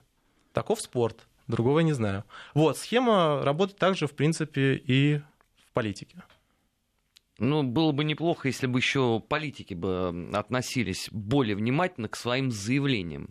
Таков 0.54 0.82
спорт. 0.82 1.28
Другого 1.50 1.80
не 1.80 1.93
знаю. 1.93 2.24
Вот, 2.54 2.78
схема 2.78 3.41
работает 3.43 3.80
также, 3.80 4.06
в 4.06 4.14
принципе, 4.14 4.76
и 4.76 5.20
в 5.68 5.74
политике. 5.74 6.24
Ну, 7.39 7.64
было 7.64 7.91
бы 7.91 8.04
неплохо, 8.04 8.47
если 8.50 8.68
бы 8.68 8.78
еще 8.78 9.20
политики 9.28 9.74
бы 9.74 10.30
относились 10.34 11.10
более 11.12 11.56
внимательно 11.56 12.08
к 12.08 12.16
своим 12.16 12.52
заявлениям. 12.52 13.30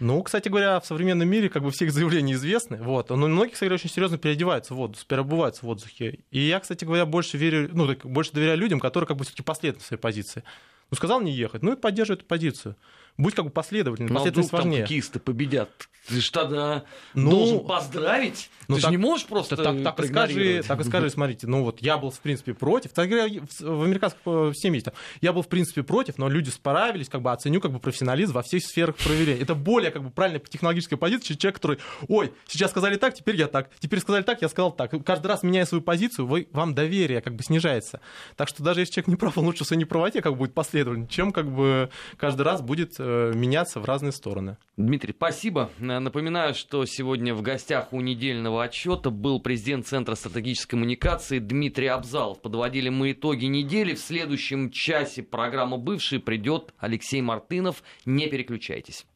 Ну, 0.00 0.20
кстати 0.22 0.48
говоря, 0.48 0.80
в 0.80 0.86
современном 0.86 1.28
мире 1.28 1.48
как 1.48 1.62
бы 1.62 1.70
все 1.70 1.84
их 1.84 1.92
заявления 1.92 2.32
известны. 2.32 2.82
Вот. 2.82 3.10
Но 3.10 3.16
многие, 3.28 3.52
кстати, 3.52 3.72
очень 3.72 3.90
серьезно 3.90 4.18
переодеваются 4.18 4.74
в 4.74 4.76
воздух, 4.76 5.04
переобуваются 5.06 5.60
в 5.60 5.64
воздухе. 5.64 6.20
И 6.32 6.40
я, 6.40 6.58
кстати 6.58 6.84
говоря, 6.84 7.06
больше 7.06 7.36
верю, 7.36 7.70
ну, 7.72 7.94
больше 8.04 8.32
доверяю 8.32 8.58
людям, 8.58 8.80
которые 8.80 9.06
как 9.06 9.16
бы 9.16 9.24
все-таки 9.24 9.44
последовательны 9.44 9.84
в 9.84 9.86
своей 9.86 10.00
позиции. 10.00 10.42
Ну, 10.90 10.96
сказал 10.96 11.20
не 11.20 11.32
ехать, 11.32 11.62
ну 11.62 11.72
и 11.72 11.76
поддерживает 11.76 12.26
позицию. 12.26 12.76
Будь 13.18 13.34
как 13.34 13.46
бы 13.46 13.50
последовательным, 13.50 14.12
ну, 14.12 14.14
а 14.14 14.18
последовательность 14.20 14.52
важнее. 14.52 14.78
там 14.78 14.82
хоккеисты 14.84 15.18
победят, 15.18 15.70
ты 16.06 16.20
же 16.20 16.30
тогда 16.30 16.84
ну, 17.14 17.30
должен 17.30 17.66
поздравить. 17.66 18.48
Ну, 18.68 18.76
ты 18.76 18.82
так, 18.82 18.92
же 18.92 18.96
не 18.96 19.02
можешь 19.02 19.26
просто 19.26 19.56
так, 19.56 19.82
так, 19.82 19.98
и 19.98 20.06
скажи, 20.06 20.62
так 20.62 20.80
и 20.80 20.84
скажи, 20.84 21.10
смотрите, 21.10 21.48
ну 21.48 21.64
вот 21.64 21.82
я 21.82 21.98
был, 21.98 22.10
в 22.10 22.20
принципе, 22.20 22.54
против. 22.54 22.92
Так 22.92 23.10
в 23.10 23.82
американском 23.82 24.54
семье 24.54 24.84
я 25.20 25.32
был, 25.32 25.42
в 25.42 25.48
принципе, 25.48 25.82
против, 25.82 26.16
но 26.16 26.28
люди 26.28 26.50
справились, 26.50 27.08
как 27.08 27.22
бы 27.22 27.32
оценю 27.32 27.60
как 27.60 27.72
бы 27.72 27.80
профессионализм 27.80 28.34
во 28.34 28.42
всех 28.42 28.62
сферах 28.62 28.94
проверения. 28.96 29.42
Это 29.42 29.56
более 29.56 29.90
как 29.90 30.04
бы 30.04 30.10
правильная 30.10 30.40
технологическая 30.40 30.96
позиция, 30.96 31.34
чем 31.34 31.38
человек, 31.38 31.56
который, 31.56 31.78
ой, 32.06 32.32
сейчас 32.46 32.70
сказали 32.70 32.96
так, 32.96 33.14
теперь 33.14 33.34
я 33.34 33.48
так, 33.48 33.68
теперь 33.80 33.98
сказали 33.98 34.22
так, 34.22 34.42
я 34.42 34.48
сказал 34.48 34.70
так. 34.70 34.92
Каждый 35.04 35.26
раз 35.26 35.42
меняя 35.42 35.64
свою 35.64 35.82
позицию, 35.82 36.26
вы, 36.26 36.46
вам 36.52 36.74
доверие 36.74 37.20
как 37.20 37.34
бы 37.34 37.42
снижается. 37.42 38.00
Так 38.36 38.48
что 38.48 38.62
даже 38.62 38.80
если 38.80 38.92
человек 38.92 39.08
не 39.08 39.16
прав, 39.16 39.36
он 39.38 39.46
лучше 39.46 39.64
в 39.64 39.66
своей 39.66 39.80
неправоте 39.80 40.22
как 40.22 40.34
бы 40.34 40.38
будет 40.38 40.54
последовательным, 40.54 41.08
чем 41.08 41.32
как 41.32 41.50
бы 41.50 41.90
каждый 42.16 42.42
раз 42.42 42.60
будет 42.60 42.94
э, 42.98 43.07
Э, 43.07 43.07
меняться 43.34 43.80
в 43.80 43.84
разные 43.84 44.12
стороны. 44.12 44.56
Дмитрий, 44.76 45.14
спасибо. 45.16 45.70
Напоминаю, 45.78 46.54
что 46.54 46.84
сегодня 46.84 47.34
в 47.34 47.42
гостях 47.42 47.92
у 47.92 48.00
недельного 48.00 48.62
отчета 48.62 49.10
был 49.10 49.40
президент 49.40 49.86
Центра 49.86 50.14
стратегической 50.14 50.70
коммуникации 50.70 51.38
Дмитрий 51.38 51.88
Абзалов. 51.88 52.40
Подводили 52.40 52.88
мы 52.88 53.12
итоги 53.12 53.46
недели. 53.46 53.94
В 53.94 54.00
следующем 54.00 54.70
часе 54.70 55.22
программа 55.22 55.76
«Бывший» 55.78 56.20
придет 56.20 56.74
Алексей 56.78 57.20
Мартынов. 57.20 57.82
Не 58.04 58.28
переключайтесь. 58.28 59.06